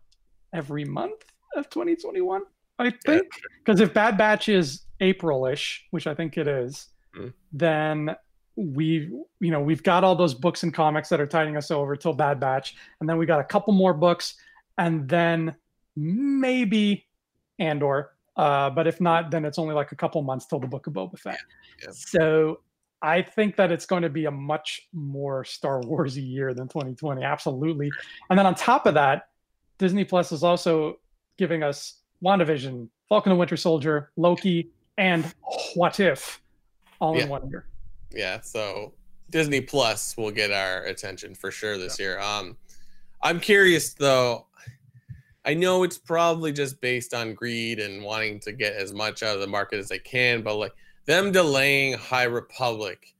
every 0.55 0.85
month 0.85 1.25
of 1.57 1.69
2021 1.71 2.43
i 2.79 2.91
think 3.05 3.25
because 3.65 3.81
if 3.81 3.93
bad 3.93 4.17
batch 4.17 4.49
is 4.49 4.83
april-ish 5.01 5.87
which 5.91 6.07
i 6.07 6.15
think 6.15 6.37
it 6.39 6.49
is 6.49 6.89
Mhm. 7.17 7.33
then 7.53 8.17
we 8.61 9.11
you 9.41 9.51
know 9.51 9.61
we've 9.61 9.83
got 9.83 10.05
all 10.05 10.15
those 10.15 10.35
books 10.35 10.63
and 10.63 10.75
comics 10.75 11.09
that 11.09 11.21
are 11.21 11.27
tiding 11.27 11.57
us 11.57 11.71
over 11.71 11.97
till 11.97 12.13
bad 12.13 12.39
batch 12.39 12.77
and 13.01 13.09
then 13.09 13.17
we 13.17 13.25
got 13.25 13.41
a 13.41 13.45
couple 13.45 13.73
more 13.73 13.95
books 13.95 14.35
and 14.77 15.09
then 15.09 15.55
maybe 15.97 17.07
andor 17.59 18.11
uh, 18.37 18.69
but 18.69 18.87
if 18.87 19.01
not 19.01 19.31
then 19.31 19.45
it's 19.47 19.59
only 19.59 19.75
like 19.75 19.93
a 19.93 19.97
couple 19.97 20.21
months 20.23 20.47
till 20.47 20.59
the 20.61 20.67
book 20.67 20.87
of 20.87 20.93
boba 20.93 21.19
fett 21.19 21.39
yeah. 21.83 21.89
so 21.91 22.61
i 23.01 23.23
think 23.23 23.57
that 23.57 23.73
it's 23.73 23.87
going 23.87 24.03
to 24.03 24.11
be 24.11 24.27
a 24.27 24.31
much 24.31 24.89
more 24.93 25.43
star 25.43 25.81
warsy 25.83 26.27
year 26.27 26.53
than 26.53 26.69
2020 26.69 27.23
absolutely 27.23 27.91
and 28.29 28.39
then 28.39 28.45
on 28.45 28.55
top 28.55 28.87
of 28.87 28.93
that 28.93 29.29
disney 29.79 30.05
plus 30.05 30.33
is 30.33 30.45
also 30.45 30.99
giving 31.39 31.63
us 31.63 32.01
wandavision 32.23 32.89
falcon 33.09 33.33
and 33.33 33.39
winter 33.39 33.57
soldier 33.57 34.11
loki 34.19 34.71
and 34.99 35.35
what 35.75 35.99
if 35.99 36.43
all 37.01 37.17
Yeah. 37.17 37.23
in 37.23 37.29
one 37.31 37.49
year 37.49 37.65
yeah 38.13 38.41
so 38.41 38.93
disney 39.31 39.61
plus 39.61 40.17
will 40.17 40.31
get 40.31 40.51
our 40.51 40.85
attention 40.85 41.35
for 41.35 41.51
sure 41.51 41.79
this 41.79 41.99
year. 41.99 42.19
Um 42.21 42.57
i'm 43.23 43.41
curious 43.41 43.95
though 43.95 44.47
i 45.45 45.55
know 45.55 45.83
it's 45.83 45.99
probably 45.99 46.53
just 46.53 46.81
based 46.81 47.15
on 47.15 47.35
greed 47.35 47.79
and 47.79 48.03
wanting 48.03 48.41
to 48.41 48.53
get 48.53 48.75
as 48.75 48.93
much 48.93 49.23
out 49.23 49.35
of 49.35 49.41
the 49.41 49.47
market 49.47 49.79
as 49.79 49.89
they 49.89 49.99
can 49.99 50.43
but 50.43 50.57
like 50.57 50.73
them 51.07 51.33
delaying 51.33 51.95
high 51.95 52.25
republic 52.25 53.15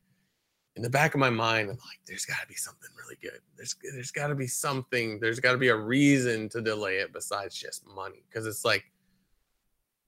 in 0.77 0.83
the 0.83 0.91
back 0.91 1.15
of 1.15 1.21
my 1.21 1.31
mind 1.31 1.71
i'm 1.71 1.77
like 1.77 2.01
there's 2.07 2.25
got 2.25 2.41
to 2.41 2.47
be 2.47 2.55
something 2.55 2.91
really 3.11 3.19
good. 3.21 3.41
There's 3.57 3.77
there's 3.93 4.11
got 4.11 4.29
to 4.29 4.35
be 4.35 4.47
something 4.47 5.19
there's 5.21 5.41
got 5.41 5.53
to 5.53 5.59
be 5.59 5.69
a 5.69 5.77
reason 5.77 6.49
to 6.51 6.61
delay 6.61 6.97
it 6.97 7.13
besides 7.13 7.57
just 7.57 7.87
money 7.87 8.23
because 8.29 8.47
it's 8.47 8.65
like 8.65 8.85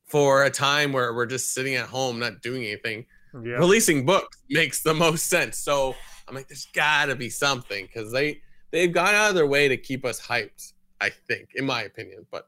for 0.07 0.45
a 0.45 0.51
time 0.51 0.93
where 0.93 1.15
we're 1.15 1.27
just 1.27 1.55
sitting 1.55 1.75
at 1.75 1.89
home 1.89 2.19
not 2.19 2.43
doing 2.43 2.65
anything 2.65 3.07
Yeah. 3.35 3.53
releasing 3.57 4.05
books 4.05 4.39
makes 4.51 4.83
the 4.83 4.95
most 4.95 5.27
sense. 5.27 5.59
So 5.59 5.95
I'm 6.29 6.35
like, 6.35 6.49
there's 6.49 6.67
got 6.73 7.07
to 7.07 7.17
be 7.17 7.31
something 7.31 7.87
because 7.87 8.13
they 8.13 8.41
they've 8.71 8.93
gone 8.93 9.15
out 9.15 9.31
of 9.31 9.35
their 9.35 9.47
way 9.47 9.69
to 9.69 9.77
keep 9.77 10.05
us 10.05 10.21
hyped. 10.21 10.73
I 11.01 11.11
think, 11.11 11.49
in 11.57 11.65
my 11.67 11.83
opinion, 11.83 12.25
but 12.31 12.47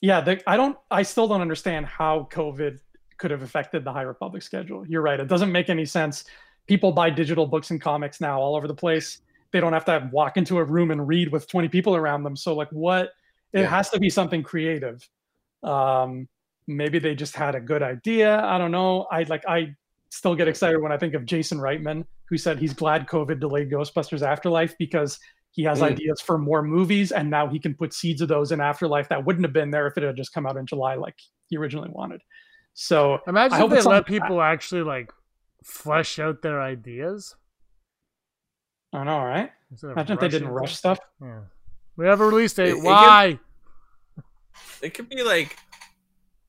Yeah, 0.00 0.20
the, 0.20 0.42
I 0.50 0.56
don't. 0.56 0.76
I 0.90 1.02
still 1.02 1.28
don't 1.28 1.40
understand 1.40 1.86
how 1.86 2.26
COVID 2.32 2.80
could 3.18 3.30
have 3.30 3.42
affected 3.42 3.84
the 3.84 3.92
High 3.92 4.02
Republic 4.02 4.42
schedule. 4.42 4.84
You're 4.88 5.02
right; 5.02 5.20
it 5.20 5.28
doesn't 5.28 5.52
make 5.52 5.68
any 5.70 5.84
sense. 5.84 6.24
People 6.66 6.90
buy 6.90 7.08
digital 7.10 7.46
books 7.46 7.70
and 7.70 7.80
comics 7.80 8.20
now 8.20 8.40
all 8.40 8.56
over 8.56 8.66
the 8.66 8.74
place. 8.74 9.20
They 9.52 9.60
don't 9.60 9.72
have 9.72 9.84
to 9.84 10.08
walk 10.12 10.36
into 10.36 10.58
a 10.58 10.64
room 10.64 10.90
and 10.90 11.06
read 11.06 11.30
with 11.30 11.46
20 11.46 11.68
people 11.68 11.94
around 11.94 12.24
them. 12.24 12.34
So, 12.36 12.54
like, 12.56 12.70
what? 12.70 13.10
It 13.52 13.60
Yeah. 13.60 13.66
has 13.68 13.90
to 13.90 14.00
be 14.00 14.10
something 14.10 14.42
creative. 14.42 15.08
Um, 15.62 16.26
maybe 16.66 16.98
they 16.98 17.14
just 17.14 17.36
had 17.36 17.54
a 17.54 17.60
good 17.60 17.82
idea. 17.82 18.40
I 18.44 18.58
don't 18.58 18.72
know. 18.72 19.06
I 19.12 19.22
like. 19.24 19.44
I 19.46 19.76
still 20.14 20.34
get 20.34 20.48
excited 20.48 20.80
when 20.80 20.92
I 20.92 20.96
think 20.98 21.14
of 21.14 21.24
Jason 21.26 21.58
Reitman, 21.58 22.04
who 22.28 22.38
said 22.38 22.58
he's 22.58 22.72
glad 22.72 23.06
COVID 23.08 23.40
delayed 23.40 23.70
Ghostbusters 23.70 24.22
Afterlife 24.22 24.74
because 24.78 25.18
he 25.50 25.62
has 25.64 25.80
Mm. 25.80 25.92
ideas 25.92 26.20
for 26.20 26.38
more 26.38 26.62
movies 26.62 27.12
and 27.12 27.28
now 27.30 27.46
he 27.48 27.58
can 27.58 27.74
put 27.74 27.92
seeds 27.92 28.20
of 28.20 28.28
those 28.28 28.50
in 28.52 28.60
afterlife 28.60 29.08
that 29.08 29.24
wouldn't 29.24 29.44
have 29.44 29.52
been 29.52 29.70
there 29.70 29.86
if 29.86 29.96
it 29.96 30.02
had 30.02 30.16
just 30.16 30.32
come 30.34 30.46
out 30.46 30.56
in 30.56 30.66
july 30.66 30.96
like 30.96 31.14
he 31.48 31.56
originally 31.56 31.90
wanted 31.92 32.20
so 32.72 33.20
I 33.24 33.30
Imagine 33.30 33.60
if 33.62 33.70
they 33.70 33.76
let 33.76 33.82
something 33.84 33.92
like 33.92 34.06
that. 34.06 34.12
people 34.24 34.42
actually 34.42 34.82
like 34.82 35.12
flesh 35.62 36.18
out 36.18 36.42
their 36.42 36.60
ideas. 36.60 37.36
i 38.92 38.96
don't 38.98 39.06
know 39.06 39.20
right 39.22 39.52
imagine 39.84 40.14
if 40.14 40.20
they 40.20 40.28
didn't 40.28 40.48
rush 40.48 40.74
stuff 40.76 40.98
Yeah. 41.22 41.42
We 41.96 42.06
have 42.06 42.20
a 42.20 42.26
release 42.26 42.52
It- 42.54 42.56
date. 42.56 42.70
it 42.70 42.74
gives- 42.74 42.84
Why? 42.86 43.38
it 44.82 44.94
could 44.94 45.08
be 45.08 45.22
like 45.22 45.56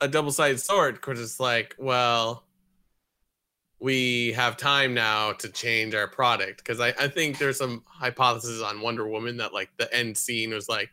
a 0.02 0.08
double-sided 0.08 0.60
sword 0.60 0.96
because 0.96 1.22
it's 1.22 1.40
like, 1.40 1.76
well, 1.78 2.44
we 3.80 4.32
have 4.34 4.58
time 4.58 4.94
now 4.94 5.34
to 5.34 5.50
change 5.50 5.94
our 5.94 6.08
product 6.08 6.58
because 6.58 6.80
I, 6.80 6.90
I 7.00 7.08
think 7.08 7.38
there's 7.38 7.58
some 7.58 7.84
hypothesis 7.86 8.62
on 8.62 8.82
Wonder 8.82 9.08
Woman 9.08 9.38
that 9.38 9.54
like 9.54 9.70
the 9.78 9.94
end 9.94 10.18
scene 10.18 10.54
was 10.54 10.70
like, 10.70 10.90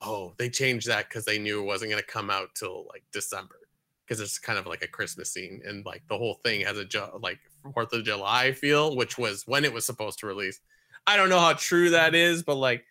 oh, 0.00 0.32
they 0.38 0.48
changed 0.48 0.88
that 0.88 1.08
because 1.08 1.24
they 1.24 1.38
knew 1.38 1.60
it 1.60 1.66
wasn't 1.66 1.90
gonna 1.90 2.02
come 2.02 2.30
out 2.30 2.54
till 2.54 2.86
like 2.88 3.04
December 3.12 3.56
because 4.04 4.20
it's 4.20 4.38
kind 4.38 4.58
of 4.58 4.66
like 4.66 4.82
a 4.82 4.88
Christmas 4.88 5.32
scene 5.32 5.62
and 5.64 5.84
like 5.84 6.02
the 6.08 6.16
whole 6.16 6.40
thing 6.42 6.62
has 6.62 6.78
a 6.78 6.84
ju- 6.84 7.20
like 7.20 7.38
Fourth 7.74 7.92
of 7.92 8.04
July 8.04 8.52
feel, 8.52 8.96
which 8.96 9.18
was 9.18 9.46
when 9.46 9.64
it 9.64 9.72
was 9.72 9.84
supposed 9.84 10.18
to 10.20 10.26
release. 10.26 10.60
I 11.06 11.16
don't 11.16 11.28
know 11.28 11.38
how 11.38 11.52
true 11.52 11.90
that 11.90 12.14
is, 12.14 12.42
but 12.42 12.56
like 12.56 12.84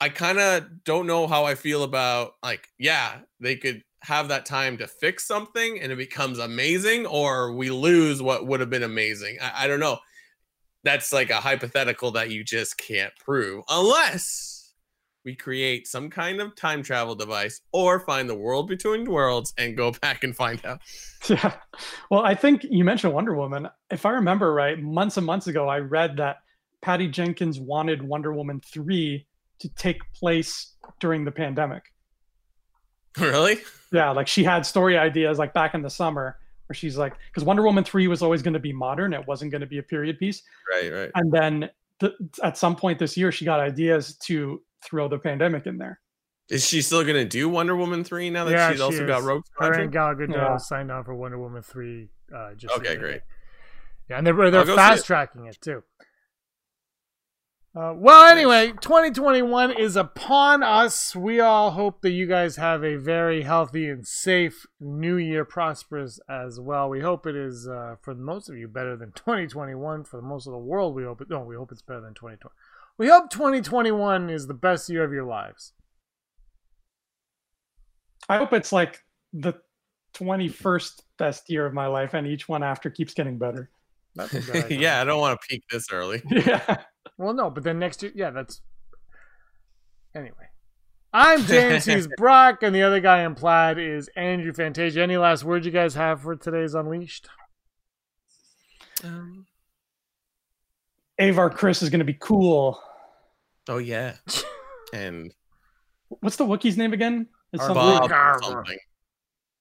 I 0.00 0.08
kind 0.08 0.38
of 0.38 0.84
don't 0.84 1.06
know 1.06 1.26
how 1.26 1.44
I 1.44 1.54
feel 1.54 1.82
about 1.82 2.34
like, 2.42 2.68
yeah, 2.78 3.18
they 3.40 3.56
could 3.56 3.82
have 4.02 4.28
that 4.28 4.46
time 4.46 4.78
to 4.78 4.86
fix 4.86 5.26
something 5.26 5.80
and 5.80 5.90
it 5.92 5.96
becomes 5.96 6.38
amazing, 6.38 7.06
or 7.06 7.52
we 7.52 7.70
lose 7.70 8.22
what 8.22 8.46
would 8.46 8.60
have 8.60 8.70
been 8.70 8.82
amazing. 8.82 9.38
I, 9.40 9.64
I 9.64 9.66
don't 9.66 9.80
know. 9.80 9.98
That's 10.84 11.12
like 11.12 11.30
a 11.30 11.36
hypothetical 11.36 12.12
that 12.12 12.30
you 12.30 12.44
just 12.44 12.78
can't 12.78 13.12
prove 13.24 13.64
unless 13.68 14.72
we 15.24 15.34
create 15.34 15.86
some 15.86 16.08
kind 16.08 16.40
of 16.40 16.54
time 16.54 16.82
travel 16.82 17.14
device 17.14 17.60
or 17.72 18.00
find 18.00 18.30
the 18.30 18.34
world 18.34 18.68
between 18.68 19.04
worlds 19.04 19.52
and 19.58 19.76
go 19.76 19.90
back 20.02 20.24
and 20.24 20.34
find 20.34 20.64
out. 20.64 20.80
yeah 21.28 21.52
well 22.10 22.22
i 22.24 22.32
think 22.32 22.64
you 22.70 22.84
mentioned 22.84 23.12
wonder 23.12 23.34
woman 23.34 23.68
if 23.90 24.06
i 24.06 24.10
remember 24.10 24.54
right 24.54 24.80
months 24.80 25.16
and 25.16 25.26
months 25.26 25.48
ago 25.48 25.68
i 25.68 25.78
read 25.78 26.16
that 26.16 26.36
patty 26.80 27.08
jenkins 27.08 27.58
wanted 27.58 28.00
wonder 28.00 28.32
woman 28.32 28.60
3 28.72 29.26
to 29.58 29.68
take 29.70 30.00
place 30.14 30.76
during 31.00 31.24
the 31.24 31.32
pandemic 31.32 31.82
really? 33.20 33.58
Yeah, 33.92 34.10
like 34.10 34.28
she 34.28 34.44
had 34.44 34.66
story 34.66 34.98
ideas 34.98 35.38
like 35.38 35.54
back 35.54 35.74
in 35.74 35.82
the 35.82 35.90
summer 35.90 36.38
where 36.66 36.74
she's 36.74 36.98
like, 36.98 37.14
because 37.30 37.44
Wonder 37.44 37.62
Woman 37.62 37.82
3 37.84 38.08
was 38.08 38.22
always 38.22 38.42
going 38.42 38.52
to 38.54 38.60
be 38.60 38.72
modern, 38.72 39.14
it 39.14 39.26
wasn't 39.26 39.50
going 39.50 39.62
to 39.62 39.66
be 39.66 39.78
a 39.78 39.82
period 39.82 40.18
piece. 40.18 40.42
Right, 40.70 40.92
right. 40.92 41.10
And 41.14 41.32
then 41.32 41.70
th- 42.00 42.12
at 42.42 42.58
some 42.58 42.76
point 42.76 42.98
this 42.98 43.16
year, 43.16 43.32
she 43.32 43.44
got 43.46 43.60
ideas 43.60 44.16
to 44.26 44.60
throw 44.84 45.08
the 45.08 45.18
pandemic 45.18 45.66
in 45.66 45.78
there. 45.78 46.00
Is 46.50 46.66
she 46.66 46.80
still 46.80 47.04
gonna 47.04 47.26
do 47.26 47.46
Wonder 47.48 47.76
Woman 47.76 48.02
three 48.04 48.30
now 48.30 48.44
that 48.46 48.52
Yeah, 48.52 48.68
she's 48.70 48.78
she 48.78 48.82
also 48.82 49.06
got 49.06 49.18
is. 49.18 49.24
Rogue 49.26 49.44
Her 49.58 49.72
and 49.80 49.92
Gal 49.92 50.14
Gadot 50.14 50.32
Yeah. 50.32 50.56
signed 50.56 50.90
on 50.90 51.04
for 51.04 51.14
Wonder 51.14 51.38
Woman 51.38 51.60
three. 51.62 52.08
Uh, 52.34 52.54
just 52.54 52.74
Okay, 52.76 52.96
great. 52.96 53.20
Yeah, 54.08 54.16
and 54.16 54.26
they're 54.26 54.34
they're 54.34 54.64
go 54.64 54.72
see 54.72 54.74
fast 54.74 55.04
it. 55.04 55.06
tracking 55.06 55.44
it 55.46 55.58
too. 55.60 55.82
Uh, 57.78 57.94
well, 57.94 58.26
anyway, 58.26 58.72
2021 58.80 59.70
is 59.70 59.94
upon 59.94 60.64
us. 60.64 61.14
We 61.14 61.38
all 61.38 61.70
hope 61.70 62.02
that 62.02 62.10
you 62.10 62.26
guys 62.26 62.56
have 62.56 62.82
a 62.82 62.96
very 62.96 63.42
healthy 63.42 63.88
and 63.88 64.04
safe 64.04 64.66
New 64.80 65.16
Year, 65.16 65.44
prosperous 65.44 66.18
as 66.28 66.58
well. 66.58 66.88
We 66.88 67.02
hope 67.02 67.24
it 67.24 67.36
is 67.36 67.68
uh, 67.68 67.94
for 68.02 68.16
most 68.16 68.48
of 68.48 68.56
you 68.56 68.66
better 68.66 68.96
than 68.96 69.12
2021. 69.12 70.02
For 70.02 70.20
most 70.20 70.48
of 70.48 70.54
the 70.54 70.58
world, 70.58 70.96
we 70.96 71.04
hope 71.04 71.20
it. 71.20 71.30
No, 71.30 71.38
we 71.42 71.54
hope 71.54 71.70
it's 71.70 71.82
better 71.82 72.00
than 72.00 72.14
2020. 72.14 72.52
We 72.96 73.06
hope 73.06 73.30
2021 73.30 74.28
is 74.28 74.48
the 74.48 74.54
best 74.54 74.88
year 74.88 75.04
of 75.04 75.12
your 75.12 75.26
lives. 75.26 75.72
I 78.28 78.38
hope 78.38 78.52
it's 78.54 78.72
like 78.72 79.04
the 79.32 79.54
21st 80.14 81.02
best 81.16 81.48
year 81.48 81.64
of 81.64 81.74
my 81.74 81.86
life, 81.86 82.12
and 82.14 82.26
each 82.26 82.48
one 82.48 82.64
after 82.64 82.90
keeps 82.90 83.14
getting 83.14 83.38
better. 83.38 83.70
That's 84.16 84.34
a 84.34 84.40
good 84.40 84.56
idea. 84.64 84.80
yeah, 84.80 85.00
I 85.00 85.04
don't 85.04 85.20
want 85.20 85.40
to 85.40 85.46
peak 85.48 85.62
this 85.70 85.92
early. 85.92 86.20
yeah. 86.28 86.78
Well, 87.16 87.32
no, 87.34 87.50
but 87.50 87.62
then 87.64 87.78
next 87.78 88.02
year, 88.02 88.12
yeah, 88.14 88.30
that's. 88.30 88.60
Anyway, 90.14 90.48
I'm 91.12 91.42
James. 91.44 91.84
He's 91.84 92.06
Brock, 92.16 92.62
and 92.62 92.74
the 92.74 92.82
other 92.82 93.00
guy 93.00 93.22
in 93.24 93.34
plaid 93.34 93.78
is 93.78 94.08
Andrew 94.16 94.52
Fantasia. 94.52 95.02
Any 95.02 95.16
last 95.16 95.44
words 95.44 95.64
you 95.66 95.72
guys 95.72 95.94
have 95.94 96.22
for 96.22 96.34
today's 96.36 96.74
Unleashed? 96.74 97.28
Um, 99.04 99.46
Avar 101.18 101.50
Kriss 101.50 101.82
is 101.82 101.90
going 101.90 102.00
to 102.00 102.04
be 102.04 102.16
cool. 102.18 102.80
oh 103.68 103.78
yeah, 103.78 104.14
and 104.92 105.32
What's 106.08 106.36
the 106.36 106.44
Wookiee's 106.46 106.76
name 106.78 106.92
again? 106.92 107.28
It's 107.52 107.66
Bob 107.66 108.00
weird- 108.00 108.10
Garver. 108.10 108.42
something. 108.42 108.78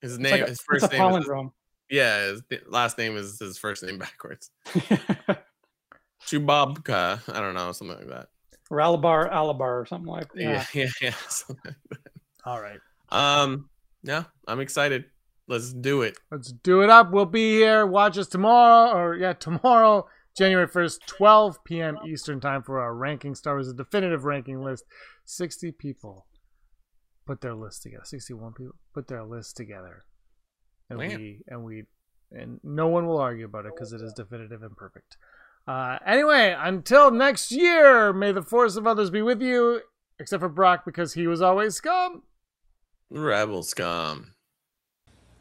His 0.01 0.17
name, 0.19 0.31
like 0.31 0.41
a- 0.41 0.45
his 0.45 0.51
it's 0.59 0.63
first 0.63 0.85
a 0.93 0.97
name, 0.97 1.15
is, 1.15 1.25
palindrome. 1.27 1.51
yeah, 1.89 2.27
his 2.27 2.41
last 2.67 2.97
name 2.97 3.17
is 3.17 3.37
his 3.39 3.57
first 3.57 3.83
name 3.83 3.97
backwards. 3.97 4.49
Chubabka, 6.25 7.21
I 7.33 7.39
don't 7.39 7.53
know, 7.53 7.71
something 7.71 7.97
like 7.97 8.09
that. 8.09 8.27
Ralabar 8.71 9.31
Alabar 9.31 9.81
or 9.81 9.85
something 9.85 10.11
like 10.11 10.31
that. 10.33 10.41
Yeah, 10.41 10.65
yeah, 10.73 10.89
yeah. 11.01 11.13
something 11.29 11.75
like 11.89 11.99
All 12.45 12.61
right. 12.61 12.79
Um, 13.09 13.69
yeah, 14.03 14.25
I'm 14.47 14.59
excited. 14.59 15.05
Let's 15.47 15.71
do 15.71 16.01
it. 16.01 16.17
let's 16.29 16.51
do 16.51 16.81
it 16.81 16.89
up. 16.89 17.11
We'll 17.11 17.25
be 17.25 17.51
here. 17.51 17.85
Watch 17.85 18.17
us 18.17 18.27
tomorrow, 18.27 18.91
or 18.91 19.15
yeah, 19.15 19.33
tomorrow, 19.33 20.07
January 20.37 20.67
1st, 20.67 20.99
12 21.07 21.63
p.m. 21.63 21.97
Eastern 22.05 22.41
Time 22.41 22.63
for 22.63 22.81
our 22.81 22.93
ranking 22.93 23.33
Star 23.33 23.55
Wars, 23.55 23.69
a 23.69 23.73
definitive 23.73 24.25
ranking 24.25 24.61
list. 24.61 24.83
60 25.25 25.71
people 25.71 26.27
put 27.25 27.41
their 27.41 27.55
list 27.55 27.83
together. 27.83 28.03
61 28.05 28.53
people 28.53 28.75
put 28.93 29.07
their 29.07 29.23
list 29.23 29.55
together. 29.55 30.03
And 30.89 30.99
Man. 30.99 31.17
we 31.17 31.41
and 31.47 31.63
we 31.63 31.83
and 32.31 32.59
no 32.63 32.87
one 32.87 33.05
will 33.07 33.19
argue 33.19 33.45
about 33.45 33.65
it 33.65 33.73
because 33.75 33.93
it 33.93 34.01
is 34.01 34.13
definitive 34.13 34.63
and 34.63 34.75
perfect. 34.75 35.17
Uh, 35.67 35.99
anyway, 36.05 36.55
until 36.57 37.11
next 37.11 37.51
year, 37.51 38.13
may 38.13 38.31
the 38.31 38.41
force 38.41 38.77
of 38.77 38.87
others 38.87 39.09
be 39.09 39.21
with 39.21 39.41
you, 39.41 39.81
except 40.17 40.41
for 40.41 40.49
Brock 40.49 40.85
because 40.85 41.13
he 41.13 41.27
was 41.27 41.41
always 41.41 41.75
scum. 41.75 42.23
Rebel 43.09 43.63
scum. 43.63 44.33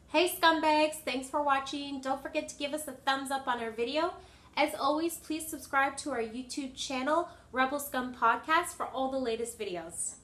Hey 0.09 0.29
scumbags, 0.29 0.95
thanks 1.05 1.29
for 1.29 1.43
watching. 1.43 2.01
Don't 2.01 2.23
forget 2.23 2.49
to 2.49 2.57
give 2.57 2.73
us 2.75 2.89
a 2.89 2.93
thumbs 2.93 3.31
up 3.31 3.47
on 3.47 3.61
our 3.61 3.71
video. 3.71 4.15
As 4.57 4.75
always, 4.75 5.19
please 5.19 5.47
subscribe 5.47 5.97
to 5.99 6.11
our 6.11 6.23
YouTube 6.23 6.75
channel, 6.75 7.29
Rebel 7.53 7.79
Scum 7.79 8.15
Podcast, 8.15 8.75
for 8.77 8.87
all 8.87 9.11
the 9.11 9.19
latest 9.19 9.59
videos. 9.59 10.15